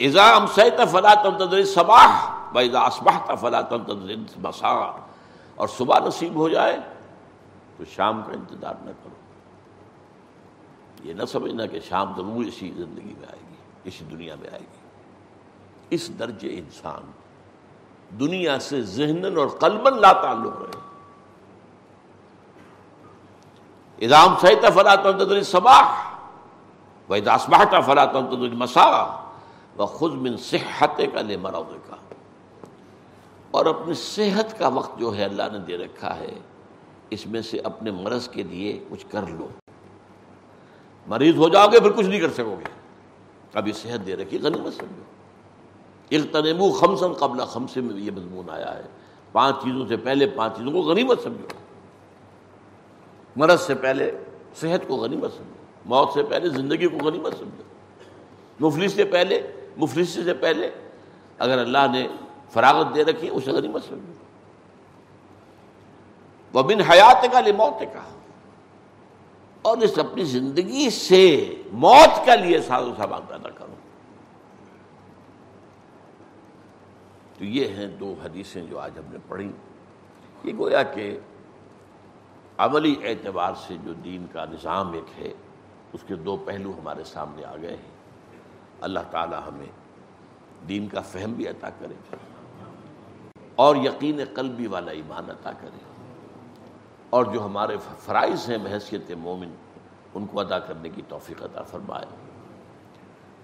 ازام 0.00 0.46
سیت 0.46 0.80
فلا 0.90 1.14
تنتظر 1.14 1.64
صباح 1.64 2.41
بھائی 2.52 2.76
اسباہ 2.76 3.34
فلا 3.34 3.60
تنتظر 3.60 4.38
مسا 4.38 4.68
اور 5.54 5.68
صبح 5.68 5.98
نصیب 5.98 6.34
ہو 6.34 6.48
جائے 6.48 6.76
تو 7.76 7.84
شام 7.84 8.22
کا 8.22 8.32
انتظار 8.32 8.74
نہ 8.82 8.90
کرو۔ 9.02 9.14
یہ 11.04 11.14
نہ 11.14 11.24
سمجھنا 11.24 11.66
کہ 11.66 11.80
شام 11.80 12.12
ضرور 12.16 12.44
اسی 12.44 12.70
زندگی 12.76 13.14
میں 13.18 13.26
آئے 13.30 13.40
گی، 13.50 13.54
اسی 13.84 14.04
دنیا 14.04 14.34
میں 14.40 14.48
آئے 14.52 14.60
گی۔ 14.60 14.80
اس 15.90 16.10
درجے 16.18 16.58
انسان 16.58 17.10
دنیا 18.20 18.58
سے 18.58 18.82
ذہن 18.82 19.38
اور 19.38 19.46
قلبن 19.46 20.00
لا 20.00 20.12
تعلق 20.12 20.62
رہے۔ 20.62 20.80
ادام 23.98 24.34
سہتا 24.40 24.70
فلا 24.70 24.94
تنتظر 24.94 25.42
صباح 25.42 26.10
و 27.08 27.14
اسباہتا 27.14 27.80
فلا 27.80 28.04
تنتظر 28.04 28.54
مسا 28.54 28.90
و 29.78 29.86
خود 29.86 30.14
من 30.14 30.36
صحت 30.36 31.00
کا 31.14 31.20
لے 31.20 31.36
مرود 31.36 31.90
کا 31.90 31.91
اور 33.52 33.66
اپنی 33.66 33.94
صحت 33.94 34.58
کا 34.58 34.68
وقت 34.68 34.98
جو 34.98 35.16
ہے 35.16 35.24
اللہ 35.24 35.42
نے 35.52 35.58
دے 35.58 35.76
رکھا 35.76 36.16
ہے، 36.16 36.34
اس 37.10 37.26
میں 37.26 37.42
سے 37.42 37.58
اپنے 37.58 37.90
مرض 37.90 38.28
کے 38.28 38.42
لیے 38.42 38.84
کچھ 38.90 39.06
کر 39.10 39.22
لو۔ 39.28 39.48
مریض 41.06 41.36
ہو 41.36 41.48
جاؤ 41.48 41.66
گے، 41.72 41.80
پھر 41.80 41.90
کچھ 41.90 42.06
نہیں 42.06 42.20
کر 42.20 42.30
سکو 42.30 42.56
گے۔ 42.58 42.64
ابھی 43.54 43.72
صحت 43.72 44.06
دے 44.06 44.16
رکھی، 44.16 44.38
غنیمت 44.38 44.74
سمجھو۔ 44.74 45.02
اغتنمو 46.10 46.70
خمسن 46.70 47.12
قبل 47.12 47.44
خمسے 47.44 47.80
میں 47.80 48.00
یہ 48.00 48.10
مضمون 48.10 48.50
آیا 48.50 48.78
ہے۔ 48.78 48.82
پانچ 49.32 49.56
چیزوں 49.62 49.86
سے 49.88 49.96
پہلے 49.96 50.26
پانچ 50.26 50.56
چیزوں 50.56 50.72
کو 50.72 50.80
غنیمت 50.80 51.22
سمجھو۔ 51.22 51.46
مرض 53.36 53.60
سے 53.60 53.74
پہلے 53.74 54.18
صحت 54.56 54.88
کو 54.88 54.96
غنیمت 54.96 55.32
سمجھو۔ 55.32 55.64
موت 55.84 56.10
سے 56.14 56.22
پہلے 56.22 56.48
زندگی 56.48 56.86
کو 56.86 56.96
غنیمت 56.96 57.32
سمجھو۔ 57.38 57.62
مفلس 58.66 58.92
سے 58.92 59.04
پہلے، 59.04 59.42
مفلس 59.76 60.08
سے 60.08 60.34
پہلے 60.34 60.70
اگر 61.38 61.58
اللہ 61.58 61.86
نے 61.92 62.08
فراغت 62.52 62.94
دے 62.94 63.04
رکھی 63.04 63.28
اسے 63.32 63.50
غنیمت 63.50 63.84
سمجھو 63.84 64.12
وہ 66.52 66.62
بن 66.62 66.80
حیات 66.80 67.32
کا 67.32 67.40
لے 67.40 67.52
موت 67.52 67.80
کا 67.80 68.00
اور 69.62 69.78
اس 69.78 69.98
اپنی 69.98 70.24
زندگی 70.24 70.90
سے 70.90 71.54
موت 71.72 72.26
کا 72.26 72.34
لیے 72.34 72.60
ساز 72.60 72.84
و 72.84 72.94
سامان 72.96 73.20
پیدا 73.28 73.50
کرو۔ 73.50 73.74
تو 77.38 77.44
یہ 77.44 77.68
ہیں 77.68 77.86
دو 77.86 78.14
حدیثیں 78.24 78.62
جو 78.62 78.78
آج 78.78 78.98
ہم 78.98 79.12
نے 79.12 79.18
پڑھی۔ 79.28 79.52
یہ 80.44 80.52
گویا 80.58 80.82
کہ 80.82 81.18
عملی 82.58 82.94
اعتبار 83.04 83.52
سے 83.66 83.76
جو 83.84 83.92
دین 83.92 84.26
کا 84.32 84.44
نظام 84.44 84.92
ایک 84.92 85.20
ہے، 85.20 85.32
اس 85.92 86.00
کے 86.06 86.14
دو 86.14 86.36
پہلو 86.36 86.70
ہمارے 86.70 87.04
سامنے 87.04 87.44
آ 87.44 87.56
گئے 87.62 87.76
ہیں۔ 87.76 87.90
اللہ 88.80 89.00
تعالی 89.10 89.36
ہمیں 89.48 89.72
دین 90.68 90.88
کا 90.88 91.00
فہم 91.00 91.32
بھی 91.32 91.48
عطا 91.48 91.68
کرے۔ 91.70 92.16
اور 93.56 93.76
یقین 93.76 94.20
قلبی 94.34 94.66
والا 94.66 94.90
ایمان 94.90 95.30
عطا 95.30 95.52
کرے۔ 95.52 95.78
اور 97.10 97.24
جو 97.24 97.44
ہمارے 97.44 97.76
فرائض 97.98 98.50
ہیں 98.50 98.58
بحثیت 98.58 99.10
مومن، 99.10 99.54
ان 100.14 100.26
کو 100.26 100.40
ادا 100.40 100.58
کرنے 100.58 100.88
کی 100.88 101.02
توفیق 101.08 101.42
عطا 101.42 101.62
فرمائے۔ 101.62 102.06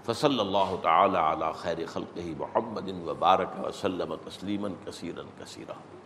فصل 0.05 0.39
اللہ 0.39 0.75
تعالی 0.81 1.17
علی 1.17 1.45
خیر 1.55 1.77
خلق 1.85 2.19
محمد 2.37 3.07
وبارک 3.07 3.65
وسلم 3.65 4.15
تسلیما 4.25 4.67
کثیرا 4.85 5.43
کثیرہ 5.43 5.98